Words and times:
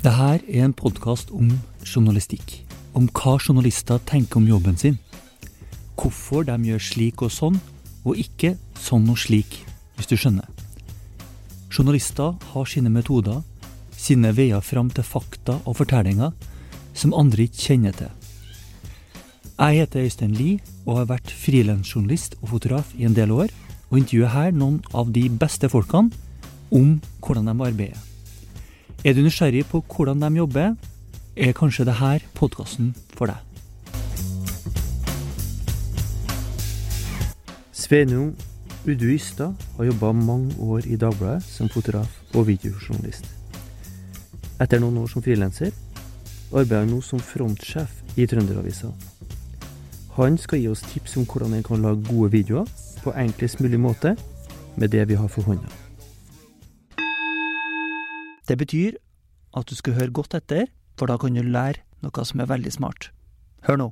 Det 0.00 0.14
her 0.16 0.38
er 0.48 0.62
en 0.64 0.72
podkast 0.72 1.28
om 1.36 1.50
journalistikk. 1.84 2.54
Om 2.96 3.10
hva 3.12 3.34
journalister 3.36 3.98
tenker 4.08 4.40
om 4.40 4.46
jobben 4.48 4.78
sin. 4.80 4.96
Hvorfor 6.00 6.46
de 6.48 6.56
gjør 6.70 6.80
slik 6.80 7.20
og 7.20 7.28
sånn, 7.34 7.58
og 8.08 8.16
ikke 8.16 8.54
sånn 8.80 9.04
og 9.12 9.20
slik, 9.20 9.58
hvis 9.98 10.08
du 10.08 10.16
skjønner. 10.16 10.48
Journalister 11.68 12.32
har 12.54 12.72
sine 12.72 12.88
metoder, 12.88 13.44
sine 13.92 14.32
veier 14.32 14.64
fram 14.64 14.88
til 14.88 15.04
fakta 15.04 15.60
og 15.68 15.76
fortellinger 15.82 16.32
som 16.96 17.12
andre 17.12 17.44
ikke 17.44 17.66
kjenner 17.68 18.00
til. 18.00 18.08
Jeg 19.60 19.82
heter 19.82 20.08
Øystein 20.08 20.32
Lie 20.32 20.62
og 20.86 21.02
har 21.02 21.10
vært 21.12 21.38
frilansjournalist 21.44 22.40
og 22.40 22.54
fotograf 22.56 22.96
i 22.96 23.04
en 23.04 23.20
del 23.20 23.36
år, 23.36 23.52
og 23.92 24.00
intervjuer 24.00 24.32
her 24.32 24.56
noen 24.56 24.80
av 24.96 25.12
de 25.12 25.28
beste 25.28 25.68
folkene 25.68 26.08
om 26.72 27.02
hvordan 27.20 27.52
de 27.52 27.60
arbeider. 27.68 28.06
Er 29.00 29.14
du 29.16 29.22
nysgjerrig 29.24 29.62
på 29.64 29.78
hvordan 29.80 30.20
de 30.20 30.28
jobber, 30.36 30.74
er 31.36 31.54
kanskje 31.56 31.86
dette 31.88 32.26
podkasten 32.36 32.90
for 33.16 33.30
deg. 33.30 33.38
Sveinung 37.72 38.34
Udu 38.84 39.06
Ystad 39.14 39.56
har 39.78 39.88
jobba 39.88 40.12
mange 40.12 40.52
år 40.60 40.84
i 40.84 41.00
Dagbladet 41.00 41.48
som 41.48 41.72
fotograf 41.72 42.20
og 42.34 42.46
videojournalist. 42.52 43.24
Etter 44.60 44.84
noen 44.84 45.00
år 45.00 45.08
som 45.08 45.24
frilanser 45.24 45.72
arbeider 46.52 46.84
han 46.84 46.92
nå 46.92 47.00
som 47.00 47.24
frontsjef 47.24 48.18
i 48.20 48.28
Trønderavisa. 48.28 48.92
Han 50.20 50.36
skal 50.36 50.60
gi 50.60 50.68
oss 50.68 50.84
tips 50.92 51.16
om 51.16 51.24
hvordan 51.24 51.56
en 51.56 51.64
kan 51.64 51.80
lage 51.80 52.04
gode 52.04 52.34
videoer 52.36 52.68
på 53.00 53.16
enklest 53.16 53.64
mulig 53.64 53.80
måte 53.80 54.18
med 54.76 54.92
det 54.92 55.08
vi 55.08 55.16
har 55.16 55.32
for 55.32 55.48
hånda. 55.48 55.89
Det 58.50 58.56
betyr 58.58 58.96
at 59.54 59.68
du 59.70 59.76
skal 59.78 59.94
høre 59.94 60.10
godt 60.10 60.32
etter, 60.34 60.64
for 60.98 61.06
da 61.06 61.14
kan 61.22 61.36
du 61.38 61.44
lære 61.46 61.84
noe 62.02 62.22
som 62.26 62.40
er 62.42 62.48
veldig 62.50 62.72
smart. 62.74 63.12
Hør 63.62 63.76
nå. 63.78 63.86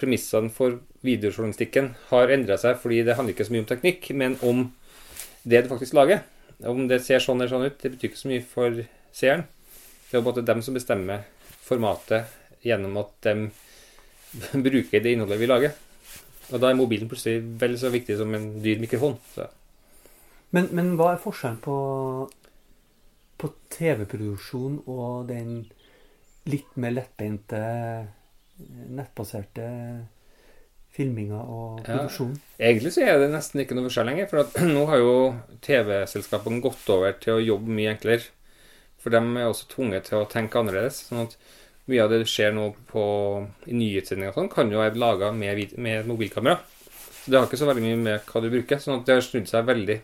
Premissene 0.00 0.50
for 0.50 0.80
videojournalistikken 1.06 1.92
har 2.08 2.32
endra 2.34 2.56
seg 2.58 2.80
fordi 2.82 3.04
det 3.06 3.14
handler 3.14 3.36
ikke 3.36 3.46
så 3.46 3.54
mye 3.54 3.62
om 3.62 3.68
teknikk, 3.70 4.08
men 4.18 4.34
om 4.42 4.64
det 5.46 5.60
du 5.62 5.70
faktisk 5.70 5.94
lager. 5.94 6.24
Om 6.66 6.88
det 6.90 6.98
ser 7.06 7.22
sånn 7.22 7.38
eller 7.38 7.52
sånn 7.52 7.68
ut, 7.68 7.76
det 7.78 7.92
betyr 7.92 8.10
ikke 8.10 8.18
så 8.18 8.32
mye 8.32 8.46
for 8.50 8.80
seeren. 9.14 9.46
Det 10.10 10.18
er 10.18 10.32
en 10.32 10.48
dem 10.50 10.64
som 10.66 10.74
bestemmer 10.74 11.22
formatet 11.68 12.34
gjennom 12.66 12.98
at 12.98 13.14
de 13.28 13.36
bruker 14.66 15.04
det 15.04 15.12
innholdet 15.14 15.38
vi 15.38 15.50
lager. 15.52 15.78
Og 16.50 16.58
da 16.58 16.72
er 16.72 16.80
mobilen 16.80 17.06
plutselig 17.06 17.46
vel 17.62 17.78
så 17.78 17.94
viktig 17.94 18.18
som 18.18 18.34
en 18.34 18.50
dyr 18.64 18.82
mikrofon. 18.82 19.14
Så. 19.36 19.46
Men, 20.50 20.66
men 20.74 20.96
hva 20.98 21.12
er 21.12 21.22
forskjellen 21.22 21.62
på, 21.62 21.76
på 23.38 23.50
TV-produksjon 23.74 24.80
og 24.90 25.28
den 25.30 25.60
litt 26.48 26.78
mer 26.80 26.94
lettbeinte, 26.96 27.58
nettbaserte 28.58 29.66
filminga 30.94 31.40
og 31.44 31.82
produksjonen? 31.86 32.38
Ja, 32.56 32.70
egentlig 32.70 32.94
så 32.96 33.04
er 33.04 33.20
det 33.22 33.30
nesten 33.34 33.62
ikke 33.62 33.76
noe 33.78 33.86
forskjell 33.86 34.10
lenger. 34.10 34.30
For 34.30 34.42
at, 34.42 34.58
nå 34.76 34.86
har 34.90 35.02
jo 35.02 35.14
TV-selskapene 35.64 36.62
gått 36.64 36.90
over 36.94 37.14
til 37.22 37.36
å 37.36 37.44
jobbe 37.44 37.78
mye 37.78 37.94
enklere. 37.94 38.26
For 38.98 39.14
de 39.14 39.22
er 39.22 39.46
også 39.46 39.68
tvunget 39.70 40.10
til 40.10 40.20
å 40.22 40.28
tenke 40.30 40.58
annerledes. 40.58 41.04
sånn 41.08 41.28
at 41.28 41.38
mye 41.88 42.02
av 42.04 42.10
det 42.12 42.24
du 42.24 42.28
ser 42.28 42.50
nå 42.52 42.72
på, 42.90 43.02
i 43.70 43.76
nyhetssendinger 43.76 44.34
sånn, 44.36 44.50
kan 44.52 44.68
jo 44.72 44.82
være 44.82 45.00
laga 45.00 45.30
med, 45.32 45.72
med 45.80 46.08
mobilkamera. 46.10 46.58
Så 47.22 47.30
det 47.30 47.38
har 47.38 47.46
ikke 47.48 47.60
så 47.60 47.68
veldig 47.68 47.84
mye 47.84 48.00
med 48.02 48.28
hva 48.28 48.42
du 48.42 48.50
bruker. 48.52 48.80
sånn 48.82 48.98
at 48.98 49.06
det 49.08 49.16
har 49.16 49.24
snudd 49.24 49.48
seg 49.48 49.68
veldig 49.68 50.00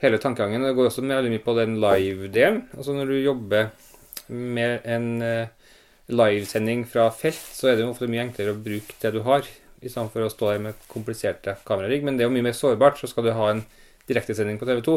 hele 0.00 0.20
tankegangen. 0.20 0.64
Det 0.64 0.74
går 0.76 0.90
også 0.90 1.04
veldig 1.04 1.32
mye 1.32 1.44
på 1.44 1.54
den 1.58 1.78
live-delen. 1.82 2.62
Altså 2.76 2.96
når 2.96 3.12
du 3.12 3.16
jobber 3.20 3.70
med 4.30 4.86
en 4.88 5.08
uh, 5.22 5.72
livesending 6.10 6.86
fra 6.88 7.08
felt, 7.14 7.40
så 7.40 7.70
er 7.70 7.76
det 7.76 7.84
jo 7.84 7.92
ofte 7.92 8.08
mye 8.10 8.24
enklere 8.24 8.54
å 8.54 8.60
bruke 8.60 8.96
det 9.02 9.12
du 9.14 9.20
har, 9.26 9.46
i 9.80 9.88
stedet 9.88 10.12
for 10.12 10.26
å 10.26 10.32
stå 10.32 10.52
der 10.52 10.64
med 10.66 10.88
kompliserte 10.90 11.56
kamerarigg. 11.68 12.04
Men 12.04 12.16
det 12.16 12.24
er 12.24 12.30
jo 12.30 12.36
mye 12.36 12.48
mer 12.50 12.56
sårbart. 12.56 13.00
Så 13.00 13.10
skal 13.10 13.28
du 13.28 13.34
ha 13.36 13.50
en 13.52 13.64
direktesending 14.10 14.58
på 14.60 14.68
TV 14.68 14.82
2, 14.84 14.96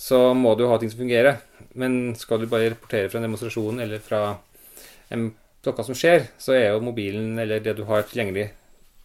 så 0.00 0.20
må 0.34 0.54
du 0.56 0.64
ha 0.70 0.78
ting 0.80 0.90
som 0.92 1.02
fungerer. 1.02 1.42
Men 1.78 2.16
skal 2.18 2.40
du 2.40 2.48
bare 2.50 2.72
rapportere 2.72 3.10
fra 3.10 3.20
en 3.20 3.28
demonstrasjon 3.28 3.82
eller 3.82 4.02
fra 4.02 4.22
en, 5.12 5.28
noe 5.66 5.86
som 5.86 5.98
skjer, 5.98 6.30
så 6.40 6.56
er 6.56 6.70
jo 6.70 6.82
mobilen 6.86 7.38
eller 7.42 7.62
det 7.62 7.76
du 7.78 7.84
har 7.90 8.06
tilgjengelig, 8.08 8.48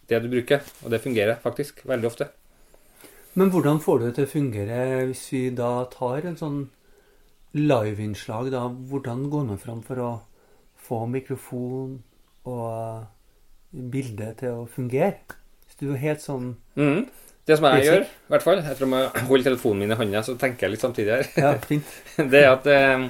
det 0.08 0.22
du 0.24 0.30
bruker. 0.32 0.64
Og 0.84 0.94
det 0.94 1.02
fungerer 1.04 1.42
faktisk 1.42 1.84
veldig 1.86 2.10
ofte. 2.10 2.30
Men 3.36 3.50
hvordan 3.52 3.82
får 3.84 3.98
du 3.98 4.04
det 4.06 4.14
til 4.16 4.24
å 4.24 4.32
fungere 4.32 4.80
hvis 5.10 5.26
vi 5.28 5.42
da 5.52 5.70
tar 5.92 6.24
en 6.24 6.38
sånn 6.40 6.60
liveinnslag? 7.56 8.48
da, 8.54 8.64
Hvordan 8.68 9.26
går 9.32 9.44
man 9.50 9.60
fram 9.60 9.82
for 9.84 10.00
å 10.00 10.12
få 10.86 11.02
mikrofon 11.12 11.98
og 12.48 13.04
bilde 13.92 14.30
til 14.40 14.62
å 14.62 14.64
fungere? 14.72 15.36
Hvis 15.66 15.82
du 15.82 15.90
er 15.90 16.00
helt 16.00 16.24
sånn 16.24 16.54
mm. 16.80 17.04
Det 17.46 17.58
som 17.60 17.68
jeg 17.68 17.84
gjør, 17.86 18.06
i 18.08 18.32
hvert 18.32 18.42
fall, 18.42 18.58
etter 18.58 18.88
å 18.88 19.02
holde 19.28 19.46
telefonen 19.46 19.84
min 19.84 19.94
i 19.94 19.98
hånda, 20.00 20.22
så 20.26 20.32
tenker 20.40 20.66
jeg 20.66 20.72
litt 20.72 20.82
samtidig 20.82 21.12
her. 21.12 21.28
Ja, 21.38 21.52
fint. 21.62 21.92
det 22.32 22.40
er 22.40 22.48
at 22.50 22.64
eh, 22.72 23.04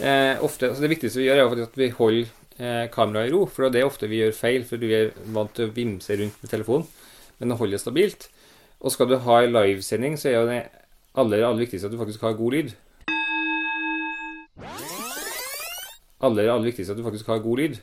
eh, 0.00 0.44
ofte, 0.46 0.70
altså 0.70 0.86
Det 0.86 0.92
viktigste 0.94 1.20
vi 1.20 1.26
gjør, 1.26 1.42
er 1.42 1.66
at 1.66 1.76
vi 1.76 1.90
holder 1.98 2.30
eh, 2.56 2.86
kameraet 2.94 3.28
i 3.28 3.34
ro. 3.34 3.42
For 3.52 3.68
det 3.68 3.82
er 3.82 3.90
ofte 3.90 4.08
vi 4.08 4.22
gjør 4.22 4.32
feil, 4.38 4.64
for 4.64 4.80
vi 4.80 4.94
er 4.96 5.12
vant 5.34 5.52
til 5.58 5.68
å 5.68 5.74
vimse 5.76 6.16
rundt 6.16 6.40
med 6.40 6.54
telefonen. 6.54 6.88
Men 7.36 7.52
å 7.52 7.60
holde 7.60 7.76
det 7.76 7.82
stabilt. 7.82 8.30
Og 8.80 8.92
skal 8.92 9.08
du 9.08 9.16
ha 9.24 9.38
en 9.42 9.54
livesending, 9.54 10.18
så 10.20 10.28
er 10.30 10.36
jo 10.36 10.48
det 10.50 10.58
aller, 11.16 11.44
aller 11.46 11.64
viktigste 11.64 11.88
at 11.88 11.94
du 11.94 12.00
faktisk 12.00 12.26
har 12.26 12.36
god 12.36 12.56
lyd. 12.56 12.74
Aller, 16.26 16.50
aller 16.50 16.68
viktigste 16.68 16.92
at 16.92 17.00
du 17.00 17.06
faktisk 17.06 17.30
har 17.32 17.44
god 17.44 17.62
lyd. 17.62 17.80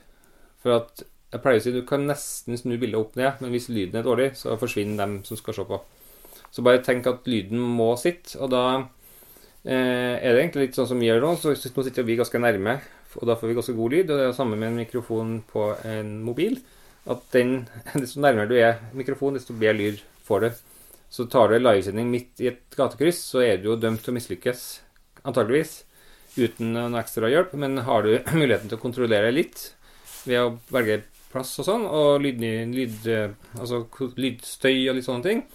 For 0.61 0.77
at 0.77 1.03
jeg 1.33 1.41
pleier 1.41 1.61
å 1.61 1.65
si 1.65 1.73
du 1.73 1.81
kan 1.87 2.05
nesten 2.05 2.57
snu 2.59 2.75
bildet 2.77 2.99
opp 2.99 3.17
ned, 3.17 3.41
men 3.41 3.53
hvis 3.53 3.71
lyden 3.73 3.97
er 3.99 4.05
dårlig, 4.05 4.33
så 4.37 4.57
forsvinner 4.61 5.01
dem 5.01 5.15
som 5.25 5.39
skal 5.39 5.57
se 5.57 5.65
på. 5.69 5.79
Så 6.53 6.65
bare 6.65 6.83
tenk 6.85 7.07
at 7.09 7.25
lyden 7.29 7.57
må 7.57 7.95
sitte, 7.97 8.37
og 8.37 8.51
da 8.53 8.65
eh, 8.77 10.19
er 10.21 10.29
det 10.29 10.43
egentlig 10.43 10.67
litt 10.67 10.77
sånn 10.77 10.91
som 10.91 11.01
vi 11.01 11.09
gjør 11.09 11.23
nå. 11.25 11.31
Så 11.41 11.55
nå 11.57 11.85
sitter 11.87 12.05
vi 12.05 12.19
ganske 12.19 12.41
nærme, 12.41 12.77
og 13.17 13.25
da 13.29 13.37
får 13.39 13.49
vi 13.49 13.57
ganske 13.57 13.75
god 13.79 13.95
lyd. 13.95 14.05
Og 14.05 14.13
det 14.13 14.27
er 14.27 14.29
det 14.29 14.37
samme 14.37 14.59
med 14.59 14.69
en 14.69 14.81
mikrofon 14.83 15.39
på 15.49 15.71
en 15.89 16.19
mobil. 16.25 16.59
At 17.09 17.25
den, 17.33 17.63
desto 18.03 18.21
nærmere 18.21 18.51
du 18.51 18.55
er 18.59 18.77
mikrofonen, 18.93 19.41
desto 19.41 19.57
bedre 19.57 19.79
lyd 19.81 20.05
får 20.27 20.45
du. 20.45 20.61
Så 21.13 21.27
tar 21.29 21.49
du 21.49 21.57
en 21.59 21.65
livesending 21.67 22.09
midt 22.09 22.41
i 22.41 22.49
et 22.49 22.77
gatekryss, 22.77 23.19
så 23.35 23.43
er 23.45 23.59
du 23.61 23.69
jo 23.69 23.77
dømt 23.77 24.01
til 24.01 24.13
å 24.13 24.17
mislykkes, 24.17 24.63
antageligvis, 25.21 25.75
uten 26.33 26.73
noe 26.73 27.01
ekstra 27.03 27.29
hjelp. 27.29 27.53
Men 27.61 27.83
har 27.85 28.05
du 28.05 28.15
muligheten 28.41 28.71
til 28.71 28.79
å 28.79 28.81
kontrollere 28.81 29.33
litt 29.33 29.67
ved 30.25 30.39
å 30.41 30.55
velge 30.73 31.03
plass 31.33 31.53
og 31.61 31.67
sånn, 31.67 31.85
og 31.89 32.21
lyd, 32.23 32.41
lyd, 32.73 33.07
altså 33.57 33.83
lydstøy 34.17 34.89
og 34.89 34.97
litt 34.97 35.07
sånne 35.07 35.25
ting, 35.25 35.45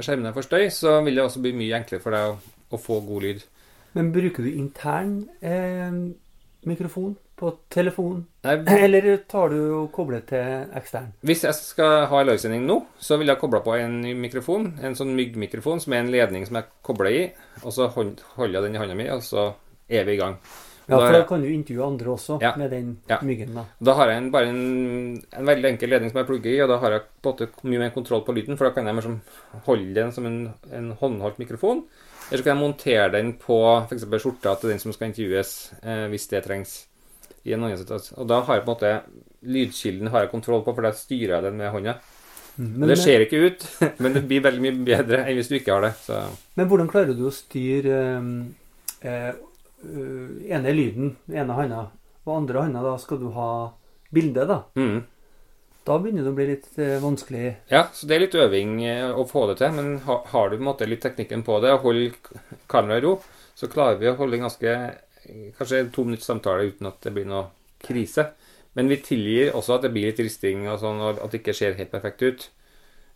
skjerme 0.00 0.26
deg 0.26 0.36
for 0.36 0.46
støy, 0.46 0.66
så 0.74 0.98
vil 1.04 1.18
det 1.18 1.24
også 1.24 1.42
bli 1.44 1.52
mye 1.58 1.76
enklere 1.78 2.02
for 2.02 2.16
deg 2.16 2.30
å, 2.32 2.36
å 2.74 2.80
få 2.80 3.00
god 3.06 3.26
lyd. 3.26 3.44
Men 3.98 4.12
bruker 4.14 4.46
du 4.46 4.50
intern 4.52 5.14
eh, 5.42 5.90
mikrofon 6.68 7.16
på 7.40 7.52
telefon? 7.72 8.22
Nei, 8.46 8.56
Eller 8.84 9.10
tar 9.30 9.52
du 9.52 9.58
og 9.80 9.90
kobler 9.94 10.24
til 10.28 10.70
ekstern? 10.76 11.10
Hvis 11.26 11.44
jeg 11.48 11.56
skal 11.58 12.06
ha 12.10 12.22
en 12.22 12.30
livesending 12.30 12.66
nå, 12.68 12.80
så 13.00 13.18
vil 13.20 13.32
jeg 13.32 13.40
koble 13.40 13.62
på 13.64 13.76
en 13.80 14.00
mikrofon, 14.20 14.74
en 14.84 14.96
sånn 14.98 15.14
myggmikrofon 15.18 15.82
som 15.82 15.96
er 15.96 16.04
en 16.04 16.12
ledning 16.12 16.48
som 16.48 16.60
jeg 16.60 16.70
kobler 16.86 17.12
i, 17.12 17.22
og 17.64 17.72
så 17.76 17.90
holder 17.96 18.58
jeg 18.58 18.66
den 18.66 18.76
i 18.76 18.82
hånda 18.82 18.98
mi, 18.98 19.08
og 19.12 19.24
så 19.26 19.52
er 19.90 20.04
vi 20.08 20.18
i 20.18 20.20
gang. 20.20 20.36
Ja, 20.90 20.98
for 20.98 21.14
da 21.14 21.22
kan 21.26 21.42
du 21.44 21.46
intervjue 21.52 21.86
andre 21.86 22.10
også 22.10 22.36
ja, 22.42 22.50
med 22.58 22.72
den 22.74 22.88
ja. 23.06 23.20
myggen. 23.22 23.54
Da 23.54 23.64
Da 23.78 23.94
har 23.94 24.10
jeg 24.10 24.22
en, 24.24 24.30
bare 24.34 24.50
en, 24.50 24.62
en, 25.30 25.46
veldig 25.46 25.68
enkel 25.74 25.92
ledning 25.92 26.10
som 26.10 26.18
jeg 26.18 26.26
plugger 26.26 26.50
i, 26.50 26.60
og 26.64 26.70
da 26.72 26.80
har 26.82 26.96
jeg 26.96 27.04
på 27.22 27.30
en 27.30 27.36
måte 27.36 27.68
mye 27.70 27.82
mer 27.84 27.92
kontroll 27.94 28.24
på 28.26 28.34
lyden, 28.34 28.58
for 28.58 28.66
da 28.66 28.74
kan 28.74 28.90
jeg 28.90 28.98
liksom 28.98 29.20
holde 29.68 29.94
den 29.94 30.10
som 30.16 30.26
en, 30.26 30.40
en 30.74 30.90
håndholdt 30.98 31.38
mikrofon. 31.42 31.84
Eller 32.30 32.42
så 32.42 32.46
kan 32.46 32.56
jeg 32.56 32.62
montere 32.62 33.08
den 33.14 33.32
på 33.38 33.60
f.eks. 33.86 34.06
skjorta 34.22 34.56
til 34.58 34.72
den 34.72 34.82
som 34.82 34.94
skal 34.94 35.10
intervjues, 35.10 35.54
eh, 35.82 36.06
hvis 36.10 36.26
det 36.32 36.44
trengs. 36.46 36.74
I 37.46 37.54
en 37.56 37.64
annen 37.64 37.80
situasjon. 37.80 38.18
Og 38.20 38.28
da 38.30 38.40
har 38.46 38.58
jeg 38.58 38.64
på 38.64 38.70
en 38.70 38.74
måte 38.74 38.94
lydkilden 39.40 40.10
har 40.12 40.24
jeg 40.24 40.32
kontroll 40.34 40.64
på, 40.64 40.74
for 40.76 40.86
da 40.86 40.92
styrer 40.96 41.36
jeg 41.36 41.46
den 41.48 41.60
med 41.60 41.72
hånda. 41.74 41.98
Men, 42.60 42.88
det 42.90 42.98
ser 43.00 43.22
ikke 43.24 43.40
ut, 43.46 43.64
men 44.02 44.16
det 44.16 44.26
blir 44.28 44.42
veldig 44.44 44.64
mye 44.64 44.80
bedre 44.84 45.22
enn 45.24 45.38
hvis 45.38 45.48
du 45.48 45.56
ikke 45.60 45.76
har 45.76 45.86
det. 45.86 45.94
Så. 46.02 46.18
Men 46.58 46.68
hvordan 46.68 46.90
klarer 46.90 47.16
du 47.16 47.24
å 47.28 47.32
styre 47.34 48.00
eh, 49.00 49.30
eh, 49.30 49.30
ene 50.50 50.74
lyden, 50.76 51.14
ene 51.32 51.56
handa, 51.56 51.86
og 52.26 52.34
andre 52.36 52.66
handa 52.66 52.84
da 52.84 52.98
skal 53.00 53.22
du 53.22 53.30
ha 53.36 53.50
bildet, 54.12 54.50
da? 54.50 54.60
Mm. 54.76 55.00
Da 55.86 55.96
begynner 55.98 56.26
det 56.26 56.30
å 56.30 56.36
bli 56.36 56.46
litt 56.50 56.68
eh, 56.78 56.98
vanskelig. 57.00 57.44
Ja, 57.72 57.86
så 57.96 58.06
det 58.06 58.16
er 58.16 58.24
litt 58.26 58.36
øving 58.36 58.74
eh, 58.84 59.06
å 59.08 59.24
få 59.28 59.46
det 59.48 59.60
til. 59.62 59.72
Men 59.78 59.94
ha, 60.04 60.20
har 60.34 60.50
du 60.50 60.58
på 60.58 60.60
en 60.60 60.68
måte 60.68 60.88
litt 60.88 61.00
teknikken 61.06 61.46
på 61.46 61.56
det, 61.64 61.72
og 61.72 61.86
holder 61.88 62.18
kameraet 62.70 63.00
i 63.00 63.06
ro, 63.06 63.14
så 63.56 63.70
klarer 63.72 63.96
vi 64.00 64.10
å 64.10 64.18
holde 64.18 64.42
ganske 64.42 64.74
Kanskje 65.58 65.84
to 65.94 66.04
minutts 66.06 66.28
samtale 66.28 66.70
uten 66.70 66.88
at 66.90 67.00
det 67.04 67.12
blir 67.16 67.28
noe 67.28 67.48
krise. 67.82 68.30
Men 68.78 68.90
vi 68.90 69.00
tilgir 69.02 69.54
også 69.56 69.76
at 69.76 69.86
det 69.86 69.92
blir 69.94 70.10
litt 70.10 70.22
risting, 70.22 70.66
og 70.70 70.78
sånn, 70.82 71.00
og 71.02 71.22
at 71.24 71.32
det 71.32 71.42
ikke 71.42 71.56
ser 71.56 71.78
helt 71.78 71.90
perfekt 71.92 72.22
ut. 72.22 72.48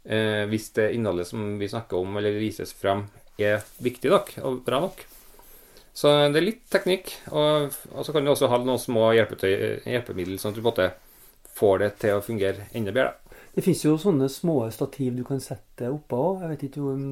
Eh, 0.05 0.45
hvis 0.51 0.73
det 0.77 0.91
innholdet 0.97 1.31
som 1.31 1.55
vi 1.61 1.71
snakker 1.71 2.01
om 2.01 2.19
eller 2.19 2.37
vises 2.37 2.75
fram, 2.77 3.07
er 3.41 3.63
viktig 3.83 4.11
nok 4.13 4.35
og 4.45 4.63
bra 4.67 4.83
nok. 4.85 5.05
Så 5.95 6.11
det 6.35 6.41
er 6.41 6.49
litt 6.49 6.65
teknikk, 6.75 7.13
og, 7.31 7.75
og 7.95 8.03
så 8.03 8.13
kan 8.13 8.27
du 8.27 8.33
også 8.33 8.51
ha 8.51 8.59
noen 8.59 8.83
små 8.83 9.13
hjelpemidler, 9.15 10.41
sånn 10.43 10.51
at 10.51 10.59
du 10.59 10.63
på 10.65 10.67
en 10.67 10.73
måte 10.73 10.89
får 11.55 11.85
det 11.85 11.91
til 12.03 12.17
å 12.17 12.25
fungere 12.25 12.67
enda 12.75 12.91
bedre. 12.91 13.15
Det 13.55 13.63
fins 13.63 13.85
jo 13.85 13.95
sånne 14.01 14.27
små 14.33 14.65
stativ 14.75 15.15
du 15.15 15.23
kan 15.27 15.39
sette 15.43 15.87
oppå 15.87 16.19
òg. 16.19 16.43
Jeg 16.43 16.51
vet 16.51 16.65
ikke 16.67 16.87
om 16.91 17.05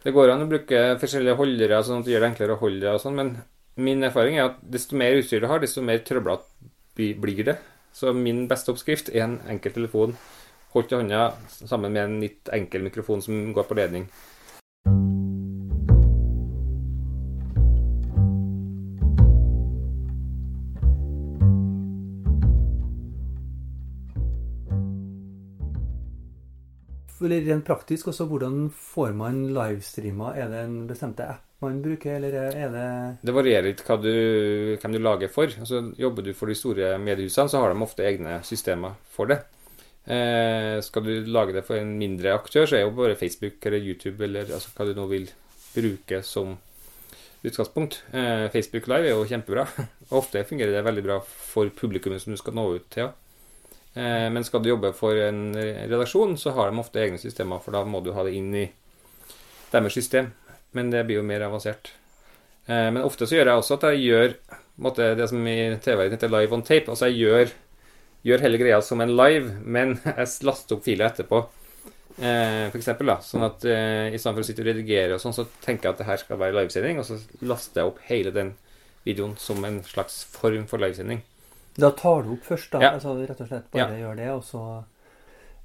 Det 0.00 0.14
går 0.16 0.32
an 0.32 0.46
å 0.46 0.48
bruke 0.48 0.78
forskjellige 1.02 1.36
holdere, 1.36 1.82
sånn 1.84 2.00
at 2.00 2.08
det 2.08 2.14
gjør 2.14 2.24
det 2.24 2.30
enklere 2.30 2.56
å 2.56 2.62
holde 2.62 2.86
det 2.86 2.94
og 2.96 3.02
sånn, 3.02 3.18
men 3.18 3.34
min 3.80 4.04
erfaring 4.06 4.38
er 4.38 4.50
at 4.50 4.60
desto 4.72 4.98
mer 4.98 5.16
utstyr 5.18 5.42
du 5.42 5.48
har, 5.50 5.62
desto 5.62 5.82
mer 5.84 6.02
trøblete 6.04 7.14
blir 7.20 7.44
det. 7.46 7.56
Så 7.92 8.12
min 8.14 8.46
beste 8.48 8.70
oppskrift 8.72 9.10
er 9.10 9.24
en 9.24 9.40
enkel 9.50 9.74
telefon 9.74 10.14
holdt 10.74 10.92
i 10.92 11.00
hånda 11.00 11.22
sammen 11.48 11.92
med 11.92 12.04
en 12.04 12.20
litt 12.22 12.50
enkel 12.54 12.84
mikrofon 12.86 13.22
som 13.24 13.50
går 13.56 13.66
på 13.66 13.78
ledning. 13.78 14.10
Rent 27.20 27.66
praktisk 27.66 28.08
også, 28.08 28.24
hvordan 28.30 28.70
får 28.72 29.12
man 29.12 29.42
livestreama? 29.52 30.32
Er 30.40 30.48
det 30.48 30.62
en 30.64 30.76
bestemte 30.88 31.26
app 31.28 31.49
man 31.60 31.80
bruker, 31.84 32.16
eller 32.16 32.34
er 32.50 32.72
det 32.72 32.86
Det 33.26 33.34
varierer 33.36 33.66
litt 33.68 33.82
hva 33.84 33.98
du, 34.00 34.12
hvem 34.80 34.94
du 34.96 35.00
lager 35.02 35.32
for. 35.32 35.52
Altså, 35.60 35.82
jobber 36.00 36.24
du 36.24 36.32
for 36.36 36.48
de 36.48 36.56
store 36.56 36.94
mediehusene, 37.02 37.52
så 37.52 37.60
har 37.60 37.74
de 37.74 37.84
ofte 37.84 38.06
egne 38.08 38.38
systemer 38.48 38.96
for 39.12 39.28
det. 39.30 39.42
Eh, 40.10 40.80
skal 40.80 41.04
du 41.04 41.28
lage 41.28 41.54
det 41.54 41.66
for 41.66 41.76
en 41.76 41.92
mindre 42.00 42.32
aktør, 42.32 42.64
så 42.66 42.78
er 42.78 42.86
jo 42.86 42.96
bare 42.96 43.18
Facebook 43.20 43.60
eller 43.68 43.84
YouTube 43.84 44.24
eller 44.24 44.48
altså, 44.48 44.72
hva 44.74 44.88
du 44.88 44.96
nå 44.96 45.04
vil 45.12 45.28
bruke 45.74 46.22
som 46.26 46.56
utgangspunkt. 47.44 48.00
Eh, 48.12 48.48
Facebook 48.50 48.88
Live 48.88 49.10
er 49.10 49.14
jo 49.14 49.28
kjempebra. 49.28 49.66
Ofte 50.20 50.46
fungerer 50.48 50.72
det 50.74 50.84
veldig 50.86 51.04
bra 51.04 51.20
for 51.24 51.70
publikummet 51.76 52.24
som 52.24 52.32
du 52.32 52.40
skal 52.40 52.56
nå 52.56 52.66
ut 52.78 52.88
til. 52.92 53.12
Eh, 53.94 54.28
men 54.32 54.44
skal 54.48 54.64
du 54.64 54.72
jobbe 54.72 54.94
for 54.96 55.20
en 55.28 55.50
redaksjon, 55.54 56.38
så 56.40 56.56
har 56.56 56.70
de 56.70 56.80
ofte 56.80 57.00
egne 57.02 57.18
systemer, 57.18 57.60
for 57.60 57.74
da 57.74 57.84
må 57.84 58.00
du 58.00 58.12
ha 58.14 58.24
det 58.26 58.36
inn 58.38 58.52
i 58.54 58.68
deres 59.70 59.94
system. 59.94 60.32
Men 60.76 60.92
det 60.92 61.04
blir 61.08 61.20
jo 61.20 61.26
mer 61.26 61.46
avansert. 61.46 61.92
Eh, 62.66 62.90
men 62.94 63.02
ofte 63.02 63.26
så 63.26 63.38
gjør 63.38 63.52
jeg 63.52 63.62
også 63.62 63.78
at 63.78 63.88
jeg 63.90 64.04
gjør 64.06 64.34
måtte, 64.84 65.14
det 65.18 65.28
som 65.30 65.46
i 65.48 65.58
TV-en 65.82 66.14
heter 66.14 66.32
live 66.32 66.56
on 66.56 66.66
tape. 66.66 66.90
Altså 66.92 67.10
jeg 67.10 67.24
gjør, 67.24 67.54
gjør 68.28 68.44
hele 68.46 68.60
greia 68.60 68.82
som 68.84 69.02
en 69.02 69.16
live, 69.16 69.56
men 69.64 69.96
jeg 70.04 70.46
laster 70.46 70.78
opp 70.78 70.86
filer 70.86 71.10
etterpå. 71.10 71.42
Eh, 72.20 72.66
for 72.68 72.78
eksempel, 72.80 73.08
da. 73.12 73.18
Sånn 73.24 73.46
at 73.46 73.64
eh, 73.64 74.16
for 74.20 74.42
å 74.42 74.46
sitte 74.46 74.64
og 74.64 74.70
redigere 74.70 75.16
og 75.16 75.22
sånn, 75.22 75.36
så 75.36 75.46
tenker 75.64 75.88
jeg 75.88 75.94
at 75.94 76.02
det 76.02 76.10
her 76.10 76.22
skal 76.22 76.40
være 76.40 76.58
livesending, 76.58 77.00
og 77.00 77.08
så 77.08 77.20
laster 77.40 77.82
jeg 77.82 77.92
opp 77.92 78.04
hele 78.10 78.34
den 78.34 78.54
videoen 79.06 79.36
som 79.40 79.64
en 79.64 79.80
slags 79.86 80.22
form 80.28 80.66
for 80.68 80.82
livesending. 80.82 81.22
Da 81.80 81.92
tar 81.96 82.26
du 82.26 82.34
opp 82.34 82.44
først, 82.44 82.72
da. 82.74 82.82
Ja. 82.84 82.94
Altså 82.98 83.14
rett 83.16 83.40
og 83.40 83.48
slett 83.48 83.70
bare 83.72 83.98
gjør 84.00 84.18
det, 84.18 84.28
og 84.34 84.44
så 84.44 84.62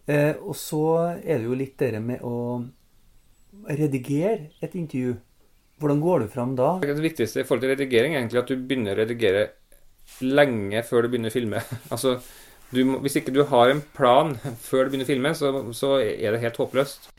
eh, 0.05 0.33
Og 0.37 0.55
så 0.55 0.83
er 1.17 1.41
det 1.41 1.47
jo 1.49 1.57
litt 1.57 1.77
det 1.81 1.99
med 1.99 2.23
å 2.23 2.63
redigere 3.69 4.51
et 4.63 4.75
intervju. 4.75 5.15
Hvordan 5.79 6.01
går 6.01 6.19
du 6.23 6.27
fram 6.31 6.55
da? 6.55 6.77
Det 6.81 6.95
viktigste 7.03 7.41
i 7.41 7.47
forhold 7.47 7.65
til 7.65 7.73
redigering 7.73 8.15
er 8.15 8.21
egentlig 8.21 8.41
at 8.41 8.51
du 8.51 8.55
begynner 8.55 8.95
å 8.95 9.01
redigere 9.01 9.45
lenge 10.23 10.83
før 10.87 11.05
du 11.05 11.11
begynner 11.11 11.33
å 11.33 11.35
filme. 11.35 11.61
Altså, 11.93 12.19
du 12.71 12.81
må, 12.87 12.99
hvis 13.03 13.17
ikke 13.19 13.33
du 13.35 13.43
har 13.49 13.71
en 13.71 13.81
plan 13.95 14.33
før 14.63 14.85
du 14.85 14.93
begynner 14.93 15.07
å 15.07 15.11
filme, 15.11 15.33
så, 15.37 15.51
så 15.75 15.97
er 16.01 16.35
det 16.35 16.43
helt 16.43 16.59
håpløst. 16.61 17.09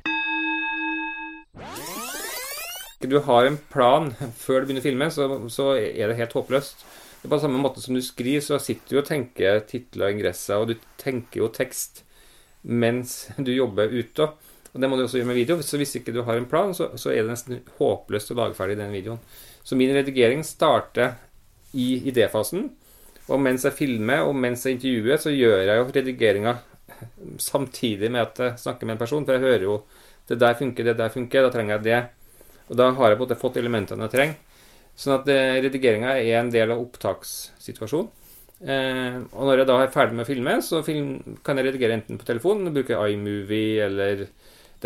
Hvis 1.57 2.97
ikke 2.97 3.13
du 3.13 3.21
har 3.29 3.47
en 3.47 3.59
plan 3.73 4.11
før 4.39 4.63
du 4.63 4.71
begynner 4.71 4.83
å 4.83 4.89
filme, 4.89 5.11
så, 5.13 5.29
så 5.53 5.75
er 5.77 6.09
det 6.11 6.19
helt 6.19 6.35
håpløst. 6.37 6.87
Det 7.21 7.29
er 7.29 7.33
på 7.33 7.43
samme 7.43 7.61
måte 7.61 7.83
som 7.83 7.97
du 7.97 8.03
skriver, 8.05 8.43
så 8.45 8.59
sitter 8.63 8.97
du 8.97 9.03
og 9.03 9.09
tenker 9.09 9.63
titler 9.69 10.09
og 10.09 10.17
ingresser, 10.17 10.61
og 10.61 10.73
du 10.73 10.91
tenker 11.01 11.45
jo 11.45 11.53
tekst 11.53 12.05
mens 12.67 13.29
du 13.39 13.53
jobber 13.55 13.93
ute. 13.93 14.31
Og 14.77 14.83
det 14.83 14.91
må 14.93 14.99
du 14.99 15.07
også 15.07 15.17
gjøre 15.17 15.31
med 15.31 15.39
video. 15.41 15.57
Så 15.65 15.81
hvis 15.81 15.97
ikke 15.97 16.13
du 16.13 16.21
har 16.27 16.37
en 16.37 16.49
plan, 16.49 16.75
så, 16.77 16.91
så 17.01 17.09
er 17.15 17.23
det 17.25 17.33
nesten 17.33 17.63
håpløst 17.79 18.35
å 18.35 18.37
lage 18.37 18.57
ferdig 18.59 18.77
den 18.77 18.93
videoen. 18.93 19.23
Så 19.65 19.79
min 19.81 19.95
redigering 19.97 20.45
starter 20.45 21.17
i 21.73 21.95
idéfasen. 22.13 22.69
Og 23.33 23.41
mens 23.43 23.65
jeg 23.65 23.75
filmer, 23.75 24.27
og 24.29 24.37
mens 24.37 24.67
jeg 24.67 24.77
intervjuer, 24.77 25.17
så 25.23 25.33
gjør 25.33 25.65
jeg 25.65 25.81
jo 25.81 25.87
redigeringa 25.97 26.53
samtidig 27.43 28.11
med 28.13 28.23
at 28.23 28.43
jeg 28.43 28.61
snakker 28.67 28.87
med 28.87 28.99
en 28.99 29.01
person. 29.01 29.25
For 29.25 29.39
jeg 29.39 29.47
hører 29.49 29.65
jo 29.65 29.79
det 30.29 30.39
der 30.43 30.61
funker, 30.61 30.85
det 30.85 30.99
der 31.01 31.15
funker, 31.15 31.47
da 31.47 31.55
trenger 31.55 31.79
jeg 31.79 31.87
det. 31.89 32.03
Og 32.69 32.79
da 32.79 32.91
har 32.93 33.11
jeg 33.11 33.19
på 33.19 33.25
en 33.25 33.29
måte 33.31 33.41
fått 33.41 33.59
elementene 33.63 34.07
jeg 34.07 34.15
trenger. 34.15 34.63
Sånn 34.97 35.19
at 35.19 35.29
eh, 35.33 35.59
redigeringa 35.65 36.15
er 36.21 36.39
en 36.43 36.53
del 36.53 36.73
av 36.73 36.85
opptakssituasjonen. 36.85 38.13
Eh, 38.57 39.17
og 39.37 39.43
når 39.49 39.61
jeg 39.61 39.69
da 39.69 39.77
er 39.83 39.93
ferdig 39.93 40.17
med 40.17 40.25
å 40.25 40.29
filme, 40.29 40.55
så 40.65 40.81
film, 40.85 41.39
kan 41.45 41.59
jeg 41.59 41.69
redigere 41.69 41.99
enten 41.99 42.21
på 42.21 42.29
telefonen, 42.29 42.73
bruke 42.73 42.97
iMovie 42.97 43.85
eller 43.85 44.29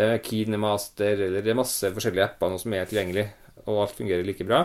det 0.01 0.07
er 0.09 0.21
Kinemaster, 0.25 1.19
eller 1.27 1.41
det 1.45 1.51
er 1.53 1.59
masse 1.59 1.91
forskjellige 1.93 2.25
apper 2.25 2.49
nå 2.49 2.57
som 2.61 2.73
er 2.73 2.87
tilgjengelig, 2.89 3.25
og 3.67 3.83
alt 3.83 3.97
fungerer 3.99 4.25
like 4.25 4.45
bra. 4.47 4.59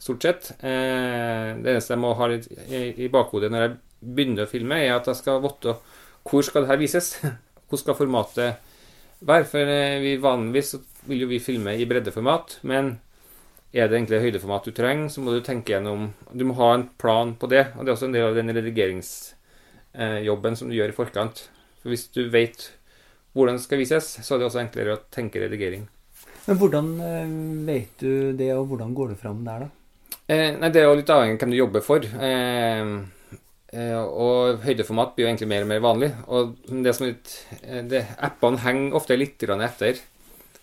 Stort 0.00 0.22
sett. 0.24 0.42
Eh, 0.64 1.48
det 1.60 1.68
eneste 1.74 1.92
jeg 1.94 2.02
må 2.02 2.10
ha 2.18 2.24
litt 2.32 2.46
i, 2.72 3.10
bakhodet 3.12 3.50
når 3.52 3.60
jeg 3.66 3.72
begynner 4.02 4.46
å 4.46 4.50
filme, 4.50 4.76
er 4.80 4.96
at 4.96 5.08
jeg 5.10 5.16
skal 5.20 5.44
votte 5.44 5.70
hvor 6.26 6.42
skal 6.46 6.62
det 6.64 6.72
her 6.72 6.80
vises. 6.80 7.08
Hvor 7.72 7.80
skal 7.80 7.96
formatet 7.96 8.50
være? 9.24 9.46
For 9.48 9.64
eh, 9.64 10.02
vi 10.02 10.20
vanligvis 10.20 10.74
vil 11.08 11.22
jo 11.24 11.28
vi 11.30 11.38
filme 11.40 11.72
i 11.72 11.88
breddeformat, 11.88 12.58
men 12.68 13.00
er 13.72 13.88
det 13.88 13.96
egentlig 13.96 14.20
høydeformat 14.26 14.68
du 14.68 14.72
trenger, 14.76 15.08
så 15.08 15.24
må 15.24 15.32
du 15.32 15.40
tenke 15.40 15.72
gjennom 15.72 16.12
Du 16.36 16.44
må 16.44 16.52
ha 16.58 16.76
en 16.76 16.84
plan 17.00 17.32
på 17.40 17.48
det, 17.48 17.72
og 17.72 17.80
det 17.80 17.88
er 17.88 17.96
også 17.96 18.10
en 18.10 18.16
del 18.18 18.28
av 18.28 18.36
den 18.36 18.52
redigeringsjobben 18.52 20.54
som 20.60 20.68
du 20.68 20.76
gjør 20.76 20.92
i 20.92 20.98
forkant. 20.98 21.48
For 21.80 21.88
hvis 21.94 22.12
du 22.12 22.28
vet 22.34 22.76
hvordan 23.32 23.58
det 23.58 23.64
skal 23.64 23.80
vises, 23.80 24.08
så 24.20 24.34
er 24.34 24.40
det 24.40 24.48
også 24.48 24.62
enklere 24.62 24.96
å 24.96 25.02
tenke 25.12 25.42
redigering. 25.42 25.86
Men 26.46 26.58
hvordan 26.58 26.92
eh, 27.06 27.34
vet 27.68 28.02
du 28.02 28.32
det, 28.38 28.50
og 28.56 28.68
hvordan 28.72 28.94
går 28.98 29.12
du 29.12 29.20
fram 29.20 29.42
der, 29.46 29.66
da? 29.66 30.16
Eh, 30.26 30.48
nei, 30.58 30.70
Det 30.70 30.82
er 30.82 30.88
jo 30.88 30.96
litt 30.98 31.12
avhengig 31.12 31.36
av 31.36 31.44
hvem 31.44 31.54
du 31.54 31.58
jobber 31.60 31.84
for. 31.86 32.06
Eh, 32.28 32.94
eh, 33.72 33.98
og 33.98 34.64
høydeformat 34.66 35.14
blir 35.14 35.26
jo 35.26 35.30
egentlig 35.30 35.50
mer 35.52 35.66
og 35.66 35.70
mer 35.72 35.84
vanlig. 35.84 36.10
Og 36.28 36.56
det 36.86 36.96
som 36.96 37.06
litt, 37.08 37.36
eh, 37.62 37.84
det, 37.88 38.06
Appene 38.18 38.62
henger 38.64 38.98
ofte 38.98 39.18
litt 39.18 39.42
etter 39.42 40.02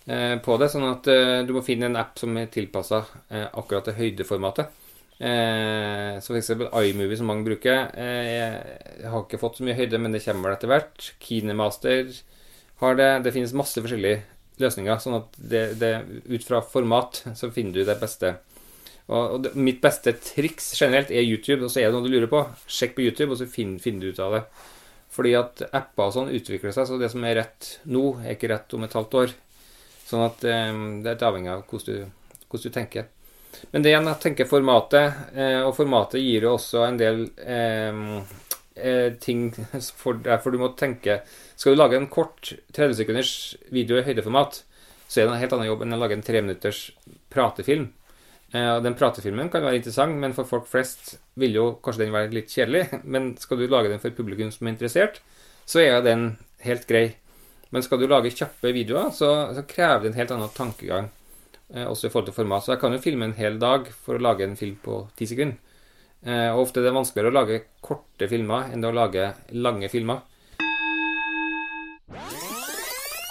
eh, 0.06 0.36
på 0.44 0.60
det, 0.60 0.70
sånn 0.72 0.90
at 0.90 1.08
eh, 1.10 1.40
du 1.48 1.54
må 1.56 1.64
finne 1.64 1.88
en 1.90 2.00
app 2.00 2.20
som 2.20 2.36
er 2.36 2.52
tilpassa 2.52 3.04
akkurat 3.30 3.88
til 3.88 3.98
høydeformatet. 3.98 4.76
Eh, 5.20 6.16
så 6.24 6.32
f.eks. 6.32 6.50
iMovie, 6.56 7.16
som 7.18 7.28
mange 7.28 7.44
bruker. 7.44 7.90
Eh, 7.92 8.28
jeg 9.02 9.10
har 9.12 9.24
ikke 9.26 9.40
fått 9.40 9.60
så 9.60 9.66
mye 9.66 9.76
høyde, 9.76 10.00
men 10.00 10.16
det 10.16 10.22
kommer 10.24 10.48
vel 10.48 10.56
etter 10.56 10.70
hvert. 10.72 11.10
Kinemaster 11.20 12.08
har 12.08 12.20
det. 12.98 13.10
Det 13.24 13.32
finnes 13.34 13.56
masse 13.56 13.80
forskjellige 13.82 14.22
løsninger, 14.60 15.00
sånn 15.00 15.18
at 15.20 15.36
det, 15.36 15.64
det, 15.80 15.92
ut 16.28 16.44
fra 16.44 16.60
format 16.64 17.22
så 17.36 17.50
finner 17.52 17.80
du 17.80 17.84
det 17.88 17.96
beste. 18.00 18.34
Og, 19.10 19.20
og 19.20 19.38
det, 19.44 19.54
mitt 19.58 19.80
beste 19.82 20.14
triks 20.22 20.72
generelt 20.78 21.10
er 21.10 21.26
YouTube, 21.26 21.64
og 21.64 21.72
så 21.72 21.82
er 21.82 21.88
det 21.88 21.96
noe 21.96 22.06
du 22.06 22.12
lurer 22.12 22.30
på. 22.30 22.44
Sjekk 22.70 22.96
på 22.96 23.06
YouTube, 23.06 23.32
og 23.34 23.40
så 23.40 23.48
finner, 23.50 23.82
finner 23.82 24.06
du 24.06 24.14
ut 24.14 24.22
av 24.22 24.36
det. 24.38 24.42
Fordi 25.10 25.32
at 25.34 25.64
apper 25.66 26.06
og 26.06 26.14
sånn 26.14 26.34
utvikler 26.36 26.74
seg, 26.74 26.86
så 26.86 26.98
det 27.00 27.10
som 27.12 27.24
er 27.26 27.40
rett 27.40 27.70
nå, 27.90 28.04
er 28.22 28.36
ikke 28.36 28.52
rett 28.52 28.76
om 28.76 28.86
et 28.86 28.94
halvt 28.98 29.16
år. 29.24 29.32
Sånn 30.06 30.26
at 30.26 30.44
eh, 30.46 30.68
det 31.02 31.08
er 31.08 31.16
litt 31.16 31.26
avhengig 31.26 31.50
av 31.54 31.64
hvordan 31.66 32.04
du, 32.04 32.36
hvordan 32.46 32.70
du 32.70 32.76
tenker. 32.76 33.08
Men 33.70 33.82
det 33.82 33.90
igjen, 33.92 34.08
jeg 34.08 34.22
tenker 34.22 34.48
formatet, 34.48 35.24
eh, 35.34 35.60
og 35.64 35.74
formatet 35.76 36.22
gir 36.22 36.46
jo 36.46 36.54
også 36.54 36.84
en 36.86 36.98
del 37.00 37.24
eh, 37.42 38.00
eh, 38.78 39.08
ting 39.22 39.48
for, 40.00 40.20
derfor 40.24 40.54
du 40.54 40.60
må 40.62 40.72
tenke 40.78 41.20
Skal 41.60 41.74
du 41.76 41.80
lage 41.82 41.98
en 41.98 42.08
kort 42.08 42.54
30 42.72 42.94
sekunders 42.96 43.30
video 43.68 43.98
i 44.00 44.04
høydeformat, 44.06 44.62
så 45.10 45.20
er 45.20 45.26
det 45.26 45.34
en 45.34 45.40
helt 45.42 45.52
annen 45.52 45.68
jobb 45.68 45.82
enn 45.84 45.92
å 45.92 45.98
lage 46.00 46.16
en 46.16 46.24
treminutters 46.24 46.78
pratefilm. 47.28 47.90
Eh, 48.54 48.76
Den 48.80 48.96
pratefilmen 48.96 49.50
kan 49.52 49.66
være 49.66 49.76
interessant, 49.82 50.16
men 50.22 50.32
for 50.32 50.48
folk 50.48 50.64
flest 50.70 51.18
vil 51.36 51.58
jo 51.58 51.66
kanskje 51.84 52.06
den 52.06 52.14
være 52.16 52.32
litt 52.32 52.48
kjedelig. 52.48 52.86
Men 53.12 53.34
skal 53.36 53.60
du 53.60 53.66
lage 53.68 53.92
den 53.92 54.00
for 54.00 54.16
publikum 54.16 54.48
som 54.54 54.66
er 54.66 54.72
interessert, 54.72 55.20
så 55.68 55.84
er 55.84 56.00
den 56.06 56.38
helt 56.64 56.88
grei. 56.88 57.10
Men 57.70 57.84
skal 57.84 58.00
du 58.00 58.08
lage 58.08 58.32
kjappe 58.32 58.72
videoer, 58.74 59.12
så, 59.12 59.52
så 59.54 59.66
krever 59.68 60.06
det 60.06 60.14
en 60.14 60.18
helt 60.18 60.34
annen 60.34 60.56
tankegang. 60.56 61.12
Eh, 61.74 61.84
også 61.84 62.08
i 62.08 62.14
forhold 62.14 62.32
til 62.32 62.38
format. 62.40 62.64
Så 62.64 62.72
jeg 62.72 62.82
kan 62.86 62.96
jo 62.96 63.04
filme 63.04 63.28
en 63.28 63.36
hel 63.36 63.60
dag 63.60 63.92
for 63.92 64.16
å 64.16 64.24
lage 64.30 64.48
en 64.48 64.56
film 64.58 64.80
på 64.80 65.04
ti 65.20 65.28
sekunder. 65.28 65.60
Eh, 66.24 66.48
og 66.54 66.64
ofte 66.64 66.80
er 66.80 66.88
det 66.88 66.96
vanskeligere 66.96 67.30
å 67.30 67.38
lage 67.42 67.62
korte 67.84 68.32
filmer 68.32 68.72
enn 68.72 68.80
det 68.80 68.90
å 68.90 68.96
lage 68.96 69.30
lange 69.52 69.92
filmer. 69.92 70.24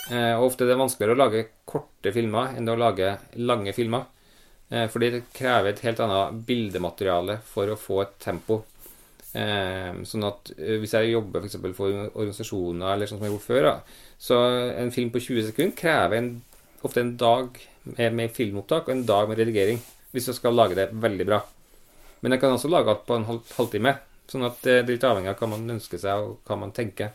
Eh, 0.10 0.34
og 0.40 0.48
ofte 0.48 0.66
er 0.66 0.72
det 0.72 0.80
vanskeligere 0.80 1.14
å 1.14 1.20
lage 1.20 1.44
korte 1.70 2.14
filmer 2.14 2.56
enn 2.58 2.70
å 2.72 2.78
lage 2.80 3.12
lange 3.38 3.74
filmer. 3.78 4.08
Eh, 4.70 4.88
fordi 4.90 5.12
det 5.14 5.22
krever 5.34 5.72
et 5.72 5.84
helt 5.86 6.02
annet 6.06 6.42
bildemateriale 6.48 7.40
for 7.46 7.70
å 7.70 7.78
få 7.80 8.02
et 8.06 8.16
tempo. 8.22 8.64
Eh, 9.38 9.94
sånn 10.10 10.26
at 10.26 10.50
Hvis 10.58 10.96
jeg 10.98 11.12
jobber 11.12 11.46
for, 11.46 11.74
for 11.78 12.00
organisasjoner, 12.08 12.88
eller 12.94 13.10
sånn 13.10 13.20
som 13.20 13.28
jeg 13.28 13.30
har 13.30 13.38
gjort 13.38 13.50
før, 13.52 13.70
så 14.18 14.40
en 14.82 14.92
film 14.92 15.14
på 15.14 15.22
20 15.22 15.52
sekunder 15.52 15.78
krever 15.78 16.18
en, 16.18 16.34
ofte 16.82 17.04
en 17.04 17.16
dag 17.18 17.62
med, 17.86 18.32
filmopptak 18.34 18.90
og 18.90 18.96
en 18.96 19.06
dag 19.06 19.30
med 19.30 19.40
redigering 19.40 19.80
hvis 20.12 20.28
jeg 20.30 20.40
skal 20.40 20.56
lage 20.58 20.78
det 20.78 20.90
veldig 20.98 21.26
bra. 21.30 21.44
Men 22.22 22.34
jeg 22.34 22.42
kan 22.42 22.56
også 22.56 22.72
lage 22.72 22.90
alt 22.90 23.06
på 23.06 23.16
en 23.16 23.28
halv, 23.30 23.46
halvtime. 23.60 23.94
Sånn 24.30 24.46
at 24.46 24.58
det 24.66 24.74
er 24.80 24.90
litt 24.90 25.06
avhengig 25.06 25.30
av 25.32 25.38
hva 25.38 25.54
man 25.54 25.76
ønsker 25.78 26.02
seg, 26.02 26.26
og 26.26 26.50
hva 26.50 26.58
man 26.58 26.74
tenker. 26.74 27.14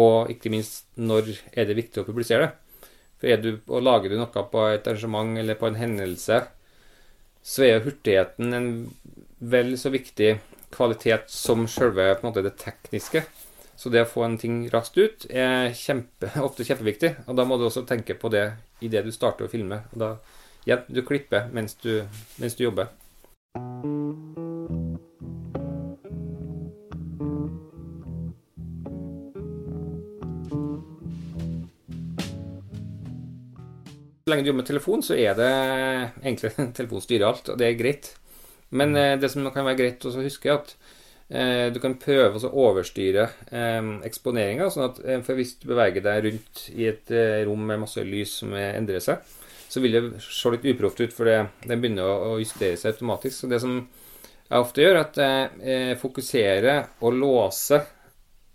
Og 0.00 0.30
ikke 0.32 0.50
minst 0.50 0.88
når 0.98 1.30
er 1.52 1.68
det 1.68 1.78
viktig 1.78 2.02
å 2.02 2.06
publisere 2.08 2.46
det. 2.46 2.82
For 3.20 3.30
er 3.30 3.40
du, 3.42 3.50
og 3.70 3.84
lager 3.86 4.10
du 4.10 4.18
noe 4.18 4.46
på 4.50 4.66
et 4.72 4.88
arrangement 4.90 5.38
eller 5.38 5.58
på 5.58 5.70
en 5.70 5.78
hendelse, 5.78 6.40
så 7.44 7.64
er 7.64 7.76
jo 7.76 7.86
hurtigheten 7.90 8.56
en 8.56 8.68
vel 9.38 9.74
så 9.78 9.92
viktig 9.92 10.38
kvalitet 10.74 11.30
som 11.30 11.68
selve 11.70 12.08
på 12.14 12.24
en 12.24 12.30
måte, 12.30 12.42
det 12.42 12.56
tekniske. 12.58 13.22
Så 13.76 13.90
det 13.90 14.04
å 14.04 14.08
få 14.08 14.24
en 14.26 14.38
ting 14.38 14.64
raskt 14.72 14.98
ut 14.98 15.26
er 15.30 15.74
kjempe, 15.76 16.30
ofte 16.46 16.66
kjempeviktig. 16.66 17.14
Og 17.28 17.38
da 17.38 17.46
må 17.46 17.58
du 17.58 17.66
også 17.68 17.84
tenke 17.88 18.18
på 18.18 18.32
det 18.34 18.46
idet 18.84 19.04
du 19.06 19.12
starter 19.14 19.46
å 19.46 19.52
filme. 19.52 19.82
Og 19.94 20.02
da, 20.02 20.10
ja, 20.68 20.80
du 20.88 21.02
klipper 21.06 21.50
mens 21.54 21.78
du, 21.82 22.02
mens 22.40 22.58
du 22.58 22.66
jobber. 22.66 22.92
Så 34.24 34.30
lenge 34.32 34.46
du 34.46 34.48
jobber 34.48 34.62
med 34.62 34.68
telefon, 34.70 35.02
så 35.04 35.16
er 35.20 35.34
det 35.36 35.46
egentlig 36.24 36.50
telefon 36.78 37.02
styrer 37.04 37.26
alt, 37.28 37.48
og 37.52 37.58
det 37.60 37.66
er 37.66 37.74
greit. 37.76 38.06
Men 38.72 38.96
eh, 38.96 39.18
det 39.20 39.28
som 39.28 39.44
kan 39.52 39.66
være 39.66 39.76
greit 39.76 40.04
å 40.08 40.12
huske, 40.16 40.48
er 40.48 40.62
at 40.62 40.70
eh, 41.28 41.64
du 41.74 41.76
kan 41.82 41.98
prøve 42.00 42.38
å 42.40 42.52
overstyre 42.62 43.26
eh, 43.52 43.90
eksponeringa. 44.08 44.70
Sånn 44.72 44.86
at 44.86 45.00
eh, 45.04 45.18
for 45.26 45.36
hvis 45.36 45.58
du 45.60 45.66
beveger 45.68 46.00
deg 46.06 46.24
rundt 46.24 46.62
i 46.72 46.86
et 46.88 47.12
eh, 47.12 47.42
rom 47.44 47.66
med 47.68 47.82
masse 47.82 48.00
lys 48.00 48.32
som 48.40 48.54
endrer 48.56 49.04
seg, 49.04 49.34
så 49.68 49.82
vil 49.84 49.92
det 49.92 50.00
se 50.24 50.52
litt 50.54 50.64
uproft 50.72 51.02
ut, 51.02 51.12
for 51.12 51.28
det, 51.28 51.34
den 51.68 51.82
begynner 51.82 52.08
å, 52.08 52.14
å 52.30 52.38
justere 52.40 52.78
seg 52.80 52.94
automatisk. 52.94 53.42
Så 53.42 53.50
det 53.52 53.58
som 53.60 53.74
jeg 53.82 54.56
ofte 54.56 54.86
gjør, 54.86 54.94
er 54.94 55.00
at 55.02 55.20
jeg 55.20 55.74
eh, 55.74 55.90
fokuserer 56.00 56.80
og 57.04 57.18
låser 57.18 57.84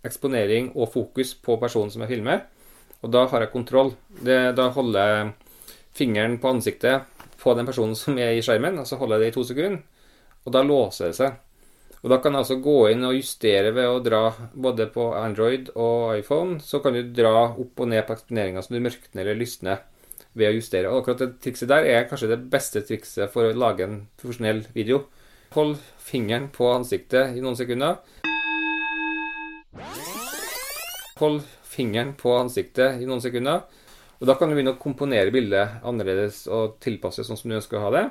eksponering 0.02 0.72
og 0.74 0.90
fokus 0.96 1.36
på 1.38 1.60
personen 1.62 1.94
som 1.94 2.02
jeg 2.02 2.16
filmer. 2.16 2.42
Og 3.06 3.14
da 3.14 3.22
har 3.30 3.46
jeg 3.46 3.54
kontroll. 3.54 3.94
Det, 4.18 4.40
da 4.58 4.66
holder 4.74 5.14
jeg 5.14 5.30
fingeren 5.96 6.38
på 6.40 6.54
ansiktet 6.54 7.06
på 7.40 7.54
den 7.56 7.68
personen 7.68 7.96
som 7.96 8.18
er 8.20 8.36
i 8.36 8.42
skjermen, 8.44 8.78
og 8.80 8.88
så 8.88 8.98
holder 9.00 9.18
jeg 9.18 9.24
det 9.24 9.32
i 9.32 9.36
to 9.38 9.46
sekunder. 9.48 9.80
Og 10.44 10.52
da 10.54 10.62
låser 10.64 11.10
det 11.10 11.18
seg. 11.18 11.38
Og 12.00 12.08
da 12.08 12.16
kan 12.22 12.32
jeg 12.32 12.44
altså 12.44 12.56
gå 12.64 12.76
inn 12.94 13.04
og 13.04 13.16
justere 13.18 13.74
ved 13.76 13.88
å 13.88 14.00
dra 14.00 14.22
både 14.54 14.86
på 14.92 15.10
Android 15.18 15.68
og 15.74 16.16
iPhone. 16.16 16.56
Så 16.64 16.80
kan 16.80 16.96
du 16.96 17.02
dra 17.16 17.50
opp 17.50 17.82
og 17.82 17.90
ned 17.92 18.06
på 18.08 18.16
eksponeringa 18.16 18.62
så 18.64 18.72
du 18.72 18.80
mørkner 18.80 19.26
eller 19.26 19.36
lysner 19.36 19.82
ved 20.32 20.48
å 20.48 20.54
justere. 20.56 20.88
Og 20.88 21.02
akkurat 21.02 21.26
det 21.26 21.42
trikset 21.44 21.68
der 21.68 21.88
er 21.90 22.06
kanskje 22.08 22.30
det 22.32 22.40
beste 22.52 22.80
trikset 22.88 23.32
for 23.34 23.50
å 23.50 23.56
lage 23.56 23.84
en 23.84 24.00
profesjonell 24.20 24.64
video. 24.72 25.04
Hold 25.56 25.76
fingeren 26.00 26.48
på 26.54 26.70
ansiktet 26.72 27.36
i 27.36 27.44
noen 27.44 27.58
sekunder. 27.58 28.00
Hold 31.20 31.42
fingeren 31.68 32.14
på 32.16 32.32
ansiktet 32.38 33.02
i 33.02 33.08
noen 33.08 33.20
sekunder. 33.20 33.66
Og 34.20 34.28
Da 34.28 34.36
kan 34.36 34.50
du 34.50 34.54
begynne 34.54 34.74
å 34.76 34.80
komponere 34.80 35.32
bildet 35.32 35.80
annerledes 35.86 36.42
og 36.52 36.76
tilpasse 36.84 37.24
sånn 37.24 37.38
som 37.40 37.48
du 37.50 37.56
ønsker 37.56 37.78
å 37.78 37.86
ha 37.86 37.92
det, 37.94 38.02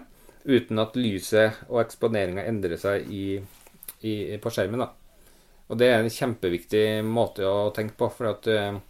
uten 0.49 0.81
at 0.81 0.97
lyset 0.97 1.59
og 1.67 1.83
eksponeringa 1.83 2.47
endrer 2.49 2.79
seg 2.81 3.05
i, 3.13 3.37
i, 4.01 4.13
på 4.41 4.53
skjermen. 4.53 4.81
da. 4.81 4.89
Og 5.69 5.77
Det 5.77 5.89
er 5.91 6.01
en 6.01 6.09
kjempeviktig 6.09 7.03
måte 7.05 7.45
å 7.45 7.69
tenke 7.75 7.93
på. 7.99 8.09
for 8.09 8.31
at 8.31 8.49
uh, 8.49 8.81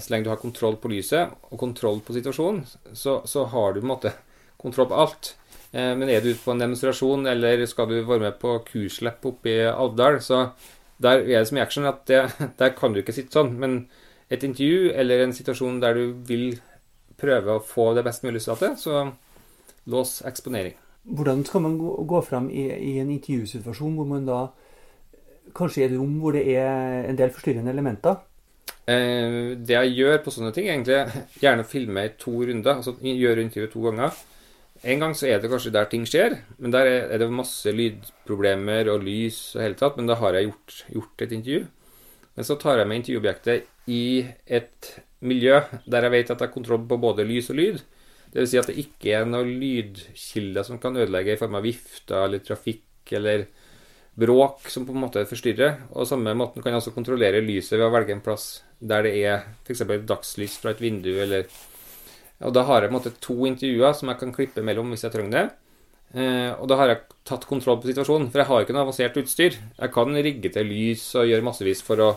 Så 0.00 0.12
lenge 0.12 0.24
du 0.24 0.32
har 0.32 0.40
kontroll 0.40 0.80
på 0.80 0.88
lyset 0.88 1.36
og 1.50 1.60
kontroll 1.60 2.00
på 2.00 2.16
situasjonen, 2.16 2.64
så, 2.96 3.20
så 3.28 3.44
har 3.44 3.74
du 3.74 3.82
på 3.82 3.84
en 3.84 3.94
måte 3.94 4.16
kontroll 4.56 4.88
på 4.88 4.96
alt. 4.96 5.34
Uh, 5.76 5.92
men 5.92 6.08
er 6.08 6.24
du 6.24 6.32
ute 6.32 6.40
på 6.40 6.56
en 6.56 6.64
demonstrasjon, 6.64 7.28
eller 7.28 7.66
skal 7.68 7.92
du 7.92 8.00
være 8.00 8.30
med 8.30 8.40
på 8.40 8.56
kurslepp 8.64 9.28
oppe 9.28 9.58
i 9.58 9.64
Alvdal, 9.68 10.22
så 10.24 10.46
der 11.00 11.20
er 11.20 11.42
det 11.42 11.48
som 11.48 11.60
i 11.60 11.64
action 11.64 11.88
at 11.88 12.06
det, 12.08 12.30
der 12.60 12.72
kan 12.72 12.96
du 12.96 13.04
ikke 13.04 13.12
sitte 13.12 13.36
sånn. 13.36 13.58
men 13.60 13.82
et 14.30 14.44
intervju 14.46 14.92
eller 14.94 15.24
en 15.24 15.34
situasjon 15.34 15.80
der 15.82 15.98
du 15.98 16.04
vil 16.26 16.54
prøve 17.20 17.56
å 17.56 17.64
få 17.64 17.90
det 17.96 18.04
best 18.06 18.24
mulig 18.24 18.38
resultatet, 18.38 18.78
så 18.80 19.10
lås 19.90 20.20
eksponering. 20.28 20.76
Hvordan 21.10 21.44
skal 21.44 21.64
man 21.64 21.76
gå 21.80 22.20
fram 22.22 22.50
i, 22.52 22.66
i, 22.70 22.98
en 23.00 23.10
intervjusituasjon 23.10 23.94
hvor 23.96 24.08
man 24.08 24.26
da 24.28 24.40
kanskje 25.56 25.84
er 25.84 25.90
et 25.90 25.98
rom 25.98 26.18
hvor 26.22 26.36
det 26.36 26.44
er 26.54 27.08
en 27.08 27.18
del 27.18 27.32
forstyrrende 27.34 27.72
elementer? 27.72 28.20
Eh, 28.86 29.56
det 29.56 29.76
jeg 29.76 29.96
gjør 29.96 30.20
på 30.24 30.34
sånne 30.34 30.52
ting, 30.54 30.68
er 30.68 30.76
egentlig 30.76 31.24
gjerne 31.42 31.64
å 31.64 31.70
filme 31.70 32.04
i 32.04 32.12
to 32.20 32.34
runder. 32.36 32.76
Altså 32.76 32.94
gjøre 33.00 33.46
intervjuet 33.46 33.74
to 33.74 33.84
ganger. 33.88 34.20
En 34.80 35.02
gang 35.02 35.16
så 35.16 35.28
er 35.28 35.40
det 35.40 35.50
kanskje 35.52 35.74
der 35.74 35.88
ting 35.92 36.06
skjer, 36.08 36.38
men 36.56 36.72
der 36.72 36.88
er 36.88 37.18
det 37.20 37.28
masse 37.32 37.68
lydproblemer 37.74 38.88
og 38.88 39.02
lys 39.04 39.40
og 39.56 39.64
hele 39.66 39.76
tatt. 39.80 39.98
Men 39.98 40.08
da 40.08 40.16
har 40.20 40.36
jeg 40.36 40.48
gjort, 40.48 40.78
gjort 40.94 41.26
et 41.26 41.34
intervju. 41.36 41.66
Men 42.36 42.48
så 42.48 42.56
tar 42.60 42.80
jeg 42.80 42.88
med 42.88 43.02
intervjuobjektet 43.02 43.68
i 43.90 44.02
et 44.46 44.92
miljø 45.26 45.58
der 45.90 46.06
jeg 46.06 46.14
vet 46.14 46.30
at 46.30 46.36
jeg 46.38 46.48
har 46.48 46.54
kontroll 46.54 46.84
på 46.88 47.00
både 47.00 47.26
lys 47.28 47.50
og 47.52 47.58
lyd. 47.60 47.80
Dvs. 48.30 48.52
Si 48.52 48.60
at 48.60 48.68
det 48.70 48.78
ikke 48.78 49.14
er 49.18 49.26
noen 49.26 49.56
lydkilder 49.60 50.66
som 50.66 50.78
kan 50.82 50.96
ødelegge 50.96 51.34
i 51.34 51.40
form 51.40 51.58
av 51.58 51.66
vifter 51.66 52.28
eller 52.28 52.44
trafikk 52.46 53.14
eller 53.18 53.48
bråk 54.20 54.68
som 54.70 54.86
på 54.86 54.94
en 54.94 55.04
måte 55.04 55.24
forstyrrer. 55.28 55.88
Og 55.94 56.08
samme 56.08 56.34
måten 56.38 56.62
kan 56.62 56.72
jeg 56.72 56.82
også 56.82 56.94
kontrollere 56.94 57.42
lyset 57.44 57.78
ved 57.78 57.88
å 57.88 57.94
velge 57.94 58.14
en 58.14 58.24
plass 58.24 58.62
der 58.80 59.04
det 59.04 59.16
er 59.18 59.48
f.eks. 59.66 59.84
dagslys 60.08 60.56
fra 60.62 60.72
et 60.72 60.80
vindu 60.80 61.12
eller 61.20 61.50
Og 62.40 62.54
da 62.56 62.62
har 62.64 62.80
jeg 62.80 62.88
på 62.88 62.94
en 62.94 62.96
måte 62.96 63.18
to 63.20 63.34
intervjuer 63.44 63.92
som 63.96 64.08
jeg 64.08 64.20
kan 64.22 64.30
klippe 64.32 64.62
mellom 64.64 64.94
hvis 64.94 65.04
jeg 65.04 65.12
trenger 65.12 65.34
det. 65.34 65.46
Eh, 66.16 66.50
og 66.56 66.66
da 66.70 66.78
har 66.80 66.88
jeg 66.90 67.02
tatt 67.28 67.44
kontroll 67.46 67.76
på 67.82 67.90
situasjonen, 67.90 68.30
for 68.32 68.40
jeg 68.40 68.48
har 68.48 68.64
ikke 68.64 68.74
noe 68.74 68.86
avansert 68.86 69.18
utstyr. 69.20 69.58
Jeg 69.60 69.92
kan 69.92 70.16
rigge 70.16 70.50
til 70.54 70.66
lys 70.66 71.04
og 71.20 71.28
gjøre 71.28 71.44
massevis 71.44 71.84
for 71.84 72.00
å 72.00 72.08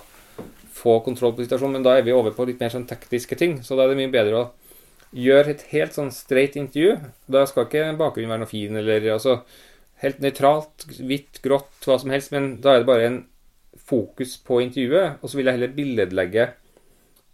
få 0.73 0.99
kontroll 1.05 1.35
på 1.37 1.45
situasjonen, 1.45 1.77
men 1.77 1.85
da 1.85 1.97
er 1.97 2.05
vi 2.05 2.15
over 2.15 2.33
på 2.35 2.47
litt 2.49 2.61
mer 2.61 2.73
sånn 2.73 2.87
tekniske 2.89 3.37
ting. 3.39 3.59
Så 3.65 3.77
da 3.77 3.85
er 3.85 3.93
det 3.93 3.99
mye 4.01 4.13
bedre 4.13 4.39
å 4.39 4.47
gjøre 5.13 5.53
et 5.53 5.67
helt 5.73 5.93
sånn 5.95 6.09
straight 6.13 6.57
intervju. 6.59 6.97
Da 7.31 7.45
skal 7.49 7.67
ikke 7.67 7.91
bakgrunnen 7.99 8.33
være 8.33 8.45
noe 8.45 8.51
fin, 8.51 8.81
eller 8.81 9.11
altså 9.13 9.41
helt 10.03 10.19
nøytralt, 10.23 10.87
hvitt, 10.99 11.39
grått, 11.45 11.71
hva 11.85 11.99
som 12.01 12.11
helst, 12.13 12.33
men 12.33 12.57
da 12.63 12.73
er 12.73 12.83
det 12.83 12.89
bare 12.89 13.07
en 13.07 13.21
fokus 13.87 14.35
på 14.45 14.59
intervjuet, 14.63 15.21
og 15.21 15.29
så 15.29 15.39
vil 15.39 15.49
jeg 15.49 15.57
heller 15.57 15.75
billedlegge 15.75 16.47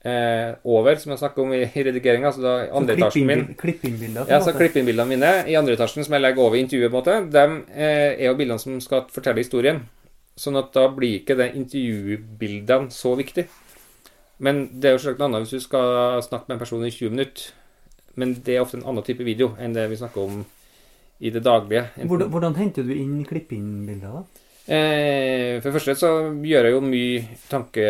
eh, 0.05 0.51
over, 0.63 0.99
som 1.01 1.13
jeg 1.13 1.21
snakker 1.21 1.43
om 1.43 1.53
i, 1.55 1.61
i 1.63 1.85
redigeringa. 1.87 2.31
Så 2.35 2.43
da 2.43 2.55
andre 2.75 2.97
etasjen 2.97 3.29
min. 3.29 3.45
Klipp 3.59 3.85
inn 3.87 3.97
bildene? 3.99 4.27
Ja, 4.29 4.41
så 4.43 4.53
klipp-inn-bildene 4.57 5.09
mine 5.09 5.31
i 5.49 5.57
andre 5.59 5.77
etasjen 5.77 6.05
som 6.05 6.17
jeg 6.17 6.25
legger 6.25 6.45
over 6.45 6.59
intervjuet, 6.59 6.91
på 6.91 6.99
en 6.99 6.99
måte, 6.99 7.17
de 7.33 7.45
eh, 7.75 8.11
er 8.17 8.27
jo 8.29 8.37
bildene 8.39 8.61
som 8.61 8.77
skal 8.83 9.07
fortelle 9.13 9.43
historien. 9.43 9.83
Sånn 10.39 10.59
at 10.59 10.71
da 10.75 10.85
blir 10.95 11.19
ikke 11.19 11.35
det 11.39 11.51
intervjubildene 11.59 12.93
så 12.95 13.11
viktig. 13.19 13.49
Men 14.39 14.69
det 14.79 14.87
er 14.87 14.95
jo 14.95 15.01
selvsagt 15.03 15.19
noe 15.19 15.27
annet 15.27 15.45
hvis 15.45 15.57
du 15.59 15.65
skal 15.65 16.21
snakke 16.23 16.47
med 16.47 16.55
en 16.55 16.61
person 16.61 16.85
i 16.87 16.93
20 16.93 17.15
minutter. 17.15 17.49
Men 18.19 18.37
det 18.45 18.55
er 18.55 18.63
ofte 18.63 18.79
en 18.79 18.87
annen 18.87 19.05
type 19.05 19.25
video 19.27 19.51
enn 19.59 19.75
det 19.75 19.89
vi 19.91 19.99
snakker 19.99 20.23
om 20.23 20.45
i 21.19 21.31
det 21.35 21.41
daglige. 21.43 21.89
Hvordan, 21.99 22.29
hvordan 22.31 22.55
henter 22.55 22.87
du 22.87 22.93
inn 22.95 23.25
klipp-inn-bilder, 23.27 24.21
da? 24.21 24.38
Eh, 24.69 25.57
for 25.57 25.71
det 25.71 25.79
første 25.79 25.95
så 25.97 26.09
gjør 26.45 26.67
jeg 26.67 26.73
jo 26.75 26.81
mye 26.85 27.37
tanke 27.49 27.85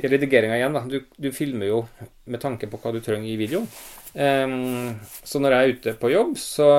i 0.00 0.08
igjen. 0.08 0.72
da. 0.72 0.80
Du, 0.88 1.02
du, 1.12 1.28
filmer 1.36 1.68
jo 1.68 1.80
med 2.24 2.40
tanke 2.40 2.70
på 2.70 2.80
hva 2.80 2.92
du 2.94 3.02
trenger 3.04 3.28
i 3.28 3.36
videoen. 3.36 3.66
Um, 4.10 4.96
så 5.22 5.38
når 5.38 5.52
jeg 5.52 5.60
er 5.60 5.74
ute 5.74 5.92
på 6.00 6.10
jobb, 6.10 6.32
så 6.40 6.70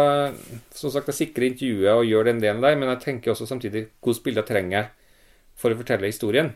som 0.74 0.92
sagt, 0.92 1.12
jeg 1.14 1.20
sikrer 1.20 1.52
intervjuet 1.52 1.94
og 1.94 2.10
gjør 2.10 2.28
den 2.28 2.42
delen 2.42 2.64
der, 2.66 2.76
men 2.76 2.90
jeg 2.90 3.04
tenker 3.06 3.32
også 3.32 3.46
samtidig 3.48 3.86
hvilke 4.02 4.26
bilder 4.26 4.48
trenger 4.48 4.90
for 5.56 5.72
å 5.72 5.78
fortelle 5.80 6.10
historien. 6.10 6.50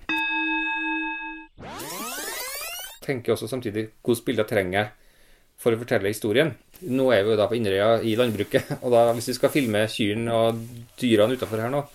Tenker 3.05 3.35
også 3.35 3.47
samtidig 3.47 3.91
hvilke 4.01 4.25
bilder 4.25 4.49
trenger 4.49 4.89
for 5.61 5.75
å 5.75 5.79
fortelle 5.79 6.09
historien. 6.09 6.49
Nå 6.81 7.11
er 7.13 7.21
vi 7.23 7.31
jo 7.31 7.37
da 7.39 7.45
på 7.47 7.59
Inderøya 7.59 8.01
i 8.01 8.17
landbruket, 8.17 8.73
og 8.83 8.89
da 8.97 9.05
hvis 9.13 9.29
vi 9.31 9.37
skal 9.37 9.53
filme 9.53 9.85
kyrne 9.85 10.33
og 10.33 10.65
dyrene 10.99 11.37
utafor 11.37 11.61
her 11.61 11.71
nå, 11.71 11.85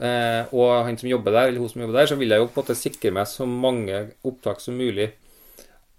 og 0.00 0.70
han 0.86 0.96
som 0.98 1.10
jobber 1.10 1.34
der, 1.34 1.50
eller 1.50 1.60
hun 1.60 1.68
som 1.68 1.82
jobber 1.82 1.98
der, 1.98 2.08
så 2.08 2.16
vil 2.16 2.32
jeg 2.32 2.40
jo 2.40 2.46
på 2.48 2.56
en 2.56 2.64
måte 2.64 2.76
sikre 2.78 3.12
meg 3.12 3.28
så 3.28 3.44
mange 3.46 3.98
opptak 4.24 4.62
som 4.62 4.78
mulig 4.78 5.10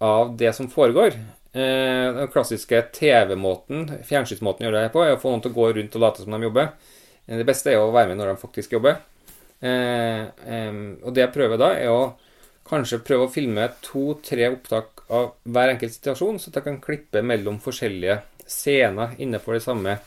av 0.04 0.34
det 0.38 0.52
som 0.58 0.68
foregår. 0.72 1.16
Eh, 1.54 2.14
den 2.14 2.28
klassiske 2.34 2.82
TV-måten, 2.96 3.86
fjernsynsmåten 4.08 4.66
gjør 4.66 4.78
det 4.80 4.92
på, 4.94 5.04
er 5.06 5.16
å 5.16 5.22
få 5.22 5.30
noen 5.30 5.44
til 5.44 5.54
å 5.54 5.58
gå 5.60 5.68
rundt 5.78 5.98
og 5.98 6.02
late 6.02 6.24
som 6.24 6.34
de 6.34 6.48
jobber. 6.48 6.72
Eh, 7.28 7.38
det 7.38 7.46
beste 7.48 7.70
er 7.72 7.78
å 7.78 7.92
være 7.94 8.12
med 8.12 8.20
når 8.20 8.34
de 8.34 8.42
faktisk 8.42 8.74
jobber. 8.74 8.98
Eh, 9.62 10.24
eh, 10.26 10.80
og 11.04 11.14
det 11.14 11.28
jeg 11.28 11.34
prøver 11.36 11.62
da, 11.62 11.70
er 11.78 11.94
å 11.94 12.16
kanskje 12.68 13.04
prøve 13.06 13.28
å 13.28 13.32
filme 13.32 13.68
to-tre 13.86 14.50
opptak 14.50 15.06
av 15.14 15.36
hver 15.46 15.76
enkelt 15.76 15.94
situasjon, 15.94 16.40
så 16.42 16.50
at 16.50 16.58
jeg 16.58 16.68
kan 16.72 16.82
klippe 16.82 17.22
mellom 17.22 17.62
forskjellige 17.62 18.22
scener 18.50 19.14
innenfor 19.22 19.60
det 19.60 19.64
samme 19.64 19.98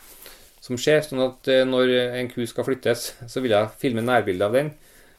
som 0.67 0.79
skjer. 0.79 1.01
Sånn 1.05 1.23
at 1.23 1.49
eh, 1.51 1.65
når 1.67 1.93
en 2.19 2.31
ku 2.31 2.43
skal 2.49 2.67
flyttes, 2.67 3.09
så 3.25 3.43
vil 3.43 3.55
jeg 3.55 3.73
filme 3.81 4.03
nærbilde 4.05 4.47
av 4.47 4.57
den. 4.57 4.73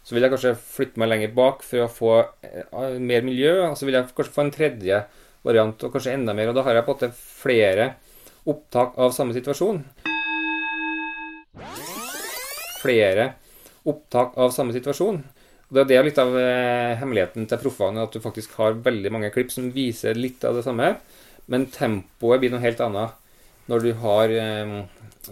Så 0.05 0.17
vil 0.17 0.25
jeg 0.25 0.33
kanskje 0.33 0.55
flytte 0.57 1.00
meg 1.00 1.11
lenger 1.12 1.33
bak 1.37 1.64
for 1.67 1.85
å 1.85 1.93
få 1.93 2.12
eh, 2.45 2.99
mer 3.00 3.25
miljø. 3.26 3.55
Og 3.71 3.78
så 3.78 3.88
vil 3.88 3.99
jeg 3.99 4.12
kanskje 4.12 4.37
få 4.37 4.47
en 4.47 4.55
tredje 4.55 5.00
variant, 5.47 5.85
og 5.85 5.95
kanskje 5.95 6.14
enda 6.17 6.37
mer. 6.37 6.52
Og 6.52 6.59
da 6.59 6.67
har 6.67 6.78
jeg 6.78 6.87
på 6.87 6.95
en 6.95 7.00
måte 7.00 7.12
flere 7.17 7.90
opptak 8.49 8.97
av 9.00 9.17
samme 9.17 9.37
situasjon. 9.37 9.83
flere 12.78 13.33
opptak 13.90 14.37
av 14.38 14.52
samme 14.55 14.75
situasjon. 14.76 15.23
Og 15.69 15.76
Det 15.76 15.97
er 15.97 16.05
litt 16.07 16.21
av 16.21 16.33
eh, 16.38 16.97
hemmeligheten 16.97 17.49
til 17.49 17.61
proffene, 17.61 18.05
at 18.05 18.14
du 18.14 18.23
faktisk 18.25 18.55
har 18.61 18.78
veldig 18.85 19.11
mange 19.12 19.33
klipp 19.35 19.50
som 19.52 19.69
viser 19.75 20.17
litt 20.17 20.45
av 20.49 20.57
det 20.57 20.64
samme, 20.64 20.95
men 21.52 21.67
tempoet 21.73 22.40
blir 22.40 22.55
noe 22.55 22.62
helt 22.62 22.81
annet 22.85 23.17
når 23.69 23.85
du 23.85 23.93
har, 24.03 24.33
eh, 24.33 24.75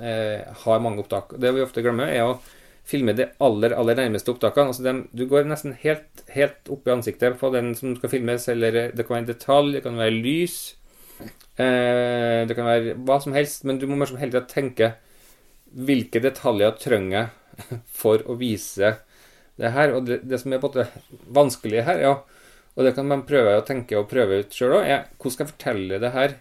eh, 0.00 0.54
har 0.64 0.80
mange 0.84 1.02
opptak. 1.02 1.38
Det 1.40 1.52
vi 1.54 1.64
ofte 1.64 1.82
glemmer, 1.84 2.08
er 2.12 2.22
å 2.28 2.40
filme 2.86 3.14
de 3.16 3.26
aller 3.42 3.74
aller 3.74 3.98
nærmeste 3.98 4.30
opptakene. 4.30 4.70
Altså 4.70 4.84
dem, 4.86 5.08
du 5.16 5.26
går 5.26 5.48
nesten 5.48 5.74
helt, 5.82 6.22
helt 6.34 6.70
opp 6.70 6.86
i 6.86 6.94
ansiktet 6.94 7.38
på 7.40 7.50
den 7.54 7.74
som 7.74 7.96
skal 7.96 8.12
filmes, 8.12 8.46
eller 8.52 8.92
det 8.92 9.06
kan 9.06 9.16
være 9.16 9.24
en 9.24 9.32
detalj, 9.32 9.72
det 9.74 9.82
kan 9.86 9.98
være 9.98 10.20
lys, 10.20 10.76
eh, 11.58 12.44
det 12.46 12.54
kan 12.54 12.68
være 12.68 12.94
hva 13.08 13.18
som 13.22 13.34
helst, 13.36 13.64
men 13.64 13.80
du 13.80 13.88
må 13.88 13.98
hele 14.04 14.30
tida 14.30 14.44
tenke 14.46 14.94
hvilke 15.76 16.22
detaljer 16.22 16.78
trenger 16.80 17.18
jeg 17.18 17.80
for 18.00 18.22
å 18.28 18.38
vise 18.38 18.96
det 19.56 19.74
her. 19.74 19.96
Og 19.96 20.06
det, 20.06 20.22
det 20.28 20.40
som 20.40 20.52
er 20.52 20.62
på 20.62 20.70
en 20.70 20.76
måte 20.76 21.26
vanskelig 21.26 21.86
her, 21.88 22.04
ja, 22.04 22.14
og 22.76 22.84
det 22.84 22.92
kan 22.94 23.08
man 23.08 23.24
prøve 23.26 23.56
å 23.56 23.64
tenke 23.66 23.96
og 23.98 24.10
prøve 24.10 24.44
ut 24.44 24.52
sjøl 24.54 24.78
òg, 24.78 24.84
er 24.84 25.06
hvordan 25.16 25.32
skal 25.34 25.46
jeg 25.46 25.54
fortelle 25.54 26.00
det 26.02 26.12
her 26.14 26.36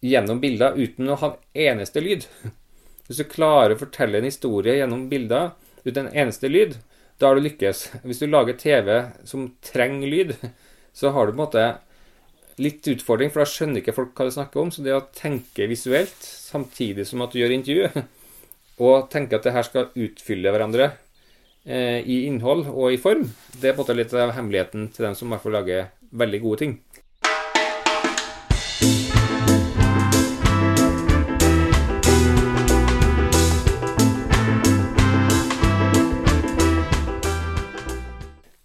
gjennom 0.00 0.40
bilder 0.40 0.78
uten 0.78 1.10
å 1.10 1.18
ha 1.20 1.32
en 1.34 1.66
eneste 1.66 2.02
lyd? 2.04 2.26
Hvis 3.08 3.20
du 3.20 3.26
klarer 3.26 3.74
å 3.74 3.80
fortelle 3.80 4.20
en 4.20 4.28
historie 4.28 4.76
gjennom 4.78 5.08
bilder 5.10 5.52
uten 5.82 6.06
en 6.06 6.14
eneste 6.24 6.50
lyd, 6.50 6.76
da 7.18 7.28
har 7.28 7.36
du 7.36 7.44
lykkes. 7.44 7.84
Hvis 8.06 8.22
du 8.22 8.28
lager 8.30 8.56
TV 8.56 8.90
som 9.28 9.48
trenger 9.66 10.08
lyd, 10.08 10.34
så 10.96 11.12
har 11.14 11.26
du 11.26 11.34
på 11.34 11.36
en 11.36 11.44
måte 11.44 11.64
litt 12.60 12.86
utfordring, 12.92 13.32
for 13.32 13.42
da 13.42 13.48
skjønner 13.48 13.80
ikke 13.80 13.96
folk 13.96 14.14
hva 14.16 14.28
du 14.28 14.34
snakker 14.34 14.62
om. 14.62 14.72
Så 14.72 14.84
det 14.84 14.94
å 14.96 15.04
tenke 15.16 15.68
visuelt 15.70 16.16
samtidig 16.24 17.06
som 17.08 17.24
at 17.24 17.34
du 17.34 17.40
gjør 17.40 17.56
intervju, 17.56 18.04
og 18.86 19.10
tenke 19.12 19.36
at 19.36 19.46
det 19.46 19.54
her 19.56 19.66
skal 19.66 19.90
utfylle 19.92 20.52
hverandre 20.54 20.90
eh, 21.64 22.00
i 22.00 22.22
innhold 22.28 22.66
og 22.70 22.94
i 22.94 23.00
form, 23.00 23.26
det 23.60 23.72
er 23.72 23.74
på 23.74 23.82
en 23.82 23.84
måte 23.84 23.98
litt 23.98 24.14
av 24.16 24.34
hemmeligheten 24.36 24.88
til 24.94 25.08
dem 25.08 25.16
som 25.18 25.28
i 25.28 25.34
hvert 25.34 25.44
fall 25.44 25.58
lager 25.58 25.90
veldig 26.22 26.42
gode 26.46 26.62
ting. 26.64 26.78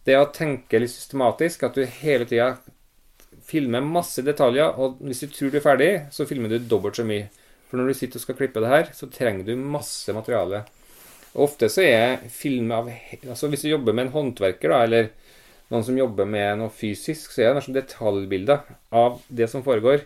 Det 0.05 0.17
å 0.19 0.29
tenke 0.33 0.79
litt 0.81 0.93
systematisk, 0.93 1.65
at 1.65 1.77
du 1.77 1.85
hele 2.01 2.27
tida 2.29 2.53
filmer 3.45 3.83
masse 3.85 4.23
detaljer, 4.25 4.77
og 4.81 5.01
hvis 5.05 5.23
du 5.25 5.27
tror 5.33 5.51
du 5.53 5.59
er 5.59 5.65
ferdig, 5.65 5.91
så 6.13 6.25
filmer 6.29 6.51
du 6.51 6.59
dobbelt 6.59 6.97
så 6.97 7.05
mye. 7.07 7.27
For 7.69 7.77
når 7.79 7.91
du 7.91 7.97
sitter 7.97 8.21
og 8.21 8.25
skal 8.25 8.37
klippe 8.39 8.61
det 8.63 8.71
her, 8.71 8.89
så 8.93 9.09
trenger 9.11 9.47
du 9.47 9.53
masse 9.59 10.13
materiale. 10.15 10.63
Og 11.35 11.49
ofte 11.49 11.69
så 11.71 11.83
er 11.83 12.25
film 12.31 12.71
av 12.71 12.87
Altså 12.87 13.49
hvis 13.51 13.65
du 13.65 13.71
jobber 13.73 13.95
med 13.95 14.07
en 14.07 14.13
håndverker, 14.13 14.71
da, 14.71 14.83
eller 14.85 15.09
noen 15.73 15.85
som 15.85 15.97
jobber 15.97 16.29
med 16.29 16.61
noe 16.61 16.73
fysisk, 16.73 17.33
så 17.33 17.41
er 17.41 17.49
det 17.49 17.59
nesten 17.59 17.77
detaljbilder 17.77 18.69
av 18.95 19.19
det 19.27 19.49
som 19.51 19.65
foregår. 19.65 20.05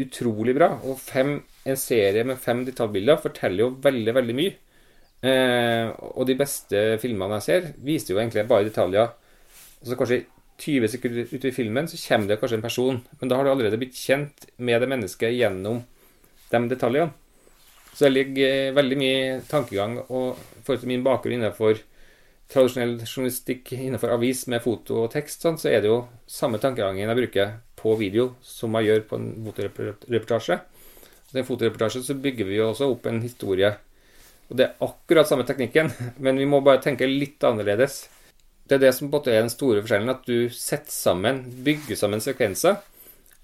Utrolig 0.00 0.54
bra. 0.56 0.74
Og 0.84 1.00
fem, 1.00 1.38
en 1.64 1.80
serie 1.80 2.24
med 2.28 2.40
fem 2.40 2.62
detaljbilder 2.68 3.20
forteller 3.24 3.64
jo 3.64 3.72
veldig, 3.82 4.16
veldig 4.20 4.36
mye. 4.36 4.54
Eh, 5.26 5.90
og 6.14 6.26
de 6.28 6.36
beste 6.38 6.82
filmene 7.02 7.40
jeg 7.40 7.46
ser, 7.46 7.68
viser 7.82 8.14
jo 8.14 8.20
egentlig 8.20 8.46
bare 8.48 8.68
detaljer. 8.68 9.12
Altså 9.80 9.98
Kanskje 9.98 10.22
20 10.62 10.88
sekunder 10.92 11.32
ute 11.32 11.50
i 11.50 11.54
filmen 11.54 11.88
så 11.88 11.98
kommer 12.00 12.30
det 12.30 12.38
kanskje 12.40 12.58
en 12.60 12.64
person, 12.64 13.02
men 13.20 13.30
da 13.30 13.36
har 13.36 13.44
du 13.44 13.52
allerede 13.52 13.80
blitt 13.80 13.96
kjent 13.98 14.46
med 14.56 14.80
det 14.80 14.88
mennesket 14.92 15.34
gjennom 15.36 15.82
de 16.52 16.62
detaljene. 16.70 17.12
Så 17.92 18.06
det 18.06 18.12
ligger 18.12 18.54
eh, 18.54 18.74
veldig 18.76 18.96
mye 19.00 19.36
tankegang 19.48 19.98
og 20.06 20.36
forhold 20.62 20.82
til 20.82 20.92
min 20.92 21.04
bakgrunn 21.04 21.38
innenfor 21.38 21.80
tradisjonell 22.52 22.98
journalistikk 23.00 23.72
innenfor 23.74 24.12
avis 24.14 24.44
med 24.52 24.62
foto 24.62 25.00
og 25.02 25.10
tekst, 25.14 25.42
sånn, 25.42 25.56
så 25.58 25.72
er 25.72 25.80
det 25.82 25.90
jo 25.90 26.02
samme 26.30 26.60
tankegangen 26.62 27.08
jeg 27.08 27.18
bruker 27.18 27.56
på 27.80 27.96
video 27.98 28.34
som 28.44 28.76
jeg 28.78 28.90
gjør 28.90 29.02
på 29.08 29.18
en 29.18 29.30
fotoreportasje. 29.48 30.60
I 31.32 31.40
en 31.40 31.48
fotoreportasje 31.48 32.04
så 32.06 32.14
bygger 32.22 32.48
vi 32.48 32.60
jo 32.60 32.68
også 32.70 32.90
opp 32.92 33.08
en 33.10 33.18
historie 33.24 33.72
og 34.46 34.56
Det 34.56 34.66
er 34.66 34.84
akkurat 34.86 35.28
samme 35.28 35.46
teknikken, 35.46 35.90
men 36.24 36.38
vi 36.38 36.46
må 36.48 36.60
bare 36.64 36.82
tenke 36.84 37.08
litt 37.08 37.42
annerledes. 37.44 38.04
Det 38.66 38.78
er 38.78 38.84
det 38.88 38.92
som 38.96 39.10
på 39.10 39.22
er 39.26 39.42
den 39.42 39.52
store 39.52 39.82
forskjellen, 39.82 40.10
at 40.10 40.26
du 40.26 40.50
setter 40.50 40.92
sammen, 40.92 41.44
bygger 41.66 41.98
sammen 41.98 42.22
sekvenser. 42.22 42.80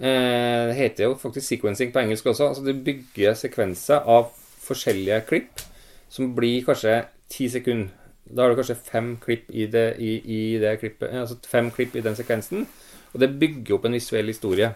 Eh, 0.02 0.68
det 0.70 0.78
heter 0.78 1.06
jo 1.06 1.18
faktisk 1.18 1.46
sequencing 1.46 1.92
på 1.94 2.02
engelsk 2.02 2.26
også. 2.26 2.48
altså 2.48 2.64
Du 2.66 2.72
bygger 2.74 3.36
sekvenser 3.38 4.02
av 4.02 4.32
forskjellige 4.62 5.20
klipp 5.28 5.62
som 6.10 6.32
blir 6.34 6.64
kanskje 6.66 7.04
ti 7.30 7.48
sekunder. 7.50 7.92
Da 8.22 8.44
har 8.44 8.52
du 8.52 8.58
kanskje 8.58 8.78
fem 8.78 9.16
klipp 9.20 9.50
i 9.50 9.66
det, 9.66 9.96
i, 9.98 10.16
i 10.24 10.40
det 10.62 10.78
klippet, 10.80 11.10
altså 11.10 11.36
fem 11.48 11.70
klipp 11.74 11.96
i 11.96 12.02
den 12.04 12.16
sekvensen. 12.16 12.66
Og 13.12 13.20
det 13.20 13.34
bygger 13.38 13.76
opp 13.76 13.86
en 13.86 13.96
visuell 13.96 14.30
historie. 14.30 14.72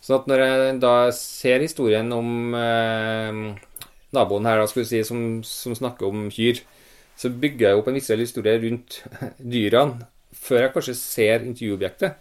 Så 0.00 0.16
at 0.16 0.28
når 0.30 0.42
jeg 0.42 0.78
da 0.82 0.94
ser 1.14 1.64
historien 1.64 2.08
om 2.12 2.54
eh, 2.56 3.40
naboen 4.16 4.48
her 4.48 4.60
da, 4.60 4.68
skulle 4.70 4.88
si, 4.88 5.02
som, 5.06 5.40
som, 5.46 5.76
snakker 5.76 6.08
om 6.08 6.28
kyr, 6.34 6.62
så 7.20 7.30
bygger 7.30 7.68
jeg 7.68 7.80
opp 7.80 7.90
en 7.90 7.98
visuell 7.98 8.24
historie 8.24 8.56
rundt 8.62 9.02
dyrene 9.52 10.08
før 10.40 10.64
jeg 10.64 10.74
kanskje 10.74 10.96
ser 10.98 11.46
intervjuobjektet. 11.46 12.18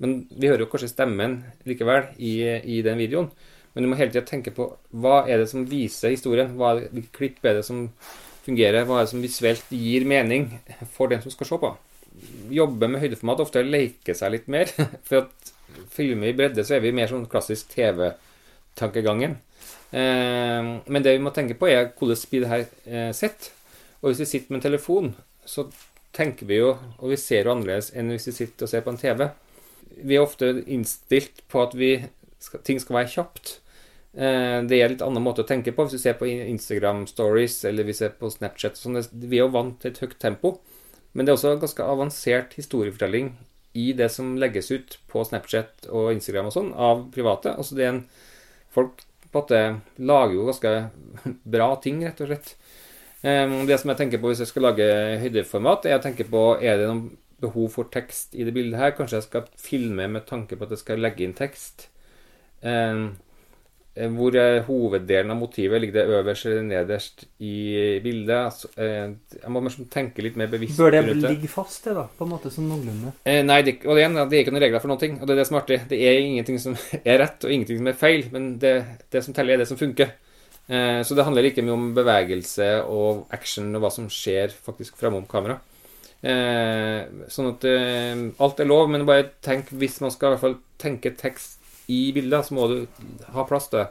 Men 0.00 0.22
vi 0.30 0.48
hører 0.48 0.64
jo 0.64 0.70
kanskje 0.72 0.94
stemmen 0.94 1.40
likevel 1.68 2.08
i, 2.16 2.32
i 2.64 2.80
den 2.86 3.00
videoen. 3.00 3.28
Men 3.74 3.84
du 3.84 3.90
må 3.90 3.98
hele 3.98 4.10
tida 4.10 4.24
tenke 4.26 4.52
på 4.54 4.66
hva 5.02 5.22
er 5.30 5.42
det 5.42 5.50
som 5.52 5.66
viser 5.68 6.14
historien? 6.14 6.54
Hva 6.58 6.72
er 6.72 6.80
det, 6.80 6.88
hvilke 6.96 7.16
klipp 7.18 7.44
er 7.46 7.60
det 7.60 7.66
som 7.68 7.84
fungerer? 8.46 8.86
Hva 8.88 8.98
er 8.98 9.06
det 9.06 9.12
som 9.12 9.22
visuelt 9.22 9.74
gir 9.74 10.06
mening 10.08 10.48
for 10.96 11.12
den 11.12 11.22
som 11.22 11.34
skal 11.34 11.50
se 11.50 11.60
på? 11.62 11.74
Jobbe 12.50 12.88
med 12.90 13.04
høydeformat 13.04 13.44
ofte 13.44 13.62
leke 13.66 14.16
seg 14.16 14.34
litt 14.34 14.48
mer. 14.50 14.72
For 15.06 15.22
at 15.22 15.52
filmer 15.94 16.32
i 16.32 16.34
bredde 16.36 16.64
så 16.66 16.76
er 16.76 16.82
vi 16.82 16.90
mer 16.96 17.10
sånn 17.12 17.28
klassisk 17.30 17.70
TV-tankegangen. 17.76 19.38
Eh, 19.90 20.70
men 20.86 21.04
det 21.04 21.16
vi 21.16 21.22
må 21.22 21.32
tenke 21.34 21.56
på, 21.58 21.68
er 21.70 21.90
hvordan 21.98 22.26
blir 22.30 22.44
det 22.44 22.52
her 22.52 22.66
eh, 22.86 23.12
sett. 23.16 23.50
Og 24.00 24.10
hvis 24.10 24.24
vi 24.24 24.30
sitter 24.32 24.52
med 24.52 24.60
en 24.60 24.68
telefon, 24.68 25.14
så 25.44 25.66
tenker 26.16 26.48
vi 26.48 26.60
jo, 26.60 26.74
og 26.98 27.12
vi 27.12 27.18
ser 27.20 27.46
jo 27.46 27.54
annerledes 27.54 27.92
enn 27.94 28.10
hvis 28.12 28.30
vi 28.30 28.36
sitter 28.40 28.66
og 28.66 28.72
ser 28.72 28.84
på 28.86 28.94
en 28.94 29.00
TV. 29.00 29.26
Vi 30.00 30.16
er 30.16 30.24
ofte 30.24 30.52
innstilt 30.66 31.42
på 31.50 31.62
at 31.62 31.74
vi, 31.78 31.92
ting 32.66 32.80
skal 32.82 33.00
være 33.00 33.12
kjapt. 33.14 33.58
Eh, 34.14 34.58
det 34.66 34.78
er 34.78 34.88
en 34.88 34.94
litt 34.96 35.04
annen 35.06 35.22
måte 35.22 35.44
å 35.44 35.48
tenke 35.48 35.74
på 35.74 35.86
hvis 35.86 35.98
vi 35.98 36.02
ser 36.02 36.16
på 36.18 36.26
Instagram 36.26 37.04
stories 37.10 37.60
eller 37.68 37.86
vi 37.86 37.94
ser 37.96 38.14
på 38.18 38.30
Snapchat. 38.32 38.78
Sånn. 38.80 38.98
Vi 39.12 39.38
er 39.38 39.44
jo 39.44 39.54
vant 39.54 39.78
til 39.82 39.92
et 39.92 40.02
høyt 40.02 40.18
tempo. 40.22 40.58
Men 41.12 41.26
det 41.26 41.32
er 41.32 41.38
også 41.38 41.56
ganske 41.58 41.86
avansert 41.90 42.52
historiefortelling 42.54 43.32
i 43.78 43.90
det 43.98 44.08
som 44.14 44.36
legges 44.38 44.70
ut 44.70 44.96
på 45.10 45.22
Snapchat 45.26 45.88
og 45.90 46.12
Instagram 46.14 46.50
og 46.50 46.54
sånn 46.54 46.72
av 46.74 47.06
private. 47.14 47.54
Altså 47.58 47.78
det 47.78 47.86
er 47.86 47.92
en, 47.94 48.04
folk 48.70 49.02
på 49.30 49.38
en 49.38 49.42
måte 49.42 50.04
lager 50.10 50.34
jo 50.36 50.46
ganske 50.48 50.74
bra 51.56 51.70
ting, 51.82 52.02
rett 52.06 52.20
og 52.20 52.30
slett. 52.30 52.54
Det 53.22 53.76
som 53.80 53.92
jeg 53.92 53.98
tenker 54.00 54.20
på 54.20 54.30
hvis 54.30 54.40
jeg 54.42 54.48
skal 54.50 54.64
lage 54.70 54.86
høydeformat, 55.20 55.86
er 55.86 55.98
å 55.98 56.02
tenke 56.04 56.24
på 56.28 56.44
er 56.56 56.80
det 56.80 56.86
noen 56.88 57.10
behov 57.40 57.70
for 57.74 57.88
tekst 57.92 58.34
i 58.36 58.44
det 58.46 58.54
bildet 58.56 58.80
her. 58.80 58.94
Kanskje 58.96 59.20
jeg 59.20 59.26
skal 59.28 59.50
filme 59.60 60.08
med 60.12 60.26
tanke 60.28 60.56
på 60.56 60.66
at 60.66 60.74
jeg 60.74 60.82
skal 60.82 61.02
legge 61.04 61.24
inn 61.24 61.36
tekst. 61.36 61.88
Eh, 62.64 63.10
hvor 64.08 64.36
hoveddelen 64.66 65.32
av 65.32 65.38
motivet 65.40 65.80
ligger 65.82 65.98
det 65.98 66.18
øverst 66.18 66.46
eller 66.46 66.62
nederst 66.64 67.24
i 67.42 67.98
bildet. 68.04 68.36
Altså, 68.36 68.70
eh, 68.80 69.12
jeg 69.34 69.52
må 69.52 69.62
tenke 69.92 70.24
litt 70.24 70.38
mer 70.40 70.50
bevisst 70.52 70.80
Bør 70.80 70.94
det 70.94 71.02
ligge 71.18 71.50
fast, 71.50 71.84
det, 71.84 71.96
da? 71.98 72.06
På 72.16 72.24
en 72.24 72.32
måte 72.32 72.52
som 72.54 72.68
noenlunde? 72.70 73.12
Eh, 73.24 73.42
nei, 73.44 73.60
det, 73.66 73.80
og 73.84 73.98
det, 73.98 74.06
det, 74.16 74.38
er 74.38 74.44
ikke 74.44 74.54
noen 74.54 74.64
regler 74.64 74.84
for 74.84 74.92
noen 74.92 75.02
ting. 75.02 75.18
Og 75.18 75.26
det 75.26 75.34
er 75.34 75.42
det 75.42 75.46
som 75.50 75.58
er 75.58 75.64
artig. 75.64 75.80
Det 75.90 76.00
er 76.08 76.20
ingenting 76.22 76.60
som 76.62 76.78
er 77.02 77.22
rett, 77.24 77.44
og 77.44 77.54
ingenting 77.54 77.82
som 77.82 77.92
er 77.92 78.00
feil. 78.00 78.26
Men 78.32 78.50
det, 78.62 78.74
det 79.12 79.24
som 79.26 79.36
teller, 79.36 79.58
er 79.58 79.64
det 79.64 79.70
som 79.70 79.80
funker. 79.80 80.16
så 80.70 81.16
det 81.18 81.24
handler 81.26 81.48
ikke 81.48 81.64
mye 81.66 81.74
om 81.74 81.86
bevegelse 81.96 82.66
og 82.86 83.24
action 83.34 83.72
og 83.74 83.82
hva 83.82 83.88
som 83.90 84.04
skjer 84.06 84.52
faktisk 84.54 85.00
framom 85.00 85.24
kamera. 85.26 85.56
sånn 86.22 87.48
at 87.50 87.66
alt 87.66 88.60
er 88.62 88.68
lov, 88.70 88.86
men 88.92 89.02
bare 89.08 89.32
tenk 89.42 89.72
hvis 89.74 89.98
man 90.04 90.14
skal 90.14 90.28
i 90.28 90.36
hvert 90.36 90.44
fall 90.44 90.56
tenke 90.78 91.10
tekst 91.18 91.59
i 91.90 92.00
bildet, 92.14 92.46
så 92.46 92.56
må 92.56 92.68
du 92.70 92.76
ha 93.34 93.46
plass 93.48 93.68
til 93.70 93.82
det. 93.82 93.88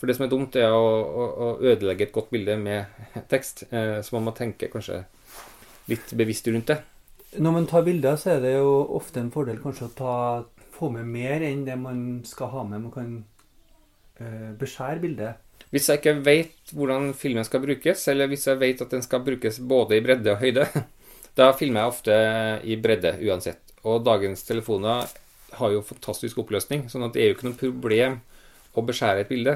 For 0.00 0.08
det 0.08 0.16
som 0.16 0.24
er 0.24 0.30
dumt, 0.32 0.56
er 0.56 0.72
å, 0.72 0.84
å, 1.04 1.24
å 1.28 1.48
ødelegge 1.60 2.06
et 2.06 2.14
godt 2.14 2.30
bilde 2.32 2.56
med 2.60 3.10
tekst. 3.28 3.66
Eh, 3.68 3.98
så 4.00 4.16
man 4.16 4.30
må 4.30 4.32
tenke 4.36 4.70
kanskje 4.72 5.02
litt 5.90 6.14
bevisst 6.16 6.48
rundt 6.48 6.72
det. 6.72 6.78
Når 7.36 7.52
man 7.54 7.68
tar 7.68 7.84
bilder, 7.86 8.16
så 8.18 8.32
er 8.34 8.40
det 8.42 8.54
jo 8.56 8.72
ofte 8.96 9.20
en 9.20 9.30
fordel 9.34 9.60
kanskje 9.62 9.90
å 9.90 9.92
ta, 9.98 10.14
få 10.74 10.88
med 10.94 11.06
mer 11.06 11.44
enn 11.46 11.66
det 11.66 11.76
man 11.78 12.00
skal 12.26 12.50
ha 12.54 12.64
med. 12.64 12.86
Man 12.86 12.94
kan 12.94 13.12
eh, 14.24 14.50
beskjære 14.58 15.04
bildet. 15.04 15.46
Hvis 15.70 15.90
jeg 15.90 16.00
ikke 16.00 16.16
vet 16.26 16.72
hvordan 16.74 17.12
filmen 17.14 17.46
skal 17.46 17.62
brukes, 17.62 18.08
eller 18.10 18.30
hvis 18.30 18.48
jeg 18.48 18.58
vet 18.58 18.80
at 18.82 18.96
den 18.96 19.04
skal 19.04 19.22
brukes 19.26 19.60
både 19.60 20.00
i 20.00 20.04
bredde 20.06 20.32
og 20.32 20.40
høyde, 20.40 20.64
da 21.38 21.52
filmer 21.58 21.84
jeg 21.84 21.92
ofte 21.92 22.16
i 22.66 22.80
bredde 22.80 23.18
uansett. 23.20 23.76
Og 23.84 24.00
dagens 24.04 24.48
telefoner 24.48 25.12
har 25.58 25.68
jo 25.74 25.86
fantastisk 25.86 26.34
oppløsning, 26.42 26.80
sånn 26.92 27.06
at 27.06 27.12
det 27.16 27.22
er 27.22 27.28
jo 27.30 27.34
ikke 27.38 27.48
noe 27.48 27.60
problem 27.60 28.12
å 28.76 28.80
beskjære 28.86 29.20
et 29.24 29.32
bilde. 29.32 29.54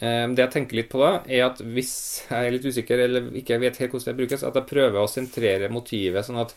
Eh, 0.00 0.26
det 0.34 0.42
jeg 0.46 0.54
tenker 0.54 0.74
litt 0.80 0.92
på 0.92 0.98
da, 1.02 1.10
er 1.28 1.40
at 1.48 1.58
hvis 1.60 1.94
jeg 2.28 2.38
er 2.38 2.54
litt 2.54 2.66
usikker 2.66 2.96
eller 3.06 3.22
ikke 3.40 3.62
vet 3.62 3.80
helt 3.82 3.92
hvordan 3.94 4.10
det 4.10 4.20
brukes, 4.22 4.46
at 4.46 4.56
jeg 4.58 4.70
prøver 4.70 4.98
å 5.00 5.10
sentrere 5.10 5.72
motivet 5.72 6.22
sånn 6.26 6.42
at 6.42 6.50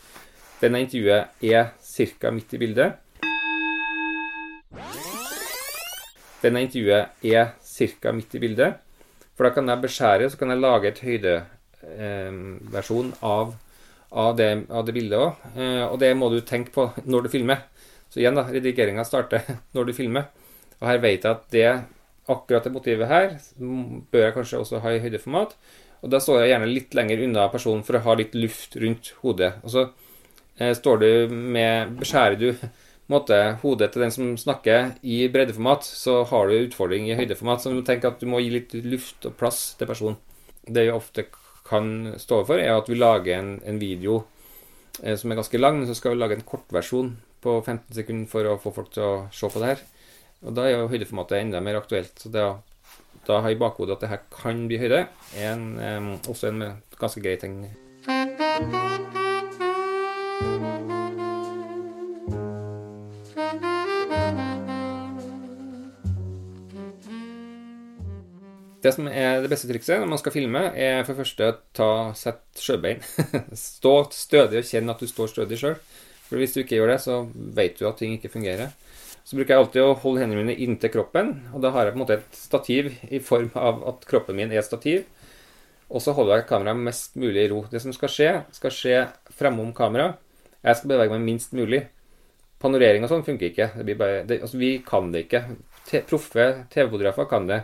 denne 0.58 0.78
intervjuet 0.82 1.22
er 1.46 1.64
ca. 2.18 2.28
midt 2.34 2.50
i 2.56 2.62
bildet. 2.64 2.90
Denne 6.42 6.60
intervjuet 6.66 7.04
er 7.26 7.44
ca. 8.02 8.10
midt 8.12 8.34
i 8.34 8.42
bildet. 8.42 8.70
For 9.38 9.46
da 9.46 9.54
kan 9.54 9.70
jeg 9.70 9.84
beskjære, 9.84 10.26
så 10.30 10.36
kan 10.38 10.50
jeg 10.50 10.64
lage 10.64 10.86
et 10.90 11.04
høydeversjon 11.06 13.08
eh, 13.12 13.18
av, 13.22 13.54
av, 14.10 14.36
det, 14.38 14.50
av 14.66 14.86
det 14.86 14.94
bildet 14.96 15.18
òg. 15.18 15.32
Eh, 15.54 15.84
og 15.86 15.98
det 16.02 16.16
må 16.18 16.26
du 16.32 16.40
tenke 16.42 16.70
på 16.74 16.82
når 17.06 17.20
du 17.26 17.30
filmer. 17.36 17.58
Så 18.08 18.22
igjen, 18.22 18.38
da, 18.38 18.46
redigeringa 18.48 19.04
starter 19.06 19.44
når 19.76 19.88
du 19.88 19.96
filmer. 19.96 20.30
Og 20.78 20.88
her 20.90 21.02
vet 21.02 21.24
jeg 21.24 21.34
at 21.34 21.46
det, 21.54 21.68
akkurat 22.28 22.66
det 22.66 22.74
motivet 22.74 23.10
her 23.10 23.30
bør 23.58 24.26
jeg 24.26 24.34
kanskje 24.36 24.62
også 24.62 24.82
ha 24.84 24.94
i 24.94 25.02
høydeformat. 25.02 25.54
Og 26.04 26.12
da 26.12 26.20
står 26.22 26.42
jeg 26.42 26.52
gjerne 26.52 26.70
litt 26.70 26.94
lenger 26.94 27.24
unna 27.26 27.48
personen 27.50 27.82
for 27.86 27.98
å 27.98 28.04
ha 28.04 28.14
litt 28.18 28.36
luft 28.38 28.76
rundt 28.78 29.12
hodet. 29.24 29.56
Og 29.66 29.72
så 29.74 29.88
eh, 30.58 30.74
står 30.76 31.02
du 31.02 31.34
med 31.34 31.96
Beskjærer 31.98 32.38
du 32.38 32.52
måte, 33.12 33.40
hodet 33.64 33.90
til 33.92 34.04
den 34.04 34.14
som 34.14 34.30
snakker, 34.38 34.94
i 35.02 35.24
breddeformat, 35.32 35.86
så 35.88 36.20
har 36.28 36.48
du 36.48 36.60
utfordring 36.60 37.08
i 37.08 37.18
høydeformat. 37.18 37.64
Så 37.64 37.72
du 37.72 37.80
må 37.80 37.84
tenke 37.88 38.12
at 38.12 38.22
du 38.22 38.28
må 38.30 38.42
gi 38.44 38.54
litt 38.54 38.76
luft 38.86 39.26
og 39.28 39.36
plass 39.40 39.72
til 39.80 39.90
personen. 39.90 40.20
Det 40.68 40.86
vi 40.86 40.94
ofte 40.94 41.26
kan 41.68 42.14
stå 42.20 42.42
overfor, 42.42 42.62
er 42.62 42.76
at 42.76 42.88
vi 42.88 42.96
lager 42.96 43.40
en, 43.40 43.56
en 43.66 43.80
video 43.80 44.22
eh, 45.02 45.16
som 45.18 45.32
er 45.32 45.40
ganske 45.40 45.60
lang, 45.60 45.80
men 45.80 45.90
så 45.90 45.96
skal 45.98 46.14
vi 46.14 46.22
lage 46.22 46.38
en 46.38 46.46
kortversjon 46.46 47.16
på 47.44 47.58
15 47.62 47.94
sekunder 48.00 48.30
for 48.30 48.48
å 48.48 48.58
få 48.62 48.72
folk 48.76 48.92
til 48.94 49.04
å 49.06 49.14
se 49.34 49.50
på 49.52 49.62
det 49.62 49.72
her. 49.72 49.84
Og 50.46 50.54
da 50.54 50.66
er 50.66 50.76
jo 50.76 50.90
høydeformatet 50.92 51.40
enda 51.40 51.62
mer 51.64 51.80
aktuelt. 51.80 52.14
Så 52.20 52.30
det, 52.34 52.46
da 53.26 53.40
har 53.42 53.50
jeg 53.50 53.58
i 53.58 53.62
bakhodet 53.64 53.96
at 53.96 54.06
det 54.06 54.12
her 54.12 54.24
kan 54.32 54.66
bli 54.70 54.78
høyde, 54.80 55.04
en, 55.42 55.68
um, 55.78 56.10
også 56.30 56.52
en 56.52 56.64
ganske 56.98 57.22
grei 57.24 57.36
ting. 57.40 57.62
Det 68.78 68.92
som 68.94 69.08
er 69.10 69.42
det 69.42 69.50
beste 69.50 69.66
trikset 69.66 69.98
når 69.98 70.10
man 70.12 70.20
skal 70.20 70.32
filme, 70.32 70.60
er 70.70 71.02
for 71.02 71.12
det 71.12 71.24
første 71.24 71.48
ta, 71.74 71.88
sett 72.16 72.62
sjøbein. 72.62 73.02
Stå 73.58 73.94
stødig 74.14 74.62
og 74.62 74.68
kjenn 74.70 74.92
at 74.92 75.02
du 75.02 75.10
står 75.10 75.32
stødig 75.32 75.58
sjøl. 75.58 75.74
For 76.28 76.40
hvis 76.40 76.54
du 76.54 76.60
ikke 76.62 76.76
gjør 76.76 76.92
det, 76.92 77.00
så 77.02 77.22
vet 77.56 77.78
du 77.78 77.86
at 77.88 77.98
ting 78.00 78.14
ikke 78.16 78.32
fungerer. 78.32 78.72
Så 79.28 79.36
bruker 79.36 79.54
jeg 79.54 79.60
alltid 79.62 79.84
å 79.84 79.96
holde 80.00 80.22
hendene 80.22 80.44
mine 80.44 80.56
inntil 80.64 80.92
kroppen. 80.92 81.34
Og 81.52 81.60
da 81.64 81.72
har 81.74 81.88
jeg 81.88 81.94
på 81.94 81.98
en 81.98 82.02
måte 82.04 82.16
et 82.16 82.36
stativ 82.36 82.90
i 83.08 83.20
form 83.20 83.50
av 83.60 83.82
at 83.90 84.06
kroppen 84.08 84.36
min 84.38 84.52
er 84.52 84.64
stativ. 84.64 85.04
Og 85.88 86.04
så 86.04 86.12
holder 86.16 86.40
jeg 86.40 86.48
kameraet 86.48 86.80
mest 86.84 87.16
mulig 87.20 87.46
i 87.46 87.50
ro. 87.52 87.62
Det 87.68 87.80
som 87.80 87.92
skal 87.96 88.12
skje, 88.12 88.30
skal 88.56 88.72
skje 88.72 89.02
fremom 89.36 89.74
kamera. 89.76 90.14
Jeg 90.64 90.80
skal 90.80 90.92
bevege 90.92 91.14
meg 91.14 91.24
minst 91.24 91.52
mulig. 91.56 91.82
Panorering 92.60 93.04
og 93.04 93.12
sånn 93.12 93.24
funker 93.26 93.50
ikke. 93.50 93.68
Bare, 93.90 94.24
det, 94.28 94.40
altså, 94.44 94.60
vi 94.60 94.72
kan 94.84 95.12
det 95.14 95.26
ikke. 95.26 95.44
Proffe 96.08 96.48
TV-fotografer 96.72 97.28
kan 97.30 97.48
det. 97.48 97.62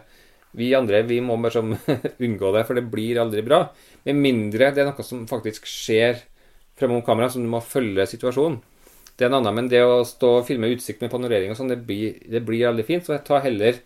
Vi 0.55 0.71
andre 0.77 1.03
vi 1.09 1.19
må 1.25 1.37
bare 1.43 1.57
sånn 1.57 1.75
unngå 2.25 2.53
det, 2.55 2.63
for 2.69 2.79
det 2.79 2.87
blir 2.93 3.21
aldri 3.21 3.43
bra. 3.45 3.65
Med 4.07 4.21
mindre 4.21 4.71
det 4.73 4.85
er 4.85 4.93
noe 4.93 5.07
som 5.07 5.25
faktisk 5.29 5.67
skjer 5.69 6.23
fremom 6.79 7.03
kamera, 7.07 7.31
som 7.31 7.43
du 7.45 7.51
må 7.51 7.61
følge 7.65 8.07
situasjonen. 8.11 8.61
Det 9.15 9.27
er 9.27 9.31
en 9.31 9.39
annen, 9.39 9.55
men 9.55 9.69
det 9.71 9.83
å 9.87 10.03
stå 10.07 10.31
og 10.41 10.47
filme 10.49 10.73
utsikt 10.75 11.05
med 11.05 11.13
panorering 11.13 11.53
og 11.53 11.59
sånn, 11.59 11.71
det, 11.71 11.83
det, 11.87 12.41
blir 12.43 12.67
aldri 12.67 12.87
fint. 12.87 13.05
Så 13.07 13.15
jeg 13.15 13.27
tar 13.29 13.45
heller 13.45 13.79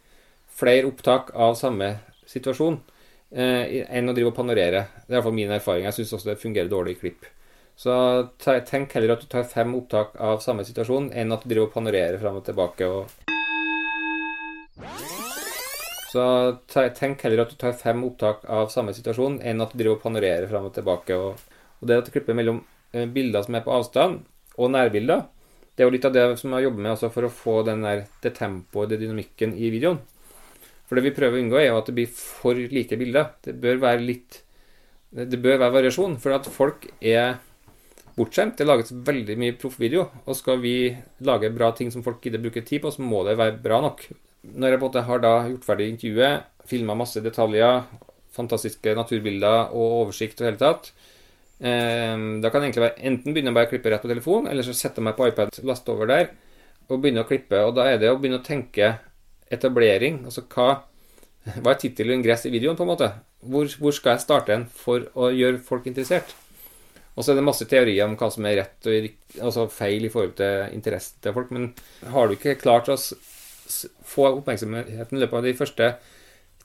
flere 0.59 0.89
opptak 0.89 1.35
av 1.37 1.57
samme 1.61 1.91
situasjon 2.29 2.79
eh, 3.37 3.85
enn 3.93 4.09
å 4.09 4.15
drive 4.17 4.33
og 4.33 4.39
panorere. 4.39 4.87
Det 5.05 5.13
er 5.13 5.19
iallfall 5.19 5.37
min 5.37 5.53
erfaring. 5.53 5.85
Jeg 5.85 5.99
syns 5.99 6.15
også 6.17 6.31
det 6.31 6.41
fungerer 6.41 6.73
dårlig 6.73 6.97
i 6.97 7.01
klipp. 7.03 7.29
Så 7.79 7.93
tenk 8.41 8.97
heller 8.97 9.15
at 9.15 9.21
du 9.23 9.29
tar 9.31 9.45
fem 9.47 9.77
opptak 9.79 10.17
av 10.19 10.41
samme 10.43 10.65
situasjon 10.67 11.13
enn 11.15 11.37
at 11.37 11.45
du 11.45 11.53
driver 11.53 11.69
og 11.69 11.77
panorerer 11.77 12.19
fram 12.19 12.41
og 12.41 12.49
tilbake. 12.49 12.89
og 12.89 13.07
så 16.09 16.25
tenk 16.97 17.21
heller 17.23 17.45
at 17.45 17.53
du 17.53 17.61
tar 17.61 17.77
fem 17.77 18.01
opptak 18.07 18.47
av 18.49 18.73
samme 18.73 18.95
situasjon 18.97 19.43
enn 19.45 19.61
at 19.61 19.75
du 19.75 19.83
driver 19.83 19.99
og 19.99 20.05
panorerer 20.07 20.49
fram 20.49 20.67
og 20.71 20.75
tilbake. 20.75 21.21
Og, 21.21 21.37
og 21.79 21.91
det 21.91 22.01
at 22.01 22.09
du 22.09 22.15
klipper 22.15 22.37
mellom 22.39 22.63
bilder 22.93 23.45
som 23.45 23.57
er 23.59 23.65
på 23.65 23.75
avstand, 23.75 24.23
og 24.59 24.73
nærbilder, 24.75 25.27
det 25.77 25.85
er 25.85 25.87
jo 25.87 25.95
litt 25.95 26.07
av 26.09 26.15
det 26.15 26.23
som 26.41 26.55
jeg 26.57 26.67
jobber 26.67 26.85
med 26.89 27.03
for 27.15 27.27
å 27.27 27.31
få 27.31 27.57
der, 27.69 28.07
det 28.25 28.33
tempoet, 28.35 28.91
det 28.91 29.01
dynamikken 29.05 29.53
i 29.55 29.71
videoen. 29.71 30.01
For 30.89 30.99
det 30.99 31.05
vi 31.05 31.15
prøver 31.15 31.39
å 31.39 31.43
unngå, 31.45 31.59
er 31.61 31.69
jo 31.69 31.79
at 31.79 31.91
det 31.91 31.95
blir 31.95 32.09
for 32.11 32.59
like 32.59 32.97
bilder. 32.99 33.29
Det 33.45 33.55
bør 33.61 33.83
være 33.85 34.05
litt 34.05 34.43
Det 35.09 35.39
bør 35.41 35.57
være 35.57 35.73
variasjon, 35.73 36.19
for 36.21 36.35
at 36.37 36.49
folk 36.53 36.83
er 37.01 37.39
bortskjemt. 38.17 38.59
Det 38.59 38.67
lages 38.67 38.91
veldig 38.93 39.39
mye 39.41 39.55
proffvideo, 39.57 40.03
og 40.27 40.37
skal 40.37 40.59
vi 40.61 40.91
lage 41.25 41.49
bra 41.55 41.71
ting 41.73 41.93
som 41.95 42.03
folk 42.05 42.21
gidder 42.21 42.43
bruke 42.43 42.61
tid 42.61 42.83
på, 42.83 42.93
så 42.93 43.01
må 43.01 43.23
det 43.25 43.39
være 43.39 43.57
bra 43.63 43.79
nok 43.87 44.05
når 44.43 44.73
jeg 44.73 44.79
på 44.79 44.87
en 44.87 44.89
måte 44.89 45.05
har 45.09 45.23
da 45.23 45.33
gjort 45.49 45.67
ferdig 45.67 45.89
intervjuet, 45.93 46.47
filma 46.69 46.95
masse 46.99 47.21
detaljer, 47.25 47.83
fantastiske 48.35 48.95
naturbilder 48.97 49.73
og 49.75 49.95
oversikt 50.05 50.41
og 50.43 50.49
hele 50.49 50.61
tatt, 50.61 50.93
eh, 50.93 51.18
da 51.59 52.51
kan 52.53 52.63
jeg 52.63 52.69
egentlig 52.69 52.85
være 52.85 53.07
enten 53.11 53.35
begynne 53.35 53.51
å 53.51 53.57
bare 53.57 53.71
klippe 53.71 53.91
rett 53.91 54.05
på 54.05 54.11
telefon, 54.11 54.47
eller 54.47 54.63
så 54.63 54.75
sette 54.77 55.03
meg 55.03 55.17
på 55.19 55.27
iPad, 55.27 55.59
laste 55.67 55.91
over 55.91 56.11
der, 56.11 56.29
og 56.89 57.01
begynne 57.03 57.25
å 57.25 57.29
klippe. 57.29 57.59
Og 57.67 57.75
da 57.77 57.89
er 57.91 57.99
det 58.01 58.13
å 58.13 58.19
begynne 58.19 58.39
å 58.39 58.47
tenke 58.47 58.93
etablering. 59.51 60.23
Altså 60.29 60.45
hva, 60.47 60.69
hva 61.59 61.73
er 61.73 61.81
tittel 61.83 62.13
og 62.13 62.21
ingress 62.21 62.47
i 62.47 62.53
videoen, 62.55 62.79
på 62.79 62.87
en 62.87 62.93
måte? 62.93 63.11
Hvor, 63.43 63.71
hvor 63.81 63.95
skal 63.95 64.17
jeg 64.17 64.25
starte 64.25 64.55
en 64.55 64.69
for 64.71 65.09
å 65.19 65.33
gjøre 65.35 65.63
folk 65.67 65.89
interessert? 65.91 66.37
Og 67.19 67.25
så 67.25 67.33
er 67.33 67.41
det 67.41 67.49
masse 67.49 67.67
teorier 67.67 68.07
om 68.07 68.15
hva 68.19 68.29
som 68.31 68.47
er 68.47 68.61
rett 68.61 68.87
og 68.87 69.09
altså 69.49 69.65
feil 69.75 70.07
i 70.07 70.11
forhold 70.13 70.37
til 70.39 70.77
interessen 70.77 71.19
til 71.25 71.35
folk. 71.35 71.51
Men 71.55 71.73
har 72.15 72.29
du 72.29 72.37
ikke 72.37 72.55
klart 72.61 72.91
å 72.93 72.99
få 72.99 74.29
oppmerksomheten 74.29 75.19
i 75.19 75.23
løpet 75.25 75.41
av 75.41 75.49
de 75.49 75.57
første 75.59 75.91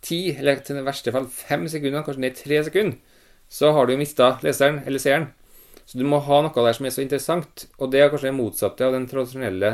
ti, 0.04 0.20
eller 0.36 0.62
til 0.62 0.78
det 0.78 0.86
verste 0.86 1.14
fall 1.16 1.26
fem 1.32 1.66
sekunder, 1.72 2.06
kanskje 2.06 2.22
ned 2.22 2.36
i 2.36 2.42
tre 2.44 2.62
sekunder, 2.68 3.13
så 3.54 3.72
har 3.72 3.86
du 3.86 3.98
mista 3.98 4.38
leseren 4.42 4.80
eller 4.86 4.98
seeren. 4.98 5.28
Så 5.86 5.98
du 5.98 6.04
må 6.10 6.18
ha 6.26 6.42
noe 6.42 6.64
der 6.66 6.74
som 6.74 6.86
er 6.90 6.94
så 6.96 7.02
interessant. 7.04 7.68
Og 7.78 7.92
det 7.94 8.00
er 8.02 8.10
kanskje 8.10 8.32
det 8.32 8.40
motsatte 8.40 8.86
av 8.88 8.94
den 8.96 9.06
tradisjonelle 9.12 9.72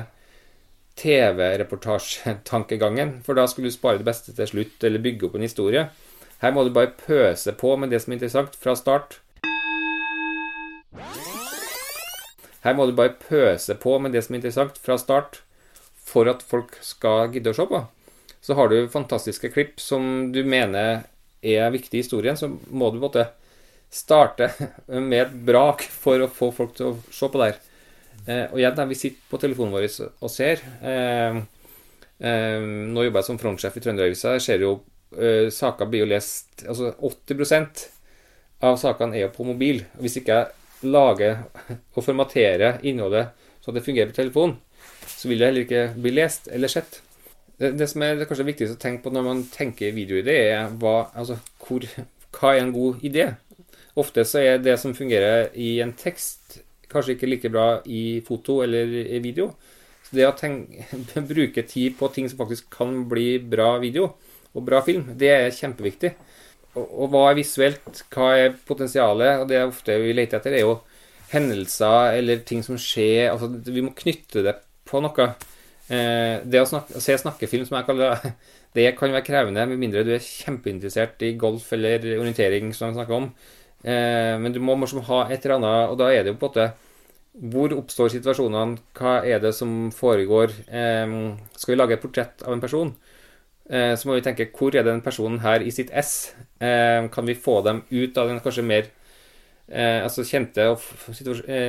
TV-reportasjetankegangen. 1.00 3.24
For 3.24 3.34
da 3.39 3.48
skulle 3.48 3.72
du 3.72 3.78
spare 3.78 4.00
det 4.02 4.10
beste 4.10 4.30
til 4.36 4.48
slutt, 4.52 4.84
eller 4.84 5.06
bygge 5.06 5.26
opp 5.30 5.36
en 5.39 5.48
historie. 5.48 5.84
Her 6.44 6.52
må 6.52 6.60
du 6.68 6.76
bare 6.76 6.92
pøse 7.06 7.52
på 7.56 7.72
med 7.80 7.88
det 7.96 8.04
som 8.04 8.12
er 8.12 8.20
interessant, 8.20 8.52
fra 8.60 8.76
start. 8.76 9.24
Her 12.68 12.76
må 12.76 12.84
du 12.84 13.00
bare 13.00 13.15
pøse 13.15 13.80
på 13.80 13.96
med 14.04 14.12
det 14.12 14.28
som 14.28 14.36
er 14.36 14.44
interessant, 14.44 14.76
fra 14.76 15.00
start 15.00 15.39
for 16.04 16.28
at 16.28 16.44
folk 16.44 16.76
skal 16.84 17.32
gidde 17.32 17.56
å 17.56 17.56
se 17.56 17.63
på. 17.72 17.80
Så 18.44 18.60
har 18.60 18.68
du 18.68 18.92
fantastiske 18.92 19.56
klipp 19.56 19.80
som 19.80 20.36
du 20.36 20.44
mener 20.44 21.08
er 21.39 21.72
viktig 21.72 21.96
i 21.96 22.04
historien, 22.04 22.36
så 22.36 22.52
må 22.68 22.92
du 22.92 23.00
måtte 23.00 23.38
starte 23.89 24.52
med 25.10 25.21
et 25.21 25.34
brak 25.49 25.84
for 25.84 26.25
å 26.25 26.30
få 26.32 26.52
folk 26.56 26.75
til 26.78 26.91
å 26.91 26.97
se 27.13 27.30
på 27.30 27.41
det 27.41 27.49
her. 27.49 27.60
Eh, 28.25 28.45
og 28.52 28.60
igjen, 28.62 28.82
vi 28.89 28.99
sitter 28.99 29.32
på 29.32 29.39
telefonen 29.41 29.73
vår 29.73 29.88
og 30.19 30.30
ser 30.30 30.60
eh, 30.86 31.39
eh, 32.19 32.60
Nå 32.60 33.06
jobber 33.06 33.21
jeg 33.21 33.28
som 33.30 33.39
frontsjef 33.41 33.80
i 33.80 33.84
Trønderavisa. 33.86 34.36
Ser 34.43 34.65
jo 34.65 34.75
eh, 35.15 35.47
saker 35.54 35.89
blir 35.89 36.04
jo 36.04 36.12
lest 36.12 36.65
Altså 36.67 36.91
80% 36.99 37.86
av 38.67 38.75
sakene 38.78 39.15
er 39.15 39.28
jo 39.28 39.34
på 39.34 39.47
mobil. 39.47 39.86
Hvis 40.04 40.19
ikke 40.19 40.41
jeg 40.41 40.89
lager 40.91 41.45
og 41.95 42.04
formaterer 42.04 42.84
innholdet 42.88 43.32
så 43.63 43.73
det 43.75 43.84
fungerer 43.86 44.10
på 44.10 44.15
telefon, 44.15 44.56
så 45.08 45.28
vil 45.30 45.39
det 45.39 45.47
heller 45.49 45.65
ikke 45.65 45.82
bli 45.99 46.13
lest 46.15 46.47
eller 46.52 46.71
sett. 46.71 47.02
Det, 47.60 47.73
det 47.78 47.89
som 47.91 48.04
er 48.06 48.15
det 48.17 48.28
kanskje 48.30 48.47
viktigst 48.47 48.78
å 48.78 48.80
tenke 48.82 49.04
på 49.04 49.12
når 49.13 49.25
man 49.25 49.43
tenker 49.52 49.95
videoidé, 49.95 50.38
er 50.54 50.71
hva, 50.80 51.10
altså, 51.13 51.39
hvor, 51.65 51.86
hva 52.38 52.54
er 52.56 52.63
en 52.63 52.73
god 52.75 53.04
idé? 53.06 53.28
Ofte 53.97 54.25
så 54.28 54.41
er 54.43 54.62
det 54.62 54.78
som 54.82 54.95
fungerer 54.95 55.49
i 55.58 55.80
en 55.84 55.95
tekst, 55.97 56.60
kanskje 56.89 57.15
ikke 57.15 57.30
like 57.30 57.52
bra 57.54 57.67
i 57.86 58.21
foto 58.25 58.60
eller 58.65 58.93
i 59.02 59.21
video. 59.23 59.52
Så 60.06 60.17
det 60.17 60.28
å 60.28 60.36
tenke, 60.38 60.86
bruke 61.34 61.65
tid 61.69 61.97
på 61.99 62.12
ting 62.13 62.30
som 62.30 62.41
faktisk 62.41 62.69
kan 62.73 63.04
bli 63.10 63.38
bra 63.41 63.75
video 63.82 64.13
og 64.58 64.65
bra 64.65 64.82
film, 64.86 65.12
det 65.17 65.30
er 65.34 65.52
kjempeviktig. 65.54 66.13
Og, 66.75 66.86
og 66.86 67.12
hva 67.13 67.28
er 67.30 67.39
visuelt? 67.41 68.04
Hva 68.13 68.32
er 68.38 68.56
potensialet? 68.65 69.43
Og 69.43 69.49
det 69.49 69.60
er 69.60 69.69
ofte 69.69 69.97
vi 70.02 70.15
leter 70.15 70.39
etter, 70.39 70.58
er 70.58 70.65
jo 70.65 70.80
hendelser 71.34 72.17
eller 72.17 72.41
ting 72.45 72.63
som 72.65 72.80
skjer. 72.82 73.30
Altså, 73.34 73.52
vi 73.69 73.86
må 73.86 73.93
knytte 73.97 74.45
det 74.45 74.56
på 74.89 75.02
noe. 75.04 75.30
Eh, 75.89 76.41
det 76.45 76.62
å, 76.62 76.67
snakke, 76.69 76.97
å, 76.97 77.04
se 77.04 77.17
snakkefilm, 77.17 77.65
som 77.65 77.80
jeg 77.80 77.88
kaller 77.88 78.13
det, 78.13 78.34
det 78.78 78.89
kan 78.97 79.13
være 79.13 79.25
krevende, 79.25 79.65
med 79.69 79.82
mindre 79.82 80.06
du 80.06 80.13
er 80.15 80.25
kjempeinteressert 80.25 81.21
i 81.25 81.36
golf 81.41 81.71
eller 81.78 82.06
orientering, 82.17 82.73
som 82.73 82.89
jeg 82.89 82.99
snakker 82.99 83.17
om. 83.17 83.32
Eh, 83.84 84.36
men 84.42 84.52
du 84.52 84.60
må 84.60 84.76
måske 84.76 85.06
ha 85.08 85.22
et 85.30 85.46
eller 85.46 85.60
annet, 85.60 85.92
og 85.94 86.00
da 86.02 86.10
er 86.12 86.26
det 86.26 86.34
jo 86.34 86.39
på 86.39 86.50
en 86.50 86.52
måte 86.52 86.70
Hvor 87.39 87.72
oppstår 87.78 88.10
situasjonene? 88.12 88.82
Hva 88.98 89.20
er 89.24 89.39
det 89.39 89.54
som 89.56 89.92
foregår? 89.96 90.52
Skal 91.56 91.72
vi 91.72 91.78
lage 91.78 91.96
et 91.96 92.02
portrett 92.02 92.42
av 92.44 92.52
en 92.52 92.60
person? 92.60 92.89
Eh, 93.70 93.94
så 93.96 94.10
må 94.10 94.18
vi 94.18 94.24
tenke 94.26 94.50
hvor 94.50 94.76
er 94.76 94.84
den 94.84 95.00
personen 95.06 95.39
her 95.39 95.62
i 95.62 95.72
sitt 95.72 95.94
ess? 95.94 96.34
Kan 96.60 97.30
vi 97.30 97.38
få 97.38 97.62
dem 97.63 97.84
ut 97.89 98.18
av 98.18 98.28
den 98.28 98.42
kanskje 98.44 98.65
mer 98.65 98.89
eh, 99.70 100.02
altså 100.04 100.26
kjente 100.28 100.65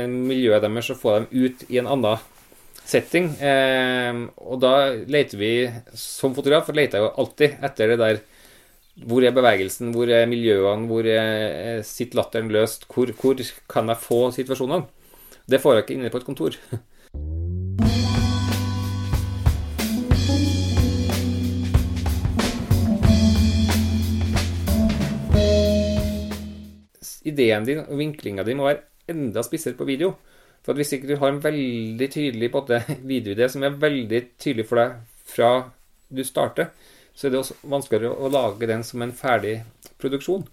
miljøet 0.08 0.64
deres 0.64 0.90
og 0.90 0.98
få 0.98 1.14
dem 1.18 1.28
ut 1.30 1.62
i 1.68 1.78
en 1.78 1.92
annen 1.92 2.24
setting? 2.82 3.30
Og 4.40 4.56
da 4.64 4.74
leter 5.06 5.38
vi 5.38 5.54
som 5.94 6.34
fotograf 6.34 6.72
leter 6.72 6.98
jeg 6.98 7.06
jo 7.06 7.14
alltid 7.20 7.62
etter 7.68 7.94
det 7.94 8.00
der 8.00 8.24
hvor 9.06 9.24
er 9.24 9.34
bevegelsen, 9.34 9.92
hvor 9.94 10.10
er 10.10 10.26
miljøene, 10.28 10.86
hvor 10.90 11.06
er, 11.06 11.82
sitter 11.86 12.20
latteren 12.20 12.50
løst? 12.52 12.86
Hvor, 12.90 13.12
hvor 13.20 13.40
kan 13.70 13.88
jeg 13.88 14.02
få 14.02 14.30
situasjonene? 14.34 14.86
Det 15.50 15.60
får 15.60 15.74
jeg 15.74 15.84
ikke 15.84 15.98
inne 15.98 16.10
på 16.10 16.20
et 16.20 16.28
kontor. 16.28 16.58
ideen 27.30 27.66
din 27.66 27.82
og 27.84 27.98
vinklinga 28.00 28.44
di 28.46 28.56
må 28.56 28.68
være 28.68 28.84
enda 29.10 29.42
spissere 29.46 29.78
på 29.78 29.88
video. 29.88 30.14
For 30.64 30.76
Hvis 30.76 30.92
ikke 30.92 31.08
du 31.08 31.16
har 31.16 31.32
en 31.32 31.42
veldig 31.42 32.08
tydelig 32.12 32.50
videoidé 33.12 33.48
som 33.48 33.64
er 33.64 33.78
veldig 33.80 34.22
tydelig 34.38 34.66
for 34.68 34.82
deg 34.82 34.96
fra 35.30 35.50
du 36.10 36.24
starter, 36.26 36.72
så 37.14 37.26
er 37.26 37.34
det 37.34 37.40
også 37.40 37.56
vanskeligere 37.72 38.16
å 38.16 38.30
lage 38.32 38.68
den 38.70 38.84
som 38.86 39.02
en 39.04 39.14
ferdig 39.16 39.60
produksjon. 40.00 40.44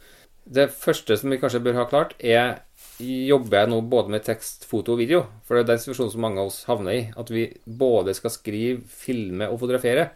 Det 0.48 0.70
første 0.72 1.18
som 1.20 1.32
vi 1.32 1.40
kanskje 1.42 1.64
bør 1.64 1.82
ha 1.82 1.88
klart, 1.90 2.16
er 2.20 2.62
jobber 2.98 3.62
jeg 3.62 3.72
nå 3.72 3.82
både 3.92 4.14
med 4.16 4.26
tekst, 4.26 4.66
foto 4.70 4.96
og 4.96 5.02
video. 5.02 5.24
For 5.46 5.58
det 5.58 5.66
er 5.66 5.72
den 5.74 5.82
situasjonen 5.84 6.14
som 6.14 6.24
mange 6.24 6.42
av 6.42 6.52
oss 6.52 6.64
havner 6.70 6.96
i. 6.96 7.02
At 7.20 7.32
vi 7.34 7.48
både 7.66 8.16
skal 8.18 8.34
skrive, 8.34 8.82
filme 8.90 9.50
og 9.52 9.60
fotografere. 9.62 10.10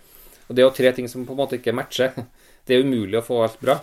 Og 0.47 0.56
det 0.56 0.63
er 0.63 0.67
jo 0.67 0.77
tre 0.77 0.93
ting 0.95 1.10
som 1.12 1.25
på 1.27 1.36
en 1.36 1.41
måte 1.43 1.60
ikke 1.60 1.75
matcher. 1.75 2.15
Det 2.62 2.75
er 2.75 2.84
umulig 2.86 3.17
å 3.17 3.25
få 3.25 3.39
alt 3.41 3.58
bra. 3.58 3.80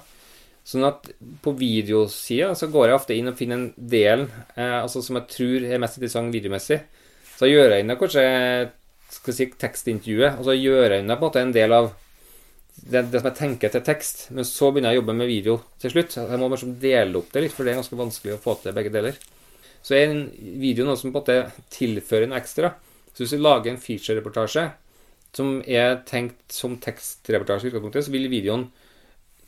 Sånn 0.68 0.85
at 0.87 1.09
på 1.42 1.51
videosida 1.59 2.53
så 2.57 2.68
går 2.71 2.87
jeg 2.87 2.94
ofte 2.99 3.16
inn 3.16 3.31
og 3.31 3.38
finner 3.38 3.59
en 3.59 3.71
del 3.90 4.23
eh, 4.55 4.77
altså 4.77 5.03
som 5.03 5.16
jeg 5.18 5.27
tror 5.33 5.64
er 5.66 5.81
mest 5.83 5.99
interessant 5.99 6.31
videomessig. 6.31 6.79
Så 7.35 7.49
gjør 7.51 7.75
jeg 7.75 7.83
unna 7.83 7.97
kanskje 7.99 8.23
skal 9.11 9.35
si, 9.35 9.49
tekstintervjuet, 9.59 10.38
og 10.38 10.47
så 10.47 10.55
gjør 10.55 10.94
jeg 10.94 11.05
unna 11.07 11.16
en 11.40 11.55
del 11.57 11.75
av 11.75 11.90
det, 12.83 13.03
det, 13.11 13.21
som 13.21 13.29
jeg 13.31 13.38
tenker 13.38 13.73
til 13.73 13.85
tekst. 13.87 14.27
Men 14.35 14.47
så 14.49 14.71
begynner 14.71 14.95
jeg 14.95 15.01
å 15.01 15.03
jobbe 15.03 15.17
med 15.19 15.31
video 15.31 15.59
til 15.83 15.95
slutt. 15.95 16.19
Jeg 16.21 16.41
må 16.41 16.51
bare 16.51 16.73
dele 16.83 17.21
opp 17.21 17.33
det 17.35 17.45
litt, 17.45 17.55
for 17.55 17.67
det 17.67 17.75
er 17.75 17.81
ganske 17.81 17.99
vanskelig 17.99 18.37
å 18.37 18.43
få 18.43 18.59
til 18.62 18.77
begge 18.77 18.93
deler. 18.95 19.19
Så 19.83 19.97
er 19.97 20.11
en 20.11 20.27
video 20.61 20.87
noe 20.87 20.99
som 20.99 21.12
på 21.12 21.21
en 21.21 21.23
måte 21.23 21.69
tilfører 21.75 22.31
noe 22.31 22.41
ekstra. 22.41 22.75
Så 23.12 23.25
hvis 23.25 23.35
du 23.35 23.43
lager 23.43 23.73
en 23.73 23.81
feature-reportasje 23.83 24.69
som 25.37 25.59
er 25.69 26.01
tenkt 26.09 26.55
som 26.55 26.79
tekstreportasje, 26.81 27.73
så 27.75 28.12
vil 28.14 28.31
videoen 28.33 28.69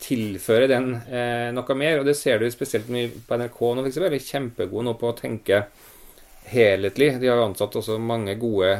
tilføre 0.00 0.68
den 0.70 0.94
eh, 1.12 1.50
noe 1.54 1.76
mer. 1.76 2.00
Og 2.00 2.08
det 2.08 2.16
ser 2.18 2.40
du 2.40 2.48
spesielt 2.52 2.88
mye 2.92 3.10
på 3.26 3.40
NRK 3.40 3.60
nå, 3.60 3.84
f.eks. 3.84 4.00
De 4.00 4.08
er 4.08 4.30
kjempegode 4.30 4.86
nå 4.88 4.96
på 5.00 5.10
å 5.10 5.18
tenke 5.18 5.64
helhetlig. 6.50 7.14
De 7.20 7.30
har 7.30 7.40
jo 7.40 7.50
ansatt 7.50 7.76
også 7.80 7.98
mange 8.02 8.36
gode 8.40 8.74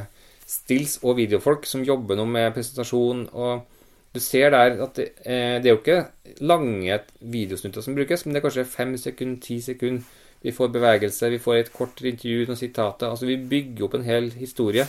stills- 0.50 0.98
og 1.04 1.18
videofolk 1.20 1.68
som 1.68 1.84
jobber 1.86 2.18
nå 2.18 2.26
med 2.26 2.54
presentasjon. 2.56 3.28
og 3.32 3.79
du 4.14 4.20
ser 4.20 4.50
der 4.50 4.80
at 4.82 4.96
det, 4.98 5.08
eh, 5.24 5.58
det 5.62 5.70
er 5.70 5.74
jo 5.74 5.80
ikke 5.80 6.44
lange 6.46 7.00
videosnutter 7.20 7.84
som 7.84 7.94
brukes, 7.94 8.24
men 8.26 8.34
det 8.34 8.40
er 8.40 8.46
kanskje 8.48 8.66
fem 8.66 8.96
sekunder, 8.98 9.40
ti 9.44 9.60
sekunder. 9.62 10.16
Vi 10.40 10.54
får 10.56 10.70
bevegelse, 10.72 11.28
vi 11.30 11.38
får 11.38 11.56
et 11.58 11.72
kort 11.72 12.00
intervju, 12.00 12.46
noen 12.48 12.56
sitater. 12.56 13.10
Altså 13.10 13.28
vi 13.28 13.36
bygger 13.36 13.84
opp 13.84 13.98
en 13.98 14.06
hel 14.06 14.30
historie. 14.40 14.86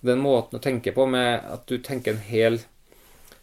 Den 0.00 0.22
måten 0.24 0.56
å 0.56 0.62
tenke 0.62 0.94
på 0.96 1.04
med 1.10 1.44
at 1.52 1.66
du 1.68 1.76
tenker 1.84 2.14
en 2.14 2.24
hel 2.24 2.58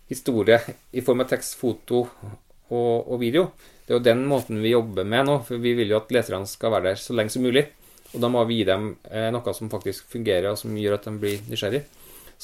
historie 0.10 0.60
i 0.92 1.04
form 1.06 1.22
av 1.24 1.30
tekst, 1.30 1.56
foto 1.60 2.02
og, 2.04 3.08
og, 3.08 3.16
video. 3.22 3.52
Det 3.86 3.94
er 3.94 4.00
jo 4.00 4.08
den 4.10 4.26
måten 4.28 4.64
vi 4.64 4.74
jobber 4.74 5.06
med 5.06 5.30
nå, 5.30 5.38
for 5.46 5.62
vi 5.62 5.76
vil 5.78 5.94
jo 5.94 6.00
at 6.02 6.12
leserne 6.16 6.50
skal 6.50 6.74
være 6.74 6.92
der 6.92 7.02
så 7.02 7.16
lenge 7.16 7.36
som 7.36 7.46
mulig. 7.46 7.68
Og 8.14 8.22
da 8.22 8.30
må 8.30 8.44
vi 8.50 8.60
gi 8.60 8.68
dem 8.70 8.92
eh, 9.10 9.30
noe 9.34 9.54
som 9.56 9.72
faktisk 9.72 10.10
fungerer, 10.14 10.52
og 10.52 10.60
som 10.60 10.74
gjør 10.78 10.98
at 10.98 11.08
de 11.08 11.16
blir 11.22 11.46
nysgjerrig. 11.50 11.84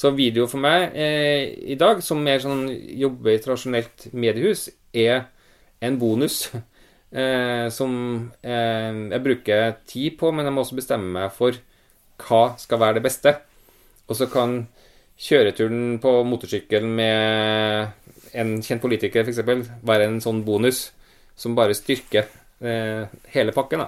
Så 0.00 0.14
video 0.16 0.46
for 0.48 0.62
meg 0.62 0.94
eh, 0.96 1.50
i 1.74 1.76
dag, 1.76 2.00
som 2.00 2.22
mer 2.24 2.40
sånn 2.40 2.68
jobber 2.96 3.34
i 3.34 3.40
tradisjonelt 3.42 4.06
mediehus, 4.16 4.68
er 4.96 5.26
en 5.84 6.00
bonus. 6.00 6.46
Eh, 7.10 7.64
som 7.74 7.90
eh, 8.38 8.98
jeg 9.10 9.22
bruker 9.24 9.72
tid 9.90 10.14
på, 10.14 10.28
men 10.30 10.46
jeg 10.46 10.54
må 10.54 10.62
også 10.62 10.76
bestemme 10.78 11.08
meg 11.10 11.32
for 11.34 11.56
hva 12.22 12.52
skal 12.54 12.78
være 12.78 13.00
det 13.00 13.02
beste. 13.02 13.32
Og 14.06 14.14
så 14.14 14.28
kan 14.30 14.60
kjøreturen 15.18 15.98
på 15.98 16.12
motorsykkel 16.30 16.86
med 16.86 18.30
en 18.38 18.52
kjent 18.62 18.82
politiker 18.82 19.26
f.eks. 19.26 19.42
være 19.82 20.06
en 20.06 20.20
sånn 20.22 20.44
bonus 20.46 20.84
som 21.34 21.58
bare 21.58 21.74
styrker 21.74 22.30
eh, 22.62 23.10
hele 23.34 23.54
pakken. 23.58 23.82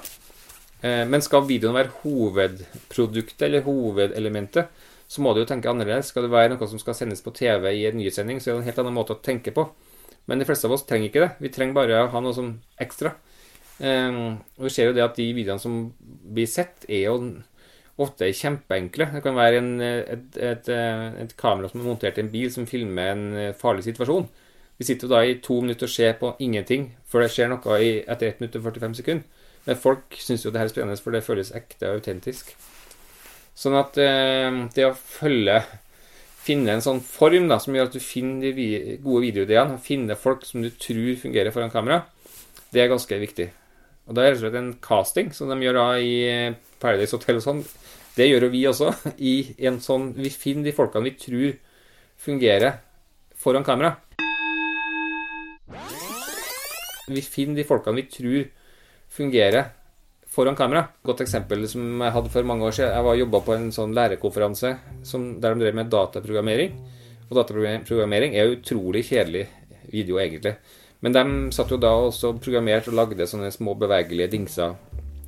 Eh, 0.82 1.04
men 1.06 1.22
skal 1.22 1.46
videoen 1.46 1.78
være 1.78 1.94
hovedproduktet 2.02 3.46
eller 3.46 3.62
hovedelementet, 3.68 4.66
så 5.12 5.20
må 5.20 5.34
du 5.34 5.42
jo 5.42 5.48
tenke 5.48 5.68
annerledes. 5.68 6.08
Skal 6.08 6.24
det 6.24 6.32
være 6.32 6.54
noe 6.54 6.68
som 6.70 6.80
skal 6.80 6.96
sendes 6.96 7.20
på 7.24 7.34
TV 7.36 7.68
i 7.74 7.84
en 7.90 7.98
nyhetssending, 8.00 8.40
så 8.40 8.48
er 8.48 8.54
det 8.54 8.62
en 8.62 8.68
helt 8.70 8.80
annen 8.80 8.96
måte 8.96 9.12
å 9.12 9.20
tenke 9.20 9.52
på. 9.52 9.66
Men 10.30 10.40
de 10.40 10.46
fleste 10.48 10.68
av 10.68 10.72
oss 10.76 10.86
trenger 10.88 11.10
ikke 11.10 11.24
det. 11.24 11.30
Vi 11.42 11.50
trenger 11.52 11.76
bare 11.76 11.98
å 12.00 12.10
ha 12.14 12.22
noe 12.24 12.32
som 12.36 12.54
ekstra. 12.80 13.12
Um, 13.82 14.38
og 14.56 14.68
vi 14.68 14.72
ser 14.72 14.88
jo 14.88 14.94
det 14.96 15.04
at 15.04 15.18
de 15.18 15.26
videoene 15.34 15.60
som 15.60 15.76
blir 16.00 16.48
sett, 16.48 16.86
er 16.88 17.10
jo 17.10 17.16
ofte 18.00 18.30
kjempeenkle. 18.38 19.10
Det 19.12 19.22
kan 19.24 19.36
være 19.36 19.60
en, 19.60 19.70
et, 19.84 20.40
et, 20.40 20.72
et, 20.72 21.36
kamera 21.36 21.68
som 21.68 21.82
er 21.82 21.90
montert 21.90 22.16
i 22.16 22.24
en 22.24 22.32
bil 22.32 22.48
som 22.54 22.68
filmer 22.70 23.12
en 23.12 23.54
farlig 23.58 23.84
situasjon. 23.90 24.30
Vi 24.80 24.88
sitter 24.88 25.12
da 25.12 25.20
i 25.26 25.36
to 25.44 25.60
minutter 25.60 25.90
og 25.90 25.92
ser 25.92 26.16
på 26.18 26.32
ingenting 26.40 26.88
før 27.04 27.26
det 27.26 27.34
skjer 27.34 27.52
noe 27.52 27.80
i, 27.84 27.94
etter 28.00 28.32
1 28.32 28.40
minutt 28.40 28.56
og 28.56 28.70
45 28.70 29.00
sekunder. 29.02 29.48
Men 29.66 29.78
folk 29.78 30.16
syns 30.18 30.46
jo 30.46 30.50
det 30.50 30.62
her 30.62 30.70
er 30.70 30.72
spennende, 30.72 31.02
for 31.04 31.14
det 31.14 31.26
føles 31.26 31.52
ekte 31.54 31.90
og 31.90 32.00
autentisk. 32.00 32.56
Sånn 33.58 33.76
at 33.76 33.98
eh, 34.00 34.50
det 34.74 34.88
å 34.88 34.96
følge 34.96 35.62
Finne 36.42 36.72
en 36.74 36.82
sånn 36.82 36.98
form 37.06 37.44
da, 37.46 37.60
som 37.62 37.76
gjør 37.76 37.86
at 37.86 37.94
du 37.94 38.02
finner 38.02 38.50
de 38.56 38.96
gode 38.98 39.20
videoideene, 39.28 39.76
finne 39.78 40.16
folk 40.18 40.42
som 40.42 40.64
du 40.64 40.72
tror 40.74 41.12
fungerer 41.20 41.54
foran 41.54 41.70
kamera, 41.70 42.00
det 42.74 42.82
er 42.82 42.88
ganske 42.90 43.18
viktig. 43.20 43.46
Og 44.10 44.16
da 44.16 44.24
er 44.24 44.32
det 44.32 44.32
rett 44.32 44.40
og 44.40 44.42
slett 44.48 44.58
en 44.58 44.72
casting, 44.82 45.30
som 45.30 45.52
de 45.52 45.62
gjør 45.62 45.78
da 45.78 45.84
i 46.02 46.16
Paradise 46.82 47.14
Hotel 47.14 47.38
og 47.38 47.44
sånn, 47.44 47.60
det 48.16 48.26
gjør 48.26 48.48
jo 48.48 48.50
vi 48.56 48.62
også. 48.68 48.90
I 49.30 49.34
en 49.68 49.78
sånn 49.84 50.10
Vi 50.18 50.32
finner 50.34 50.66
de 50.66 50.74
folkene 50.74 51.06
vi 51.06 51.14
tror 51.20 51.54
fungerer 52.22 52.80
foran 53.38 53.66
kamera. 53.66 53.94
Vi 57.06 57.22
finner 57.22 57.62
de 57.62 57.68
folkene 57.68 58.02
vi 58.02 58.08
tror 58.10 58.50
fungerer 59.12 59.70
foran 60.32 60.56
kamera. 60.56 60.86
Godt 61.04 61.22
eksempel 61.24 61.66
som 61.68 62.00
jeg 62.00 62.14
hadde 62.14 62.32
for 62.32 62.48
mange 62.48 62.64
år 62.64 62.76
siden. 62.76 62.94
Jeg 62.96 63.06
var 63.06 63.18
jobba 63.18 63.40
på 63.44 63.56
en 63.56 63.70
sånn 63.74 63.96
lærerkonferanse 63.96 64.74
der 65.12 65.54
de 65.54 65.60
drev 65.60 65.76
med 65.76 65.90
dataprogrammering. 65.92 66.78
Og 67.28 67.36
dataprogrammering 67.36 68.36
er 68.36 68.48
jo 68.48 68.56
utrolig 68.58 69.04
kjedelig 69.08 69.46
video, 69.92 70.18
egentlig. 70.20 70.56
Men 71.02 71.16
de 71.16 71.24
satt 71.54 71.72
jo 71.72 71.80
da 71.80 71.90
også 72.06 72.36
programmert 72.40 72.88
og 72.88 72.96
lagde 72.96 73.26
sånne 73.28 73.50
små 73.52 73.74
bevegelige 73.78 74.30
dingser, 74.32 74.76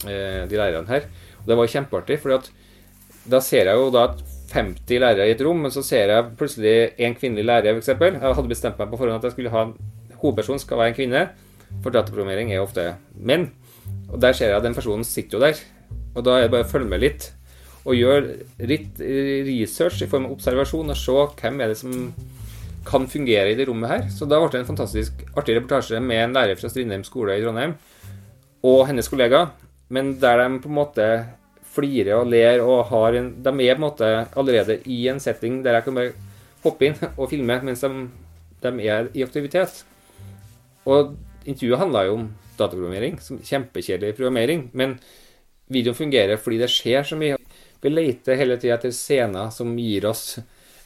eh, 0.06 0.44
de 0.48 0.60
lærerne 0.60 0.88
her. 0.88 1.08
Og 1.42 1.50
det 1.50 1.58
var 1.58 1.72
kjempeartig, 1.72 2.20
for 2.22 2.38
da 3.24 3.40
ser 3.40 3.66
jeg 3.66 3.76
jo 3.76 3.90
da 3.90 4.06
50 4.52 5.00
lærere 5.00 5.26
i 5.28 5.34
et 5.34 5.42
rom, 5.42 5.64
men 5.64 5.72
så 5.74 5.82
ser 5.82 6.12
jeg 6.12 6.36
plutselig 6.38 6.94
en 6.98 7.16
kvinnelig 7.18 7.44
lærer, 7.44 7.74
f.eks. 7.74 7.88
Jeg 7.88 8.20
hadde 8.22 8.48
bestemt 8.52 8.78
meg 8.78 8.92
på 8.92 9.00
forhånd 9.00 9.18
at 9.18 9.26
jeg 9.28 9.34
skulle 9.34 9.52
ha 9.52 9.64
en 9.66 9.74
hovedperson 10.20 10.62
skal 10.62 10.78
være 10.78 10.92
en 10.92 10.98
kvinne, 11.00 11.22
for 11.82 11.90
dataprogrammering 11.90 12.52
er 12.52 12.62
ofte 12.62 12.94
menn. 13.18 13.50
Og 14.14 14.20
der 14.22 14.36
ser 14.36 14.52
jeg 14.52 14.60
at 14.60 14.66
den 14.66 14.76
personen 14.76 15.04
sitter 15.06 15.38
jo 15.38 15.42
der. 15.42 15.58
Og 16.14 16.22
da 16.26 16.38
er 16.38 16.46
det 16.46 16.52
bare 16.54 16.66
å 16.68 16.70
følge 16.70 16.90
med 16.92 17.02
litt. 17.02 17.32
Og 17.84 17.98
gjøre 17.98 18.38
litt 18.70 19.02
research 19.48 20.04
i 20.06 20.08
form 20.08 20.30
av 20.30 20.38
observasjon 20.38 20.94
og 20.94 20.96
se 20.96 21.18
hvem 21.42 21.60
er 21.60 21.74
det 21.74 21.80
som 21.82 22.14
kan 22.86 23.08
fungere 23.08 23.52
i 23.52 23.58
det 23.58 23.66
rommet 23.68 23.90
her. 23.90 24.06
Så 24.12 24.28
da 24.30 24.38
ble 24.40 24.52
det 24.54 24.62
en 24.62 24.70
fantastisk 24.70 25.26
artig 25.34 25.58
reportasje 25.58 26.00
med 26.00 26.22
en 26.22 26.38
lærer 26.38 26.56
fra 26.60 26.70
Strindheim 26.72 27.04
skole 27.04 27.36
i 27.36 27.44
Trondheim 27.44 27.76
og 28.64 28.86
hennes 28.88 29.10
kollega 29.12 29.50
men 29.92 30.14
der 30.20 30.40
de 30.40 30.60
på 30.62 30.70
en 30.70 30.78
måte 30.78 31.08
flirer 31.74 32.16
og 32.16 32.30
ler 32.30 32.62
og 32.62 32.86
har 32.90 33.18
en 33.18 33.32
De 33.42 33.50
er 33.50 33.76
på 33.76 33.82
en 33.82 33.86
måte 33.88 34.10
allerede 34.36 34.78
i 34.86 35.08
en 35.10 35.20
setting 35.20 35.62
der 35.64 35.78
jeg 35.78 35.84
kan 35.84 35.98
bare 35.98 36.14
hoppe 36.64 36.88
inn 36.88 36.96
og 37.18 37.28
filme 37.30 37.58
mens 37.66 37.84
de, 37.84 38.08
de 38.62 38.72
er 38.88 39.10
i 39.12 39.24
aktivitet. 39.24 39.84
Og 40.86 41.16
intervjuet 41.44 41.80
handla 41.80 42.04
jo 42.08 42.16
om 42.18 42.26
dataprogrammering, 42.58 43.20
som 43.22 43.40
kjempekjedelig 43.42 44.16
programmering, 44.18 44.68
men 44.72 44.98
videoen 45.72 45.98
fungerer 45.98 46.40
fordi 46.40 46.60
det 46.62 46.70
skjer 46.72 47.06
så 47.06 47.18
mye. 47.20 47.38
Vi 47.84 47.92
leter 47.92 48.38
hele 48.40 48.56
tida 48.60 48.78
etter 48.78 48.94
scener 48.94 49.50
som 49.52 49.72
gir 49.78 50.06
oss 50.08 50.38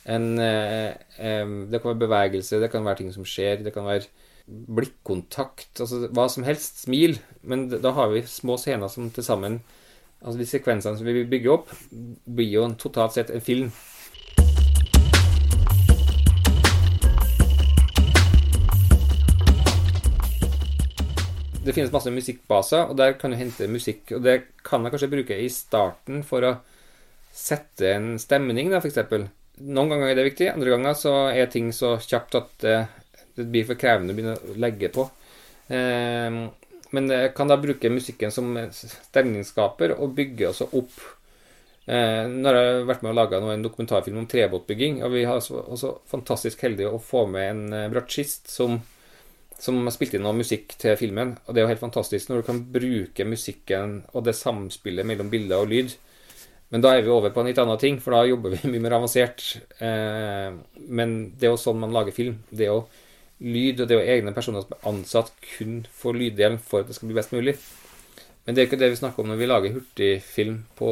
en 0.09 0.39
eh, 0.41 0.95
eh, 1.21 1.51
Det 1.69 1.81
kan 1.83 1.93
være 1.93 2.03
bevegelse, 2.07 2.61
det 2.63 2.71
kan 2.73 2.87
være 2.87 3.03
ting 3.03 3.13
som 3.15 3.27
skjer, 3.29 3.61
det 3.63 3.75
kan 3.75 3.87
være 3.87 4.09
blikkontakt, 4.49 5.75
altså 5.77 6.09
hva 6.09 6.25
som 6.33 6.47
helst. 6.47 6.83
Smil. 6.87 7.19
Men 7.43 7.69
da 7.69 7.93
har 7.93 8.09
vi 8.15 8.25
små 8.27 8.57
scener 8.61 8.89
som 8.93 9.11
til 9.13 9.27
sammen 9.27 9.61
Altså 10.19 10.41
de 10.41 10.47
sekvensene 10.51 10.99
som 10.99 11.07
vi 11.07 11.23
bygger 11.31 11.53
opp, 11.53 11.69
blir 12.27 12.49
jo 12.51 12.65
totalt 12.75 13.15
sett 13.15 13.29
en 13.31 13.45
film. 13.45 13.69
Det 21.69 21.75
finnes 21.77 21.93
masse 21.93 22.13
musikkbaser, 22.13 22.89
og 22.89 22.97
der 22.97 23.17
kan 23.21 23.35
du 23.35 23.39
hente 23.39 23.69
musikk. 23.71 24.15
Og 24.17 24.23
det 24.25 24.39
kan 24.65 24.85
jeg 24.85 24.95
kanskje 24.95 25.11
bruke 25.13 25.37
i 25.37 25.51
starten 25.53 26.23
for 26.27 26.47
å 26.49 26.55
sette 27.35 27.93
en 27.93 28.15
stemning, 28.21 28.73
da, 28.73 28.81
f.eks. 28.81 29.29
Noen 29.69 29.93
ganger 29.93 30.13
er 30.13 30.17
det 30.19 30.29
viktig, 30.31 30.49
andre 30.53 30.73
ganger 30.73 30.97
så 30.97 31.13
er 31.29 31.51
ting 31.53 31.73
så 31.75 31.97
kjapt 32.01 32.39
at 32.39 32.51
det, 32.63 32.79
det 33.37 33.47
blir 33.51 33.67
for 33.69 33.79
krevende 33.79 34.15
å 34.15 34.19
begynne 34.19 34.39
å 34.39 34.57
legge 34.65 34.91
på. 34.95 35.05
Eh, 35.69 36.41
men 36.97 37.13
jeg 37.13 37.33
kan 37.37 37.51
da 37.51 37.59
bruke 37.61 37.93
musikken 37.93 38.33
som 38.33 38.55
stemningsskaper 38.73 39.99
og 39.99 40.15
bygge 40.17 40.49
også 40.49 40.71
opp. 40.79 41.01
Eh, 41.89 42.25
nå 42.29 42.49
har 42.49 42.59
jeg 42.59 42.87
vært 42.89 43.05
med 43.05 43.13
og 43.13 43.19
laga 43.19 43.41
en 43.53 43.65
dokumentarfilm 43.65 44.23
om 44.23 44.29
trebåtbygging, 44.31 45.03
og 45.05 45.13
vi 45.15 45.27
har 45.29 45.41
også, 45.41 45.95
fantastisk 46.09 46.65
heldige 46.65 46.93
å 46.93 47.03
få 47.03 47.27
med 47.31 47.51
en 47.51 47.77
eh, 47.77 47.91
bratsjist 47.93 48.49
som 48.53 48.81
som 49.59 49.79
har 49.83 49.95
spilt 49.95 50.15
inn 50.15 50.23
noe 50.23 50.37
musikk 50.39 50.77
til 50.79 50.97
filmen. 50.99 51.35
Og 51.47 51.55
det 51.55 51.61
er 51.61 51.67
jo 51.67 51.73
helt 51.73 51.83
fantastisk 51.83 52.31
når 52.31 52.41
du 52.41 52.47
kan 52.47 52.61
bruke 52.75 53.27
musikken 53.27 53.99
og 54.13 54.29
det 54.29 54.37
samspillet 54.39 55.07
mellom 55.07 55.31
bilde 55.33 55.59
og 55.59 55.71
lyd. 55.73 55.97
Men 56.69 56.85
da 56.85 56.93
er 56.95 57.03
vi 57.03 57.11
over 57.11 57.33
på 57.33 57.41
en 57.41 57.49
litt 57.49 57.59
annen 57.59 57.81
ting, 57.81 57.97
for 58.03 58.15
da 58.15 58.27
jobber 58.29 58.55
vi 58.55 58.69
mye 58.73 58.85
mer 58.85 58.99
avansert. 59.01 59.45
Eh, 59.83 60.55
men 60.87 61.19
det 61.35 61.49
er 61.49 61.55
jo 61.55 61.61
sånn 61.61 61.81
man 61.81 61.95
lager 61.95 62.15
film. 62.15 62.39
Det 62.51 62.69
er 62.69 62.73
jo 62.75 62.83
lyd, 63.39 63.81
og 63.81 63.89
det 63.89 63.97
er 63.97 64.01
jo 64.01 64.17
egne 64.17 64.35
personer 64.37 64.65
som 64.65 64.77
er 64.77 64.89
ansatt 64.91 65.35
kun 65.57 65.83
for 65.95 66.17
lyddelen 66.19 66.59
for 66.63 66.83
at 66.83 66.91
det 66.91 66.99
skal 66.99 67.11
bli 67.11 67.19
best 67.19 67.35
mulig. 67.35 67.57
Men 68.45 68.55
det 68.55 68.61
er 68.61 68.65
jo 68.65 68.71
ikke 68.71 68.81
det 68.81 68.93
vi 68.95 69.01
snakker 69.01 69.25
om 69.25 69.33
når 69.33 69.41
vi 69.41 69.49
lager 69.49 69.75
hurtigfilm 69.75 70.63
på, 70.79 70.91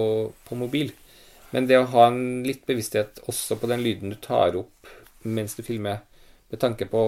på 0.49 0.59
mobil. 0.59 0.91
Men 1.55 1.69
det 1.69 1.79
å 1.79 1.87
ha 1.93 2.09
en 2.11 2.43
litt 2.47 2.67
bevissthet 2.69 3.23
også 3.31 3.57
på 3.61 3.71
den 3.71 3.85
lyden 3.85 4.13
du 4.13 4.19
tar 4.21 4.59
opp 4.59 4.91
mens 5.27 5.57
du 5.59 5.63
filmer, 5.67 6.03
med 6.51 6.61
tanke 6.63 6.87
på 6.91 7.03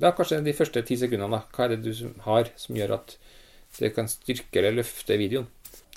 da 0.00 0.12
kanskje 0.16 0.42
de 0.44 0.56
første 0.56 0.82
ti 0.86 0.98
sekundene. 1.00 1.38
da. 1.38 1.44
Hva 1.54 1.66
er 1.66 1.74
det 1.74 1.84
du 1.84 2.10
har 2.26 2.50
som 2.60 2.76
gjør 2.78 2.96
at 2.98 3.16
det 3.78 3.94
kan 3.94 4.10
styrke 4.10 4.60
eller 4.60 4.78
løfte 4.80 5.18
videoen? 5.18 5.46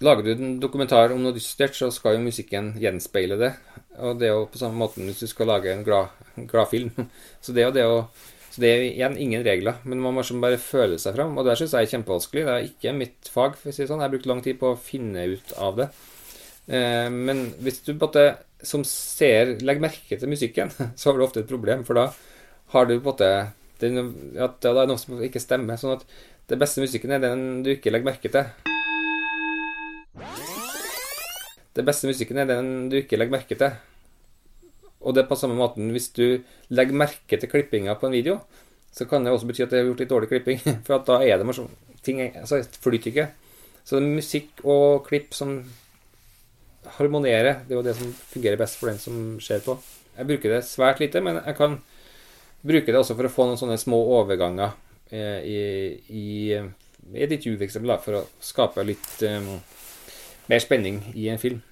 Lager 0.05 0.23
du 0.23 0.31
en 0.31 0.57
dokumentar 0.61 1.11
om 1.13 1.23
noe 1.23 1.33
dystert, 1.33 1.73
så 1.73 1.89
skal 1.93 2.17
jo 2.17 2.25
musikken 2.25 2.75
gjenspeile 2.77 3.37
det. 3.39 3.53
Og 3.97 4.19
det 4.19 4.29
er 4.29 4.35
jo 4.35 4.49
på 4.51 4.61
samme 4.61 4.77
måte 4.77 5.01
hvis 5.01 5.23
du 5.23 5.29
skal 5.29 5.49
lage 5.49 5.71
en 5.73 5.85
glad, 5.85 6.13
glad. 6.37 6.73
Så 7.41 7.53
det 7.53 7.63
er 7.63 7.71
jo 7.71 7.77
det 7.77 7.87
å 7.89 8.01
så 8.57 8.63
det 8.63 8.69
er 8.73 8.83
igjen 8.87 9.15
ingen 9.21 9.43
regler, 9.45 9.75
men 9.85 9.99
man 10.01 10.15
må 10.17 10.23
bare 10.41 10.57
føle 10.57 10.95
seg 10.97 11.13
fram. 11.13 11.35
Og 11.37 11.45
det 11.45 11.53
syns 11.59 11.75
jeg 11.75 11.85
er 11.85 11.91
kjempevanskelig. 11.91 12.41
Det 12.41 12.53
er 12.55 12.63
ikke 12.65 12.93
mitt 12.97 13.29
fag, 13.29 13.53
for 13.53 13.69
å 13.69 13.73
si 13.75 13.83
det 13.83 13.85
sånn. 13.91 13.99
Jeg 14.01 14.09
har 14.09 14.13
brukt 14.15 14.29
lang 14.31 14.39
tid 14.41 14.57
på 14.57 14.71
å 14.71 14.79
finne 14.81 15.25
ut 15.29 15.51
av 15.61 15.77
det. 15.77 15.85
Eh, 16.65 17.05
men 17.13 17.43
hvis 17.61 17.83
du 17.85 17.91
måte 18.01 18.23
som 18.65 18.81
seer 18.87 19.53
legger 19.61 19.83
merke 19.85 20.17
til 20.17 20.31
musikken, 20.31 20.73
så 20.97 21.11
har 21.11 21.19
du 21.19 21.27
ofte 21.27 21.43
et 21.43 21.51
problem, 21.51 21.85
for 21.85 22.01
da 22.01 22.07
har 22.73 22.89
du 22.89 22.95
på 22.95 23.03
en 23.03 23.07
måte 23.11 23.29
den, 23.81 23.99
at 24.39 24.57
det 24.63 24.71
er 24.71 24.89
noe 24.89 25.01
som 25.01 25.21
ikke 25.23 25.41
stemmer. 25.43 25.79
Sånn 25.79 25.97
at 25.97 26.05
det 26.47 26.59
beste 26.61 26.83
musikken 26.83 27.13
er 27.15 27.23
den 27.23 27.63
du 27.65 27.73
ikke 27.73 27.91
legger 27.93 28.09
merke 28.11 28.31
til. 28.31 28.47
Det 31.77 31.85
beste 31.85 32.09
musikken 32.09 32.39
er 32.41 32.49
den 32.49 32.89
du 32.91 32.97
ikke 33.01 33.19
legger 33.19 33.37
merke 33.37 33.57
til. 33.59 33.75
Og 35.05 35.13
det 35.13 35.23
er 35.23 35.29
på 35.29 35.37
samme 35.39 35.57
måten 35.57 35.91
hvis 35.93 36.09
du 36.15 36.39
legger 36.73 36.97
merke 36.97 37.37
til 37.37 37.51
klippinga 37.51 37.97
på 37.99 38.09
en 38.09 38.15
video, 38.17 38.39
så 38.91 39.05
kan 39.05 39.23
det 39.23 39.33
også 39.33 39.49
bety 39.49 39.65
at 39.65 39.73
det 39.73 39.81
er 39.81 39.89
gjort 39.91 40.01
litt 40.01 40.13
dårlig 40.13 40.31
klipping. 40.31 40.63
For 40.87 41.03
da 41.05 41.19
er 41.21 41.37
det 41.37 41.45
morsomt. 41.47 41.75
Ting 42.05 42.21
altså, 42.23 42.63
flyter 42.81 43.11
ikke. 43.11 43.27
Så 43.83 43.99
det 43.99 44.07
er 44.07 44.17
musikk 44.17 44.63
og 44.67 45.05
klipp 45.07 45.35
som 45.37 45.59
harmonerer. 46.97 47.61
Det 47.67 47.75
er 47.75 47.79
jo 47.79 47.85
det 47.85 47.95
som 47.99 48.09
fungerer 48.31 48.59
best 48.59 48.79
for 48.79 48.91
den 48.91 48.99
som 48.99 49.37
ser 49.43 49.61
på. 49.63 49.77
Jeg 50.17 50.27
bruker 50.27 50.53
det 50.55 50.65
svært 50.65 51.01
lite, 51.03 51.21
men 51.23 51.39
jeg 51.39 51.55
kan 51.59 51.77
bruker 52.67 52.93
det 52.93 52.99
også 52.99 53.15
for 53.15 53.29
å 53.29 53.31
få 53.31 53.47
noen 53.47 53.59
sånne 53.59 53.79
små 53.79 53.99
overganger 54.19 54.75
eh, 55.09 55.39
i, 55.47 55.59
i, 56.11 56.27
i 57.13 57.29
ditt 57.31 57.47
f.eks., 57.47 57.79
for 58.03 58.19
å 58.19 58.25
skape 58.43 58.85
litt 58.87 59.23
um, 59.27 59.55
mer 60.51 60.63
spenning 60.63 61.01
i 61.15 61.29
en 61.31 61.41
film. 61.41 61.63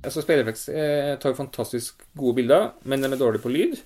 Altså, 0.00 0.24
Speilrefleks 0.24 0.68
eh, 0.72 1.14
tar 1.22 1.36
fantastisk 1.38 2.00
gode 2.18 2.40
bilder, 2.40 2.70
men 2.88 3.04
de 3.04 3.12
er 3.12 3.20
dårlige 3.20 3.44
på 3.44 3.52
lyd. 3.52 3.76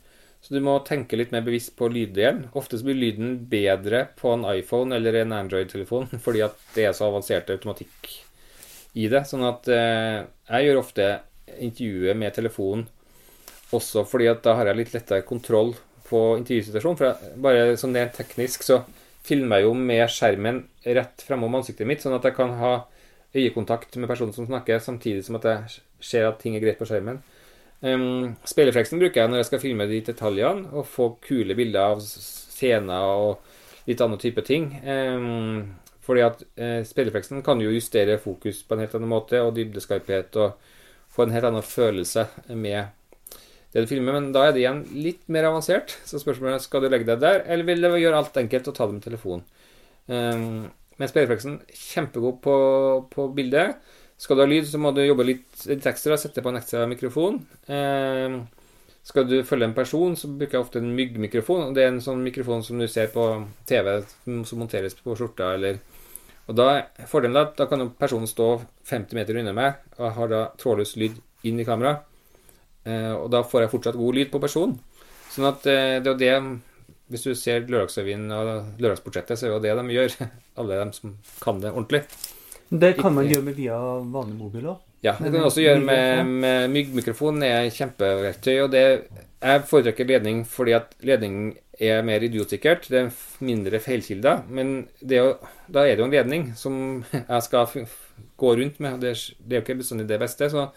Så 0.45 0.53
du 0.53 0.61
må 0.61 0.77
tenke 0.85 1.17
litt 1.17 1.33
mer 1.33 1.45
bevisst 1.45 1.73
på 1.77 1.89
lyddelen. 1.89 2.47
Ofte 2.57 2.79
blir 2.85 2.99
lyden 3.01 3.39
bedre 3.49 4.05
på 4.19 4.35
en 4.35 4.45
iPhone 4.51 4.93
eller 4.95 5.23
en 5.23 5.33
Android-telefon 5.33 6.11
fordi 6.25 6.45
at 6.45 6.61
det 6.77 6.87
er 6.89 6.97
så 6.97 7.09
avansert 7.09 7.51
automatikk 7.53 8.13
i 8.95 9.09
det. 9.11 9.25
Sånn 9.29 9.45
at 9.47 9.69
eh, 9.73 10.25
jeg 10.49 10.69
gjør 10.69 10.83
ofte 10.83 11.09
intervjuet 11.55 12.19
med 12.19 12.35
telefonen 12.35 12.87
også 13.75 14.05
fordi 14.07 14.29
at 14.31 14.43
da 14.45 14.55
har 14.59 14.71
jeg 14.71 14.79
litt 14.79 14.93
lettere 14.95 15.27
kontroll 15.27 15.73
på 16.07 16.21
intervjusituasjonen. 16.41 16.99
For 17.01 17.11
jeg, 17.11 17.37
bare 17.43 17.79
sånn 17.81 17.97
rent 17.97 18.17
teknisk 18.19 18.67
så 18.67 18.83
filmer 19.25 19.63
jeg 19.63 19.69
jo 19.69 19.77
med 19.79 20.05
skjermen 20.13 20.65
rett 20.85 21.25
framom 21.25 21.57
ansiktet 21.59 21.89
mitt, 21.89 22.03
sånn 22.05 22.17
at 22.17 22.27
jeg 22.29 22.37
kan 22.37 22.53
ha 22.61 22.75
øyekontakt 23.35 23.97
med 23.99 24.11
personen 24.11 24.35
som 24.37 24.47
snakker, 24.47 24.83
samtidig 24.85 25.25
som 25.27 25.39
at 25.41 25.49
jeg 25.49 25.79
ser 26.05 26.29
at 26.29 26.39
ting 26.43 26.55
er 26.55 26.63
greit 26.63 26.79
på 26.79 26.87
skjermen. 26.89 27.23
Um, 27.85 28.37
Speilrefleksen 28.49 29.01
bruker 29.01 29.23
jeg 29.23 29.31
når 29.31 29.43
jeg 29.43 29.49
skal 29.51 29.63
filme 29.65 29.87
de 29.91 30.01
detaljene 30.07 30.71
og 30.73 30.87
få 30.89 31.11
kule 31.25 31.57
bilder 31.57 31.97
av 31.97 32.05
scener 32.05 33.09
og 33.25 33.89
litt 33.89 34.01
annen 34.05 34.21
type 34.21 34.45
ting. 34.47 34.71
Um, 34.85 35.75
fordi 36.05 36.25
at 36.25 36.43
eh, 36.61 36.81
speilrefleksen 36.87 37.43
kan 37.45 37.61
jo 37.63 37.73
justere 37.73 38.19
fokus 38.21 38.63
på 38.67 38.77
en 38.77 38.85
helt 38.85 38.95
annen 38.99 39.11
måte, 39.11 39.41
og 39.41 39.55
dybdeskarphet, 39.57 40.37
og 40.41 40.59
få 41.15 41.25
en 41.25 41.35
helt 41.35 41.49
annen 41.49 41.65
følelse 41.65 42.27
med 42.53 42.93
det 43.75 43.85
du 43.85 43.91
filmer. 43.91 44.17
Men 44.19 44.31
da 44.35 44.47
er 44.47 44.55
det 44.55 44.63
igjen 44.63 44.85
litt 44.95 45.25
mer 45.33 45.49
avansert. 45.49 45.97
Så 46.07 46.21
spørsmålet 46.23 46.59
er 46.59 46.65
skal 46.65 46.85
du 46.85 46.91
legge 46.91 47.09
deg 47.09 47.23
der, 47.23 47.43
eller 47.49 47.67
vil 47.69 47.83
du 47.83 47.91
gjøre 47.99 48.23
alt 48.23 48.41
enkelt 48.41 48.71
og 48.71 48.77
ta 48.77 48.89
det 48.89 48.99
med 48.99 49.07
telefonen. 49.07 49.45
Um, 50.07 50.67
men 51.01 51.11
speilrefleksen 51.11 51.59
kjempegod 51.75 52.41
på, 52.45 52.57
på 53.11 53.29
bildet. 53.35 53.81
Skal 54.21 54.39
du 54.39 54.45
ha 54.45 54.51
lyd, 54.51 54.69
så 54.71 54.79
må 54.79 54.93
du 54.95 55.03
jobbe 55.03 55.27
litt, 55.27 55.49
litt 55.67 55.87
ekstra, 55.91 56.19
sette 56.21 56.45
på 56.45 56.53
en 56.53 56.61
ekstra 56.61 56.85
mikrofon. 56.91 57.41
Um, 57.67 58.45
skal 59.05 59.27
du 59.29 59.41
følge 59.45 59.67
en 59.69 59.77
person, 59.77 60.15
så 60.17 60.31
bruker 60.31 60.57
jeg 60.57 60.65
ofte 60.65 60.81
en 60.81 60.95
myggmikrofon. 60.97 61.75
Det 61.77 61.83
er 61.83 61.91
en 61.93 62.05
sånn 62.05 62.23
mikrofon 62.25 62.63
som 62.65 62.79
du 62.81 62.87
ser 62.89 63.11
på 63.13 63.27
TV, 63.69 63.99
som 64.25 64.63
monteres 64.63 64.97
på 64.97 65.17
skjorta 65.19 65.51
eller 65.59 65.83
og 66.45 66.57
da 66.59 66.67
Fordelen 67.09 67.39
er 67.39 67.49
at 67.49 67.57
da 67.59 67.67
kan 67.71 67.87
personen 67.99 68.29
stå 68.29 68.49
50 68.91 69.17
meter 69.17 69.39
unna 69.41 69.55
meg 69.57 69.99
og 69.99 70.13
har 70.19 70.31
da 70.33 70.43
trådløs 70.61 70.97
lyd 71.01 71.17
inn 71.49 71.61
i 71.61 71.67
kamera. 71.67 71.99
Eh, 72.85 73.13
og 73.17 73.31
da 73.33 73.41
får 73.47 73.65
jeg 73.65 73.73
fortsatt 73.73 73.99
god 74.01 74.19
lyd 74.19 74.31
på 74.33 74.41
personen. 74.43 74.77
Sånn 75.33 75.49
at 75.49 75.65
eh, 75.71 76.01
det 76.05 76.11
er 76.11 76.13
jo 76.13 76.21
det 76.21 76.35
Hvis 77.13 77.27
du 77.27 77.35
ser 77.37 77.67
Lørdagsrevyen 77.69 78.31
og 78.33 78.81
Lørdagsportrettet, 78.81 79.37
så 79.37 79.47
er 79.47 79.59
det 79.61 79.69
det 79.69 79.83
de 79.83 79.97
gjør. 79.97 80.15
Alle 80.59 80.79
de 80.81 80.97
som 80.97 81.17
kan 81.41 81.61
det 81.61 81.73
ordentlig. 81.73 82.01
Det 82.69 82.95
kan 82.97 83.13
man 83.15 83.29
gjøre 83.29 83.45
med 83.45 83.59
via 83.61 83.77
vanlig 84.01 84.39
mobil 84.39 84.71
òg? 84.73 84.81
Ja, 85.05 85.13
det 85.19 85.29
kan 85.29 85.37
du 85.37 85.45
også 85.45 85.61
gjøre 85.61 85.83
med, 85.85 86.31
med 86.41 86.71
myggmikrofon. 86.73 87.43
Er 87.45 87.69
kjempeverktøy. 87.73 88.55
Og 88.65 88.71
det, 88.73 88.85
jeg 89.45 89.67
foretrekker 89.69 90.09
ledning 90.09 90.43
fordi 90.49 90.73
at 90.79 90.95
ledning 91.05 91.53
er 91.77 92.05
mer 92.07 92.25
idiotsikkert. 92.25 92.89
Det 92.89 93.01
er 93.03 93.45
mindre 93.45 93.81
feilkilder. 93.85 94.47
Men 94.49 94.75
er 95.05 95.19
jo, 95.19 95.35
da 95.69 95.85
er 95.85 95.95
det 95.95 96.05
jo 96.05 96.09
en 96.09 96.15
ledning 96.15 96.47
som 96.57 96.79
jeg 97.13 97.45
skal 97.45 97.85
gå 98.41 98.55
rundt 98.61 98.81
med. 98.81 99.05
Det, 99.05 99.13
det 99.45 99.59
er 99.59 99.61
jo 99.61 99.67
ikke 99.67 99.81
bestandig 99.83 100.09
det 100.09 100.21
beste. 100.23 100.49
Så 100.49 100.69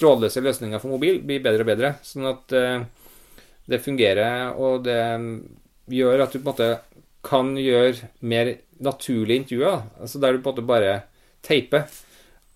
trådløse 0.00 0.44
løsninger 0.44 0.80
for 0.80 0.96
mobil 0.96 1.20
blir 1.24 1.44
bedre 1.44 1.66
og 1.66 1.70
bedre. 1.74 1.92
Sånn 2.04 2.30
at 2.32 2.56
uh, 2.56 2.80
det 3.68 3.82
fungerer, 3.82 4.54
og 4.56 4.84
det 4.86 5.00
gjør 5.90 6.24
at 6.24 6.32
du 6.32 6.38
på 6.38 6.44
en 6.44 6.50
måte 6.52 6.72
kan 7.26 7.56
gjøre 7.58 8.08
mer 8.24 8.54
naturlige 8.80 9.42
intervjuer. 9.42 9.84
Altså 10.00 10.20
der 10.22 10.36
du 10.36 10.40
på 10.40 10.52
en 10.52 10.54
måte 10.54 10.68
bare 10.68 10.98
teiper. 11.44 11.88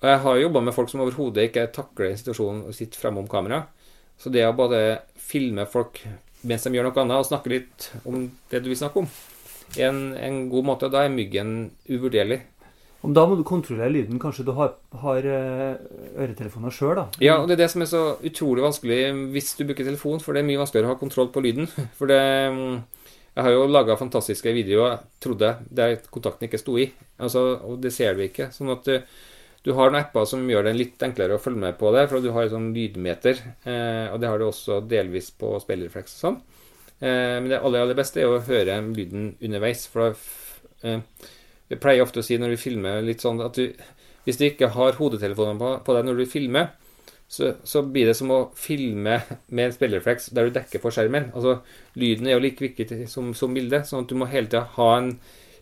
Og 0.01 0.09
jeg 0.09 0.20
har 0.24 0.40
jobba 0.40 0.62
med 0.64 0.74
folk 0.76 0.90
som 0.92 1.03
overhodet 1.05 1.51
ikke 1.51 1.68
takler 1.74 2.16
situasjonen 2.16 2.64
og 2.70 2.76
sitter 2.76 3.01
fremme 3.03 3.20
om 3.20 3.28
kamera. 3.28 3.64
Så 4.20 4.32
det 4.32 4.46
å 4.48 4.57
bare 4.57 5.03
filme 5.20 5.66
folk 5.68 6.01
mens 6.40 6.64
de 6.64 6.72
gjør 6.72 6.88
noe 6.88 7.03
annet, 7.03 7.20
og 7.20 7.28
snakke 7.28 7.53
litt 7.53 7.90
om 8.09 8.24
det 8.48 8.62
du 8.64 8.70
vil 8.70 8.78
snakke 8.80 9.03
om, 9.03 9.11
er 9.76 9.90
en, 9.90 10.01
en 10.16 10.38
god 10.53 10.66
måte. 10.70 10.88
Da 10.92 11.05
er 11.05 11.12
myggen 11.12 11.70
uvurderlig. 11.90 12.40
Om 13.05 13.14
da 13.16 13.24
må 13.28 13.36
du 13.38 13.44
kontrollere 13.48 13.92
lyden. 13.92 14.20
Kanskje 14.20 14.44
du 14.44 14.53
har, 14.57 14.74
har 15.03 15.24
eh, 15.24 15.76
øretelefoner 16.20 16.72
sjøl, 16.74 16.98
da? 16.98 17.07
Ja, 17.24 17.38
og 17.40 17.48
det 17.48 17.57
er 17.57 17.62
det 17.62 17.70
som 17.72 17.84
er 17.84 17.88
så 17.88 18.03
utrolig 18.16 18.64
vanskelig 18.64 18.98
hvis 19.32 19.55
du 19.57 19.64
bruker 19.68 19.88
telefon, 19.88 20.20
for 20.20 20.36
det 20.36 20.42
er 20.42 20.48
mye 20.51 20.61
vanskeligere 20.61 20.90
å 20.90 20.94
ha 20.94 21.01
kontroll 21.01 21.30
på 21.32 21.44
lyden. 21.44 21.68
For 21.98 22.11
det 22.11 22.20
Jeg 23.30 23.46
har 23.46 23.53
jo 23.55 23.66
laga 23.70 23.94
fantastiske 23.96 24.53
videoer, 24.53 24.98
trodde 25.22 25.55
der 25.70 26.01
kontakten 26.12 26.48
ikke 26.48 26.61
sto 26.61 26.74
i. 26.80 26.88
Altså, 27.22 27.61
og 27.64 27.78
det 27.80 27.92
ser 27.94 28.18
du 28.18 28.24
ikke. 28.24 28.51
Sånn 28.53 28.72
at 28.74 28.88
eh, 28.90 29.07
du 29.63 29.73
har 29.77 29.91
noen 29.91 30.01
apper 30.01 30.25
som 30.29 30.47
gjør 30.49 30.71
det 30.71 30.77
litt 30.79 31.03
enklere 31.05 31.37
å 31.37 31.43
følge 31.43 31.61
med 31.67 31.77
på 31.81 31.91
det, 31.93 32.07
for 32.09 32.25
du 32.25 32.31
har 32.33 32.47
en 32.47 32.55
sånn 32.55 32.71
lydmeter, 32.73 33.43
eh, 33.69 34.07
og 34.09 34.21
det 34.23 34.31
har 34.31 34.41
du 34.41 34.47
også 34.47 34.81
delvis 34.89 35.29
på 35.37 35.53
speilrefleks 35.61 36.17
og 36.17 36.23
sånn. 36.25 36.39
Eh, 37.01 37.37
men 37.37 37.51
det 37.53 37.61
aller, 37.61 37.85
aller 37.85 37.99
beste 37.99 38.23
er 38.23 38.31
å 38.31 38.41
høre 38.47 38.79
lyden 38.89 39.35
underveis, 39.37 39.87
for 39.91 40.09
da 40.09 40.95
eh, 40.95 41.29
Jeg 41.71 41.79
pleier 41.79 42.03
ofte 42.03 42.19
å 42.19 42.27
si 42.27 42.35
når 42.41 42.57
vi 42.57 42.63
filmer 42.65 43.05
litt 43.05 43.23
sånn 43.23 43.39
at 43.45 43.55
du 43.55 43.69
Hvis 44.25 44.41
du 44.41 44.43
ikke 44.49 44.73
har 44.75 44.97
hodetelefonen 44.99 45.61
på, 45.61 45.69
på 45.87 45.95
deg 45.95 46.09
når 46.09 46.19
du 46.19 46.25
filmer, 46.27 46.73
så, 47.31 47.53
så, 47.63 47.85
blir 47.87 48.09
det 48.11 48.17
som 48.19 48.33
å 48.35 48.41
filme 48.59 49.21
med 49.55 49.65
en 49.65 49.75
spillrefleks 49.77 50.33
der 50.35 50.49
du 50.49 50.57
dekker 50.57 50.83
for 50.83 50.93
skjermen. 50.93 51.31
Altså, 51.31 51.61
Lyden 52.01 52.27
er 52.27 52.35
jo 52.35 52.43
like 52.43 52.65
viktig 52.65 53.07
som, 53.09 53.31
som 53.39 53.55
bildet, 53.55 53.87
sånn 53.87 54.03
at 54.03 54.11
du 54.11 54.17
må 54.19 54.27
hele 54.29 54.51
tida 54.51 54.65
ha 54.75 54.89
en 54.99 55.13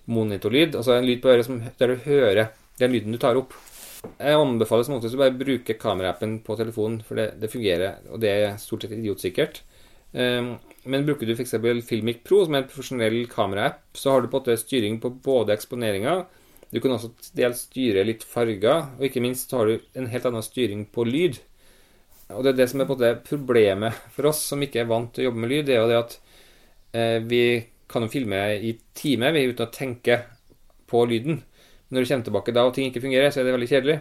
monitorlyd, 0.09 0.79
altså 0.81 0.97
en 0.97 1.07
lyd 1.07 1.21
på 1.23 1.31
øret 1.35 1.47
som, 1.47 1.61
der 1.79 1.93
du 1.93 2.07
hører 2.09 2.49
den 2.81 2.95
lyden 2.95 3.13
du 3.13 3.21
tar 3.21 3.37
opp. 3.37 3.53
Jeg 3.99 4.39
anbefaler 4.39 4.87
som 4.87 4.97
oftest 4.97 5.17
å 5.17 5.21
bare 5.21 5.35
bruke 5.39 5.77
kameraappen 5.79 6.39
på 6.47 6.57
telefonen, 6.59 7.01
for 7.07 7.19
det, 7.19 7.33
det, 7.43 7.51
fungerer, 7.51 8.01
og 8.13 8.23
det 8.23 8.31
er 8.31 8.61
stort 8.63 8.85
sett 8.85 8.95
idiotsikkert. 8.95 9.63
Um, 10.13 10.55
men 10.89 11.05
bruker 11.07 11.29
du 11.29 11.35
f.eks. 11.35 11.57
Filmic 11.87 12.23
Pro, 12.27 12.41
som 12.45 12.55
er 12.55 12.63
en 12.63 12.71
profesjonell 12.71 13.19
kameraapp, 13.31 13.83
så 13.99 14.15
har 14.15 14.23
du 14.23 14.31
på 14.31 14.39
en 14.39 14.45
måte 14.45 14.59
styring 14.61 15.01
på 15.03 15.11
både 15.25 15.53
eksponeringa 15.53 16.23
Du 16.73 16.79
kan 16.85 16.95
også 16.95 17.11
dels 17.37 17.65
styre 17.67 18.05
litt 18.05 18.25
farger, 18.29 18.91
og 18.99 19.05
ikke 19.07 19.23
minst 19.25 19.53
har 19.57 19.69
du 19.69 19.79
en 19.97 20.09
helt 20.13 20.27
annen 20.29 20.45
styring 20.45 20.85
på 20.93 21.07
lyd. 21.09 21.39
Og 22.29 22.45
det 22.45 22.53
er 22.53 22.59
det 22.59 22.69
som 22.69 22.83
er 22.83 22.89
på 22.89 22.97
en 22.97 23.01
måte 23.01 23.29
problemet 23.29 24.01
for 24.13 24.29
oss 24.29 24.43
som 24.51 24.63
ikke 24.63 24.83
er 24.83 24.91
vant 24.91 25.09
til 25.15 25.25
å 25.25 25.29
jobbe 25.31 25.43
med 25.45 25.53
lyd, 25.55 25.69
det 25.69 25.77
er 25.77 25.81
jo 25.81 25.89
det 25.89 26.01
at 26.03 26.17
eh, 26.93 27.19
vi 27.25 27.43
kan 27.89 28.05
jo 28.05 28.13
filme 28.13 28.43
i 28.61 28.75
time 28.93 29.33
uten 29.33 29.65
å 29.65 29.73
tenke 29.73 30.21
på 30.89 31.05
lyden. 31.09 31.41
Når 31.89 32.05
du 32.05 32.11
kommer 32.11 32.29
tilbake 32.29 32.55
da 32.55 32.65
og 32.69 32.75
ting 32.77 32.91
ikke 32.91 33.05
fungerer, 33.05 33.33
så 33.33 33.41
er 33.41 33.49
det 33.49 33.55
veldig 33.57 33.71
kjedelig. 33.71 33.99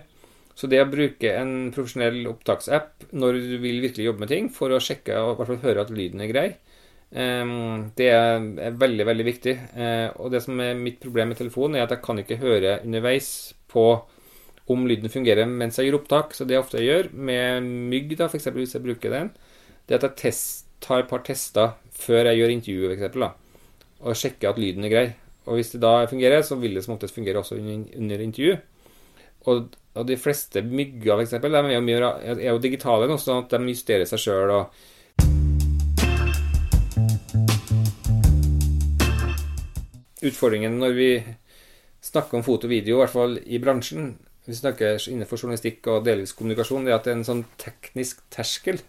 Så 0.57 0.67
det 0.71 0.79
å 0.81 0.89
bruke 0.89 1.31
en 1.37 1.69
profesjonell 1.73 2.23
opptaksapp 2.31 3.11
når 3.13 3.37
du 3.37 3.57
vil 3.61 3.83
virkelig 3.83 4.07
jobbe 4.07 4.23
med 4.25 4.31
ting, 4.33 4.49
for 4.53 4.73
å 4.73 4.81
sjekke 4.81 5.19
og 5.21 5.35
i 5.35 5.37
hvert 5.37 5.51
fall 5.51 5.63
høre 5.67 5.83
at 5.85 5.93
lyden 5.93 6.23
er 6.25 6.31
grei, 6.31 6.47
ehm, 7.13 7.91
det 7.99 8.09
er 8.09 8.77
veldig, 8.81 9.05
veldig 9.11 9.27
viktig. 9.27 9.55
Eh, 9.77 10.07
og 10.17 10.33
det 10.33 10.41
som 10.43 10.59
er 10.63 10.79
mitt 10.79 10.97
problem 11.03 11.31
med 11.31 11.39
telefonen, 11.39 11.77
er 11.77 11.85
at 11.85 11.93
jeg 11.93 12.03
kan 12.07 12.23
ikke 12.23 12.39
høre 12.41 12.79
underveis 12.81 13.29
på 13.69 13.85
om 14.67 14.87
lyden 14.89 15.13
fungerer 15.13 15.47
mens 15.47 15.77
jeg 15.77 15.91
gjør 15.91 16.01
opptak. 16.01 16.33
Så 16.33 16.47
det 16.47 16.57
jeg 16.57 16.65
ofte 16.65 16.81
gjør 16.83 17.11
med 17.13 17.69
mygg, 17.93 18.17
da, 18.17 18.27
f.eks. 18.27 18.49
hvis 18.57 18.75
jeg 18.75 18.83
bruker 18.87 19.13
den, 19.13 19.31
det 19.85 19.95
er 19.95 20.01
at 20.01 20.09
jeg 20.09 20.21
test, 20.25 20.65
tar 20.83 21.05
et 21.05 21.09
par 21.09 21.23
tester 21.25 21.77
før 21.97 22.31
jeg 22.31 22.41
gjør 22.41 22.57
intervjuet, 22.57 22.97
f.eks. 22.97 23.53
Og 24.01 24.17
sjekker 24.17 24.51
at 24.51 24.59
lyden 24.61 24.89
er 24.89 24.93
grei. 24.93 25.07
Og 25.47 25.55
hvis 25.55 25.71
det 25.71 25.79
da 25.81 26.01
fungerer, 26.11 26.43
så 26.43 26.57
vil 26.59 26.75
det 26.75 26.83
som 26.83 26.97
oftest 26.97 27.15
fungere 27.15 27.39
også 27.39 27.55
under 27.55 28.23
intervju. 28.23 28.57
Og, 29.47 29.69
og 29.95 30.07
de 30.07 30.17
fleste 30.19 30.61
mygger, 30.61 31.23
f.eks., 31.23 31.33
er, 31.39 32.35
er 32.35 32.49
jo 32.51 32.59
digitale 32.59 33.07
nå, 33.07 33.15
sånn 33.21 33.45
at 33.45 33.55
de 33.55 33.71
justerer 33.71 34.07
seg 34.09 34.19
sjøl. 34.19 34.53
Utfordringen 40.27 40.79
når 40.81 40.97
vi 40.97 41.11
snakker 42.03 42.39
om 42.39 42.43
foto 42.45 42.67
og 42.67 42.73
video, 42.73 42.97
i 42.97 43.01
hvert 43.05 43.15
fall 43.15 43.39
i 43.39 43.61
bransjen, 43.63 44.17
vi 44.47 44.55
snakker 44.55 44.99
innenfor 45.11 45.39
journalistikk 45.39 45.87
og 45.91 46.05
delvis 46.07 46.35
kommunikasjon, 46.35 46.87
det 46.87 46.93
er 46.93 46.99
at 46.99 47.07
det 47.07 47.13
er 47.13 47.19
en 47.21 47.27
sånn 47.27 47.47
teknisk 47.59 48.23
terskel. 48.33 48.79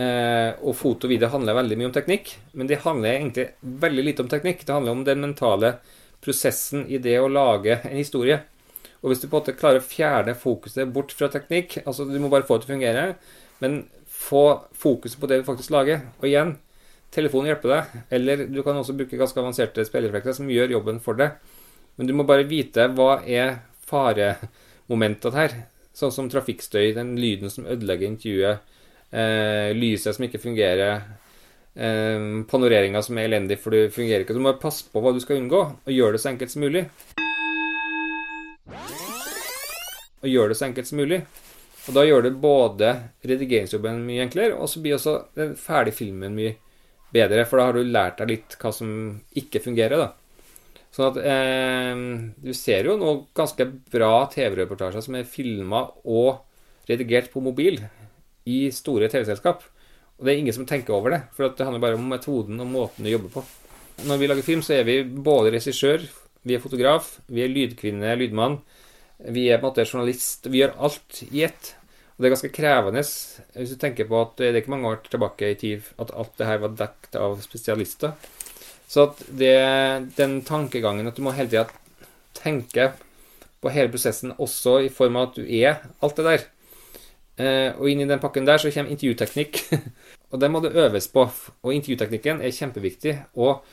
Eh, 0.00 0.52
og 0.64 0.76
foto 0.78 1.08
og 1.08 1.12
video 1.12 1.28
handler 1.32 1.58
veldig 1.58 1.76
mye 1.76 1.88
om 1.90 1.94
teknikk, 1.94 2.30
men 2.56 2.68
det 2.70 2.80
handler 2.84 3.16
egentlig 3.16 3.46
veldig 3.82 4.04
lite 4.06 4.24
om 4.24 4.30
teknikk. 4.30 4.62
Det 4.64 4.76
handler 4.76 4.96
om 4.96 5.04
den 5.04 5.24
mentale 5.24 5.74
prosessen 6.24 6.86
i 6.88 7.00
det 7.02 7.18
å 7.20 7.28
lage 7.30 7.80
en 7.82 7.98
historie. 7.98 8.38
Og 9.00 9.10
hvis 9.10 9.22
du 9.22 9.26
på 9.26 9.34
en 9.34 9.40
måte 9.40 9.56
klarer 9.58 9.80
å 9.80 9.86
fjerne 9.86 10.36
fokuset 10.36 10.88
bort 10.92 11.14
fra 11.16 11.30
teknikk 11.32 11.78
altså 11.86 12.04
Du 12.04 12.18
må 12.20 12.28
bare 12.28 12.44
få 12.44 12.58
det 12.58 12.66
til 12.66 12.68
å 12.68 12.74
fungere, 12.74 13.04
men 13.64 13.78
få 14.20 14.44
fokuset 14.76 15.20
på 15.20 15.30
det 15.30 15.40
du 15.40 15.48
faktisk 15.48 15.72
lager. 15.72 16.04
Og 16.20 16.28
igjen, 16.28 16.54
telefonen 17.14 17.50
hjelper 17.52 17.74
deg. 17.74 18.02
Eller 18.18 18.44
du 18.48 18.60
kan 18.64 18.76
også 18.76 18.96
bruke 18.96 19.18
ganske 19.20 19.40
avanserte 19.40 19.84
spillereffekter 19.88 20.36
som 20.36 20.52
gjør 20.52 20.76
jobben 20.76 21.00
for 21.02 21.18
deg. 21.18 21.40
Men 21.96 22.08
du 22.08 22.14
må 22.16 22.28
bare 22.28 22.48
vite 22.48 22.86
hva 22.96 23.18
er 23.24 23.58
faremomentet 23.88 25.36
her. 25.36 25.56
Sånn 25.96 26.12
som 26.14 26.28
trafikkstøy, 26.30 26.92
den 26.96 27.16
lyden 27.20 27.52
som 27.52 27.66
ødelegger 27.68 28.12
intervjuet, 28.12 28.76
eh, 29.12 29.70
lyset 29.76 30.16
som 30.16 30.26
ikke 30.26 30.40
fungerer, 30.42 31.02
eh, 31.74 32.24
panoreringa 32.50 33.02
som 33.02 33.18
er 33.18 33.28
elendig 33.28 33.58
for 33.62 33.74
det 33.74 33.92
fungerer 33.94 34.24
ikke. 34.24 34.36
Du 34.36 34.42
må 34.44 34.54
passe 34.60 34.86
på 34.90 35.02
hva 35.02 35.14
du 35.14 35.20
skal 35.22 35.40
unngå, 35.40 35.62
og 35.84 35.92
gjøre 35.94 36.16
det 36.16 36.22
så 36.22 36.32
enkelt 36.32 36.54
som 36.54 36.64
mulig. 36.66 36.86
Og 40.20 40.28
gjøre 40.28 40.52
det 40.52 40.58
så 40.60 40.68
enkelt 40.68 40.90
som 40.90 41.00
mulig. 41.00 41.22
Og 41.88 41.94
da 41.96 42.04
gjør 42.04 42.26
det 42.26 42.36
både 42.42 42.90
redigeringsjobben 43.24 44.02
mye 44.04 44.26
enklere, 44.26 44.54
og 44.54 44.68
så 44.68 44.82
blir 44.82 44.98
også 44.98 45.16
den 45.38 45.54
ferdige 45.58 45.96
filmen 45.96 46.36
mye 46.36 46.58
bedre, 47.10 47.46
for 47.48 47.58
da 47.58 47.70
har 47.70 47.78
du 47.78 47.88
lært 47.88 48.20
deg 48.20 48.34
litt 48.34 48.58
hva 48.60 48.70
som 48.74 48.90
ikke 49.34 49.62
fungerer, 49.64 50.04
da. 50.04 50.10
Sånn 50.90 51.12
at 51.12 51.18
eh, 51.22 52.00
Du 52.42 52.50
ser 52.56 52.88
jo 52.88 52.96
nå 52.98 53.12
ganske 53.36 53.62
bra 53.94 54.26
TV-reportasjer 54.32 55.04
som 55.06 55.16
er 55.18 55.28
filma 55.28 55.84
og 56.02 56.42
redigert 56.90 57.30
på 57.30 57.42
mobil 57.44 57.78
i 58.50 58.58
store 58.74 59.08
TV-selskap. 59.12 59.64
Og 60.18 60.26
det 60.26 60.34
er 60.34 60.42
ingen 60.42 60.56
som 60.56 60.66
tenker 60.68 60.96
over 60.96 61.14
det, 61.14 61.22
for 61.36 61.48
det 61.48 61.66
handler 61.66 61.82
bare 61.82 61.96
om 61.96 62.10
metoden 62.10 62.60
og 62.60 62.68
måten 62.68 63.06
du 63.06 63.12
jobber 63.12 63.38
på. 63.38 63.44
Når 64.08 64.20
vi 64.20 64.28
lager 64.28 64.46
film, 64.46 64.64
så 64.64 64.78
er 64.78 64.86
vi 64.88 65.02
både 65.04 65.52
regissør, 65.54 66.04
vi 66.42 66.56
er 66.56 66.62
fotograf, 66.62 67.18
vi 67.28 67.44
er 67.44 67.52
lydkvinne, 67.52 68.14
lydmann. 68.16 68.60
Vi 69.20 69.48
er 69.52 69.60
på 69.60 69.68
en 69.68 69.74
måte 69.74 69.84
journalist. 69.84 70.48
Vi 70.48 70.62
gjør 70.62 70.78
alt 70.80 71.22
i 71.28 71.42
ett. 71.44 71.74
Og 72.16 72.24
det 72.24 72.28
er 72.28 72.34
ganske 72.34 72.52
krevende 72.52 73.02
hvis 73.02 73.72
du 73.72 73.76
tenker 73.80 74.08
på 74.08 74.18
at 74.20 74.32
det 74.40 74.48
er 74.48 74.60
ikke 74.60 74.72
mange 74.72 74.88
år 74.88 75.02
tilbake 75.08 75.52
i 75.52 75.58
tid 75.60 75.86
at 76.00 76.12
alt 76.12 76.34
det 76.36 76.48
her 76.48 76.58
var 76.60 76.74
dekket 76.76 77.16
av 77.20 77.38
spesialister. 77.44 78.12
Så 78.90 79.06
at 79.08 79.22
det, 79.40 79.54
den 80.18 80.40
tankegangen 80.44 81.08
at 81.08 81.16
du 81.16 81.24
må 81.24 81.32
hele 81.36 81.48
tida 81.48 81.66
tenke 82.36 82.90
på 83.60 83.72
hele 83.72 83.92
prosessen 83.92 84.34
også 84.36 84.78
i 84.84 84.90
form 84.92 85.16
av 85.16 85.30
at 85.30 85.40
du 85.40 85.44
er 85.44 85.80
alt 86.00 86.20
det 86.20 86.26
der. 86.26 86.44
Eh, 87.38 87.72
og 87.78 87.88
inn 87.88 88.02
i 88.02 88.08
den 88.08 88.20
pakken 88.20 88.46
der 88.48 88.60
så 88.60 88.72
kommer 88.74 88.92
intervjuteknikk. 88.92 89.62
og 90.32 90.40
det 90.40 90.50
må 90.50 90.62
det 90.64 90.74
øves 90.76 91.08
på. 91.12 91.26
Og 91.62 91.74
intervjuteknikken 91.74 92.42
er 92.42 92.54
kjempeviktig. 92.54 93.16
Og 93.40 93.64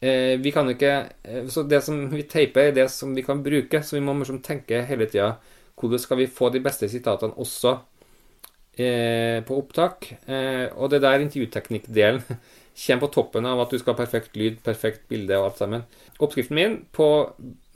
eh, 0.00 0.38
vi 0.40 0.52
kan 0.54 0.68
ikke 0.70 0.92
eh, 1.24 1.48
Så 1.48 1.66
det 1.68 1.82
som 1.84 2.06
vi 2.12 2.22
teiper, 2.22 2.70
er 2.70 2.76
det 2.76 2.90
som 2.90 3.14
vi 3.16 3.24
kan 3.26 3.42
bruke. 3.42 3.82
Så 3.82 3.98
vi 3.98 4.04
må 4.04 4.16
liksom 4.18 4.42
tenke 4.42 4.84
hele 4.88 5.08
tida 5.10 5.34
hvordan 5.82 5.98
skal 5.98 6.18
vi 6.20 6.30
få 6.30 6.50
de 6.52 6.60
beste 6.62 6.88
sitatene 6.88 7.34
også 7.40 7.78
på 8.72 9.56
opptak. 9.56 10.06
Og 10.78 10.90
det 10.92 11.00
der 11.02 11.20
intervjuteknikkdelen 11.20 12.22
kommer 12.86 13.00
på 13.02 13.10
toppen 13.12 13.48
av 13.48 13.60
at 13.60 13.72
du 13.72 13.80
skal 13.80 13.92
ha 13.92 13.98
perfekt 13.98 14.36
lyd, 14.38 14.62
perfekt 14.64 15.08
bilde 15.10 15.36
og 15.36 15.50
alt 15.50 15.58
sammen. 15.58 15.82
Oppskriften 16.20 16.56
min 16.56 16.78
på, 16.92 17.08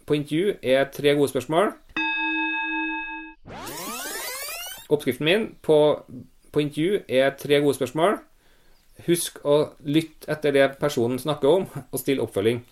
på 0.06 0.20
intervju 0.20 0.54
er 0.62 0.88
tre 0.92 1.16
gode 1.18 1.34
spørsmål. 1.34 1.74
Oppskriften 4.92 5.26
min 5.26 5.46
på, 5.64 5.76
på 6.52 6.62
intervju 6.62 7.02
er 7.08 7.34
tre 7.38 7.60
gode 7.64 7.78
spørsmål. 7.78 8.18
Husk 9.06 9.42
å 9.44 9.58
lytte 9.84 10.30
etter 10.32 10.54
det 10.56 10.66
personen 10.80 11.20
snakker 11.20 11.60
om, 11.60 11.66
og 11.90 12.00
still 12.00 12.22
oppfølging. 12.24 12.62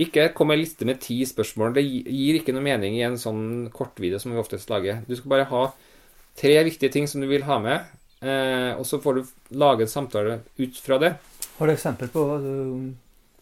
Ikke 0.00 0.28
kom 0.36 0.50
med 0.50 0.58
en 0.58 0.62
liste 0.62 0.88
med 0.88 1.00
ti 1.00 1.18
spørsmål. 1.24 1.74
Det 1.76 1.84
gir 1.84 2.38
ikke 2.38 2.52
noe 2.52 2.64
mening 2.64 2.98
i 2.98 3.04
en 3.06 3.16
sånn 3.20 3.68
kortvideo 3.72 4.20
som 4.20 4.32
vi 4.32 4.40
oftest 4.40 4.70
lager. 4.72 5.02
Du 5.08 5.14
skal 5.16 5.32
bare 5.32 5.48
ha 5.52 5.62
tre 6.36 6.56
viktige 6.68 6.92
ting 6.92 7.08
som 7.08 7.22
du 7.24 7.28
vil 7.30 7.46
ha 7.48 7.56
med, 7.64 7.96
eh, 8.20 8.72
og 8.76 8.84
så 8.88 9.00
får 9.00 9.16
du 9.16 9.56
lage 9.56 9.86
en 9.86 9.92
samtale 9.92 10.40
ut 10.60 10.80
fra 10.84 11.00
det. 11.00 11.14
Har 11.56 11.66
du 11.66 11.72
eksempel 11.72 12.12
på 12.12 12.24
uh, 12.36 12.90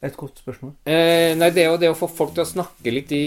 et 0.04 0.16
godt 0.18 0.42
spørsmål? 0.42 0.74
Eh, 0.90 1.32
nei, 1.38 1.48
det 1.54 1.64
er 1.64 1.70
jo 1.70 1.80
det 1.80 1.90
å 1.92 1.96
få 1.96 2.08
folk 2.12 2.34
til 2.36 2.44
å 2.44 2.50
snakke 2.50 2.92
litt 2.92 3.12
i 3.16 3.22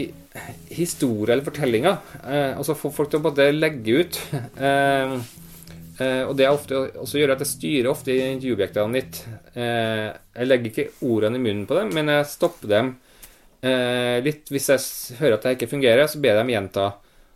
historie 0.75 1.33
eller 1.33 1.45
fortellinger. 1.45 1.97
Eh, 2.21 2.51
altså 2.57 2.77
få 2.77 2.91
folk 2.93 3.11
til 3.11 3.21
å 3.21 3.27
bare 3.29 3.49
legge 3.55 4.03
ut. 4.03 4.21
Eh, 4.67 5.17
eh, 6.03 6.23
og 6.27 6.35
det 6.37 6.45
er 6.45 6.53
ofte 6.53 6.77
også 7.01 7.17
gjør 7.17 7.33
at 7.33 7.41
jeg 7.41 7.49
styrer 7.49 7.89
ofte 7.89 8.13
i 8.13 8.19
intervjuobjektene 8.35 8.93
litt. 8.93 9.23
Eh, 9.57 10.07
jeg 10.13 10.49
legger 10.49 10.71
ikke 10.71 11.07
ordene 11.09 11.39
i 11.39 11.43
munnen 11.43 11.65
på 11.69 11.77
dem, 11.79 11.91
men 11.95 12.13
jeg 12.13 12.29
stopper 12.29 12.73
dem 12.73 12.93
eh, 13.65 14.17
litt. 14.25 14.49
Hvis 14.53 14.69
jeg 14.73 15.19
hører 15.21 15.37
at 15.37 15.47
det 15.47 15.57
ikke 15.57 15.71
fungerer, 15.73 16.05
så 16.09 16.21
ber 16.21 16.35
jeg 16.35 16.43
dem 16.43 16.53
gjenta. 16.53 16.87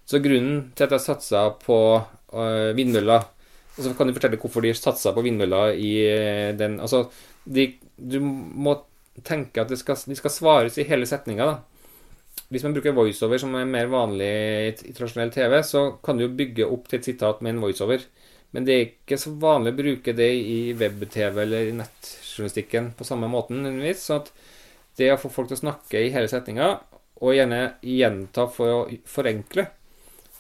Så 0.06 0.22
grunnen 0.22 0.64
til 0.78 0.86
at 0.86 0.98
jeg 0.98 1.08
satsa 1.08 1.48
på 1.62 1.78
vindmøller 2.78 3.26
og 3.72 3.84
så 3.84 3.92
kan 3.96 4.08
du 4.08 4.14
fortelle 4.16 4.40
hvorfor 4.40 4.64
de 4.64 4.72
satsa 4.76 5.14
på 5.16 5.24
vindmøller 5.26 5.76
i 5.80 5.92
den 6.60 6.78
Altså, 6.84 7.06
de, 7.48 7.66
du 7.98 8.20
må 8.22 8.76
tenke 9.20 9.62
at 9.62 9.72
det 9.72 9.80
skal, 9.82 10.00
de 10.08 10.18
skal 10.18 10.34
svares 10.34 10.80
i 10.80 10.88
hele 10.88 11.08
setninga. 11.10 11.54
Hvis 12.52 12.64
man 12.66 12.76
bruker 12.76 12.96
voiceover, 12.96 13.40
som 13.40 13.54
er 13.56 13.68
mer 13.68 13.90
vanlig 13.92 14.30
i 14.88 14.94
tradisjonell 14.96 15.32
TV, 15.34 15.58
så 15.68 15.84
kan 16.04 16.18
du 16.18 16.26
jo 16.26 16.36
bygge 16.36 16.68
opp 16.68 16.88
til 16.90 17.00
et 17.00 17.10
sitat 17.12 17.44
med 17.44 17.56
en 17.56 17.64
voiceover. 17.64 18.06
Men 18.52 18.68
det 18.68 18.74
er 18.76 18.88
ikke 18.88 19.20
så 19.20 19.32
vanlig 19.40 19.72
å 19.72 19.80
bruke 19.80 20.16
det 20.16 20.30
i 20.36 20.62
web-TV 20.76 21.44
eller 21.46 21.70
i 21.70 21.76
nettjournalistikken 21.76 22.92
på 23.00 23.08
samme 23.08 23.30
måten. 23.32 23.64
Så 24.00 24.20
det 25.00 25.12
å 25.14 25.20
få 25.20 25.32
folk 25.32 25.52
til 25.52 25.60
å 25.60 25.64
snakke 25.66 26.02
i 26.02 26.12
hele 26.12 26.32
setninga, 26.32 26.74
og 27.22 27.38
gjerne 27.38 27.78
gjenta 27.86 28.48
for 28.52 28.74
å 28.74 28.82
forenkle, 29.08 29.68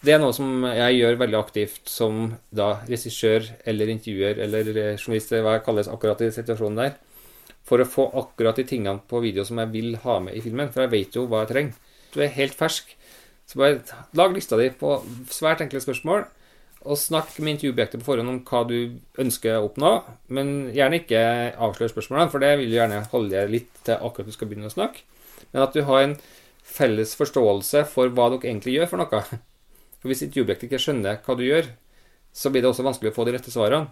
det 0.01 0.15
er 0.15 0.19
noe 0.23 0.33
som 0.33 0.63
jeg 0.65 0.95
gjør 0.97 1.19
veldig 1.21 1.37
aktivt 1.37 1.91
som 1.91 2.23
da 2.49 2.71
regissør 2.87 3.45
eller 3.69 3.91
intervjuer 3.93 4.39
eller 4.47 4.71
journalist, 4.95 5.29
hva 5.29 5.59
jeg 5.59 5.65
kalles 5.67 5.91
akkurat 5.91 6.23
i 6.25 6.31
situasjonen 6.33 6.79
der 6.81 6.95
for 7.67 7.81
å 7.81 7.87
få 7.87 8.07
akkurat 8.21 8.57
de 8.57 8.65
tingene 8.67 9.03
på 9.07 9.21
video 9.23 9.45
som 9.47 9.61
jeg 9.61 9.71
vil 9.73 9.95
ha 10.03 10.19
med 10.23 10.35
i 10.37 10.43
filmen. 10.43 10.71
For 10.73 10.85
jeg 10.85 10.93
vet 10.93 11.17
jo 11.17 11.27
hva 11.29 11.43
jeg 11.43 11.51
trenger. 11.53 11.97
Du 12.11 12.19
er 12.23 12.33
helt 12.35 12.57
fersk. 12.57 12.95
Så 13.47 13.59
bare 13.59 13.81
lag 14.17 14.33
lista 14.35 14.57
di 14.59 14.69
på 14.75 14.99
svært 15.31 15.63
enkle 15.65 15.83
spørsmål, 15.83 16.29
Og 16.81 16.97
snakk 16.97 17.35
med 17.37 17.51
intervjuobjektet 17.59 18.01
på 18.01 18.07
forhånd 18.07 18.29
om 18.31 18.37
hva 18.41 18.63
du 18.65 18.97
ønsker 19.21 19.53
å 19.53 19.67
oppnå. 19.67 19.91
Men 20.33 20.71
gjerne 20.73 20.97
ikke 20.97 21.19
avsløre 21.53 21.91
spørsmålene, 21.91 22.31
for 22.33 22.41
det 22.41 22.55
vil 22.57 22.71
du 22.71 22.77
gjerne 22.79 23.03
holde 23.11 23.43
litt 23.51 23.69
til 23.85 24.01
akkurat 24.01 24.25
du 24.25 24.33
skal 24.33 24.49
begynne 24.49 24.65
å 24.65 24.73
snakke. 24.73 25.03
Men 25.51 25.61
at 25.67 25.77
du 25.77 25.83
har 25.85 26.01
en 26.01 26.15
felles 26.65 27.13
forståelse 27.19 27.83
for 27.91 28.09
hva 28.09 28.31
dere 28.33 28.49
egentlig 28.49 28.79
gjør 28.79 28.89
for 28.89 29.03
noe. 29.03 29.21
For 30.01 30.09
Hvis 30.09 30.23
intervjuobjektet 30.25 30.71
ikke 30.71 30.81
skjønner 30.81 31.21
hva 31.21 31.37
du 31.37 31.45
gjør, 31.45 31.69
så 32.33 32.49
blir 32.49 32.65
det 32.65 32.71
også 32.71 32.87
vanskelig 32.87 33.11
å 33.11 33.17
få 33.19 33.27
de 33.27 33.35
rette 33.35 33.53
svarene. 33.53 33.91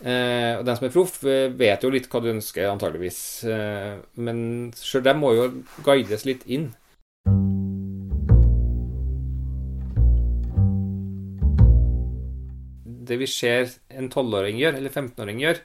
Eh, 0.00 0.56
og 0.56 0.64
den 0.64 0.76
som 0.78 0.86
er 0.86 0.92
proff, 0.94 1.18
eh, 1.28 1.50
vet 1.52 1.82
jo 1.84 1.90
litt 1.92 2.06
hva 2.08 2.22
du 2.24 2.30
ønsker, 2.32 2.70
antageligvis. 2.70 3.20
Eh, 3.44 3.98
men 4.16 4.72
sjøl 4.72 5.04
dem 5.04 5.20
må 5.20 5.34
jo 5.36 5.48
guides 5.84 6.24
litt 6.24 6.46
inn. 6.48 6.70
Det 13.10 13.18
vi 13.18 13.28
ser 13.28 13.68
en 13.90 14.08
12-åring 14.08 14.56
gjør, 14.56 14.78
eller 14.78 14.94
15-åring 14.94 15.42
gjør, 15.42 15.60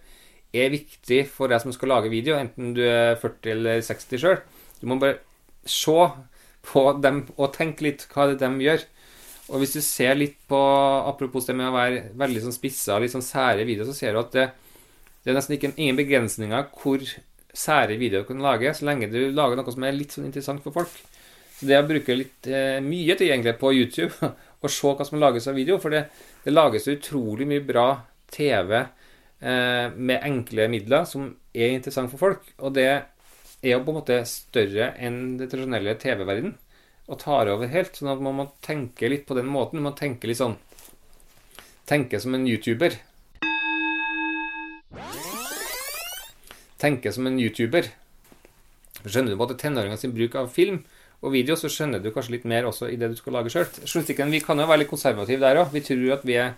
er 0.56 0.72
viktig 0.74 1.22
for 1.30 1.52
deg 1.52 1.62
som 1.62 1.72
skal 1.76 1.94
lage 1.94 2.12
video, 2.12 2.36
enten 2.36 2.74
du 2.76 2.82
er 2.84 3.16
40 3.22 3.52
eller 3.54 3.84
60 3.86 4.20
sjøl. 4.20 4.40
Du 4.82 4.88
må 4.90 5.00
bare 5.00 5.22
se 5.64 5.96
på 6.66 6.84
dem 7.00 7.24
og 7.38 7.54
tenke 7.56 7.86
litt 7.86 8.08
hva 8.12 8.28
det 8.28 8.42
er 8.42 8.52
de 8.52 8.68
gjør. 8.68 8.84
Og 9.52 9.62
hvis 9.62 9.76
du 9.76 9.82
ser 9.86 10.18
litt 10.18 10.38
på 10.50 10.60
Apropos 11.06 11.46
det 11.46 11.56
med 11.58 11.70
å 11.70 11.76
være 11.76 12.06
veldig 12.18 12.46
sånn 12.48 12.56
spissa, 12.56 12.98
litt 13.02 13.14
sånn 13.14 13.26
sære 13.26 13.66
videoer, 13.68 13.92
så 13.92 13.98
ser 13.98 14.16
du 14.16 14.22
at 14.24 14.34
det, 14.34 14.46
det 15.24 15.32
er 15.32 15.38
nesten 15.38 15.58
ikke, 15.58 15.76
ingen 15.78 16.00
begrensninger 16.00 16.70
hvor 16.80 17.04
sære 17.56 18.00
videoer 18.00 18.26
du 18.26 18.32
kan 18.32 18.42
lage, 18.44 18.74
så 18.76 18.88
lenge 18.88 19.12
du 19.12 19.20
lager 19.32 19.60
noe 19.60 19.76
som 19.76 19.86
er 19.86 19.96
litt 19.96 20.16
sånn 20.16 20.28
interessant 20.28 20.66
for 20.66 20.76
folk. 20.76 20.96
Så 21.56 21.70
det 21.70 21.78
å 21.80 21.88
bruke 21.88 22.18
litt 22.18 22.50
eh, 22.52 22.82
mye 22.84 23.16
tid 23.16 23.30
egentlig 23.30 23.56
på 23.62 23.72
YouTube 23.78 24.32
og 24.62 24.72
se 24.74 24.92
hva 24.98 25.08
som 25.08 25.22
lages 25.22 25.48
av 25.48 25.56
video, 25.56 25.80
for 25.80 25.94
det, 25.94 26.08
det 26.44 26.54
lages 26.54 26.90
utrolig 26.92 27.48
mye 27.48 27.64
bra 27.64 27.88
TV 28.34 28.76
eh, 28.82 29.88
med 29.96 30.20
enkle 30.20 30.68
midler 30.74 31.08
som 31.08 31.30
er 31.54 31.78
interessant 31.78 32.12
for 32.12 32.26
folk. 32.26 32.50
Og 32.60 32.76
det 32.76 32.90
er 32.90 33.72
jo 33.72 33.82
på 33.86 33.94
en 33.94 34.02
måte 34.02 34.20
større 34.28 34.92
enn 35.00 35.38
det 35.40 35.48
tradisjonelle 35.52 35.96
TV-verdenen 36.02 36.58
og 37.06 37.20
tar 37.22 37.52
over 37.54 37.70
helt. 37.72 37.98
Sånn 37.98 38.14
at 38.14 38.24
man 38.24 38.38
må 38.40 38.48
tenke 38.66 39.10
litt 39.12 39.26
på 39.28 39.38
den 39.38 39.50
måten. 39.52 39.82
Man 39.82 39.92
må 39.92 39.98
tenke 39.98 40.30
litt 40.30 40.42
sånn 40.42 40.58
Tenke 41.86 42.18
som 42.18 42.34
en 42.34 42.48
YouTuber. 42.50 42.96
Tenke 46.82 47.12
som 47.14 47.28
en 47.30 47.38
YouTuber. 47.38 47.92
Skjønner 49.06 49.36
du 49.36 49.38
både 49.38 49.58
tenåringene 49.62 50.02
sin 50.02 50.16
bruk 50.16 50.34
av 50.40 50.50
film 50.50 50.80
og 51.22 51.36
video, 51.36 51.54
så 51.54 51.70
skjønner 51.70 52.02
du 52.02 52.10
kanskje 52.14 52.40
litt 52.40 52.48
mer 52.50 52.66
også 52.66 52.90
i 52.90 52.98
det 52.98 53.12
du 53.12 53.20
skal 53.20 53.38
lage 53.38 53.54
sjøl. 53.54 53.70
Vi 54.02 54.42
kan 54.42 54.58
jo 54.58 54.66
være 54.66 54.82
litt 54.82 54.90
konservative 54.90 55.46
der 55.46 55.62
òg. 55.62 55.70
Vi 55.76 55.84
tror 55.86 56.16
at 56.18 56.26
vi 56.26 56.40
er 56.42 56.56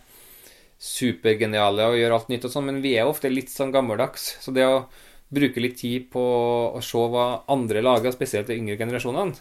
supergeniale 0.79 1.89
og 1.91 1.99
gjør 1.99 2.15
alt 2.15 2.31
nytt 2.31 2.47
og 2.47 2.53
sånn, 2.53 2.69
men 2.69 2.81
vi 2.85 2.95
er 2.95 3.09
ofte 3.09 3.31
litt 3.31 3.51
sånn 3.51 3.75
gammeldags. 3.75 4.29
Så 4.43 4.55
det 4.55 4.63
å 4.63 4.85
bruke 5.33 5.59
litt 5.59 5.75
tid 5.81 6.07
på 6.13 6.23
å 6.71 6.81
se 6.85 7.03
hva 7.11 7.27
andre 7.51 7.83
lager, 7.83 8.15
spesielt 8.15 8.47
de 8.47 8.55
yngre 8.61 8.79
generasjonene, 8.79 9.35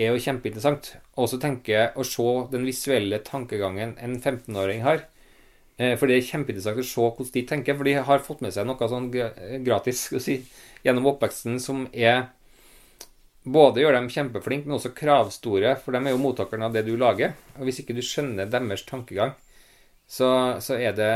er 0.00 0.14
jo 0.14 0.22
kjempeinteressant. 0.24 0.94
Også 1.20 1.38
tenke 1.42 1.90
å 1.94 2.06
se 2.06 2.26
den 2.52 2.66
visuelle 2.68 3.20
tankegangen 3.26 3.96
en 4.00 4.18
15-åring 4.18 4.82
har. 4.86 5.04
Eh, 5.76 5.94
for 6.00 6.08
det 6.08 6.18
er 6.18 6.28
kjempeinteressant 6.32 6.80
å 6.80 6.86
se 6.86 7.06
hvordan 7.06 7.32
de 7.36 7.46
tenker, 7.52 7.76
for 7.76 7.88
de 7.88 7.96
har 8.08 8.26
fått 8.26 8.42
med 8.44 8.56
seg 8.56 8.68
noe 8.68 8.90
sånn 8.90 9.10
gratis 9.66 10.06
si, 10.24 10.40
gjennom 10.84 11.12
oppveksten 11.12 11.60
som 11.62 11.86
er 11.92 12.28
både 13.44 13.80
gjør 13.80 13.96
dem 13.96 14.10
kjempeflinke, 14.12 14.68
men 14.68 14.76
også 14.76 14.92
kravstore, 14.96 15.76
for 15.80 15.96
de 15.96 16.02
er 16.02 16.12
jo 16.12 16.20
mottakerne 16.20 16.68
av 16.68 16.74
det 16.76 16.84
du 16.88 16.92
lager. 17.00 17.32
Og 17.58 17.68
hvis 17.68 17.80
ikke 17.82 17.96
du 17.96 18.02
skjønner 18.04 18.50
deres 18.50 18.84
tankegang, 18.88 19.32
så, 20.10 20.28
så 20.58 20.74
er, 20.74 20.90
det, 20.98 21.08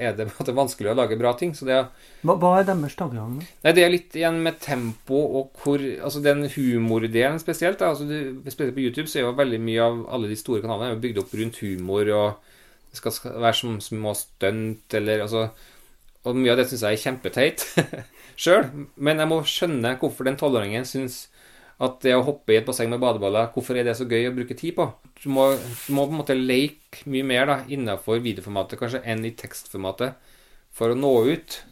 er 0.00 0.14
det, 0.16 0.24
det 0.32 0.52
vanskelig 0.56 0.94
å 0.94 0.96
lage 0.96 1.18
bra 1.20 1.34
ting. 1.36 1.50
Det, 1.52 1.82
hva, 2.24 2.36
hva, 2.40 2.52
er 2.56 2.68
deres 2.70 2.96
tankegang? 2.96 3.34
Nei, 3.36 3.74
Det 3.76 3.84
er 3.84 3.92
litt 3.92 4.16
igjen 4.16 4.38
med 4.46 4.56
tempo 4.64 5.18
og 5.20 5.60
hvor 5.60 5.82
Altså 5.84 6.22
den 6.24 6.46
humordelen 6.54 7.36
spesielt. 7.42 7.82
Da, 7.82 7.90
altså 7.92 8.08
du, 8.08 8.40
spesielt 8.46 8.72
på 8.78 8.86
YouTube 8.86 9.12
så 9.12 9.20
er 9.20 9.26
jo 9.26 9.34
veldig 9.36 9.60
mye 9.66 9.84
av 9.84 10.00
alle 10.16 10.32
de 10.32 10.38
store 10.40 10.64
kanalene 10.64 10.96
er 10.96 11.04
bygd 11.04 11.20
opp 11.20 11.36
rundt 11.36 11.60
humor, 11.60 12.14
og 12.16 12.56
det 12.88 13.02
skal, 13.02 13.16
skal 13.18 13.36
være 13.44 13.60
som 13.60 13.76
små 13.84 14.16
stunt 14.16 14.96
eller 14.96 15.26
altså 15.26 15.44
Og 16.24 16.40
mye 16.40 16.54
av 16.54 16.62
det 16.62 16.70
syns 16.70 16.86
jeg 16.86 16.96
er 16.96 17.04
kjempeteit 17.04 17.66
sjøl. 18.46 18.70
Men 18.96 19.20
jeg 19.20 19.34
må 19.34 19.42
skjønne 19.44 19.98
hvorfor 20.00 20.24
den 20.24 20.40
tolvåringen 20.40 20.88
syns 20.88 21.26
at 21.82 21.98
det 22.04 22.14
å 22.14 22.22
hoppe 22.22 22.54
i 22.54 22.58
et 22.60 22.66
basseng 22.66 22.90
med 22.92 23.02
badeballer, 23.02 23.50
hvorfor 23.54 23.78
er 23.78 23.86
det 23.88 23.96
så 23.98 24.06
gøy 24.06 24.28
å 24.28 24.34
bruke 24.36 24.54
tid 24.58 24.76
på? 24.78 24.86
Du 25.22 25.28
må, 25.34 25.50
du 25.56 25.92
må 25.96 26.06
på 26.06 26.14
en 26.14 26.20
måte 26.22 26.38
leke 26.38 27.08
mye 27.10 27.26
mer 27.26 27.50
da, 27.50 27.60
innenfor 27.66 28.22
videoformatet 28.22 28.78
kanskje 28.80 29.02
enn 29.02 29.26
i 29.26 29.34
tekstformatet 29.34 30.18
for 30.74 30.94
å 30.94 30.98
nå 30.98 31.14
ut. 31.34 31.62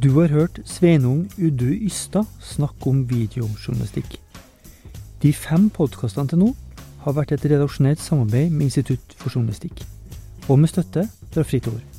Du 0.00 0.14
har 0.16 0.32
hørt 0.32 0.62
Sveinung 0.64 1.26
Uddu 1.36 1.74
Ystad 1.76 2.24
snakke 2.40 2.88
om 2.88 3.02
videojournalistikk. 3.04 4.16
De 5.20 5.32
fem 5.36 5.66
podkastene 5.68 6.32
til 6.32 6.40
nå 6.40 6.46
har 7.04 7.16
vært 7.16 7.32
et 7.36 7.46
redaksjonelt 7.52 8.02
samarbeid 8.02 8.50
med 8.50 8.68
Institutt 8.68 9.16
for 9.16 9.32
journalistikk, 9.32 9.84
og 10.48 10.58
med 10.60 10.72
støtte 10.72 11.06
fra 11.30 11.46
Fritt 11.46 11.68
Ord. 11.70 11.89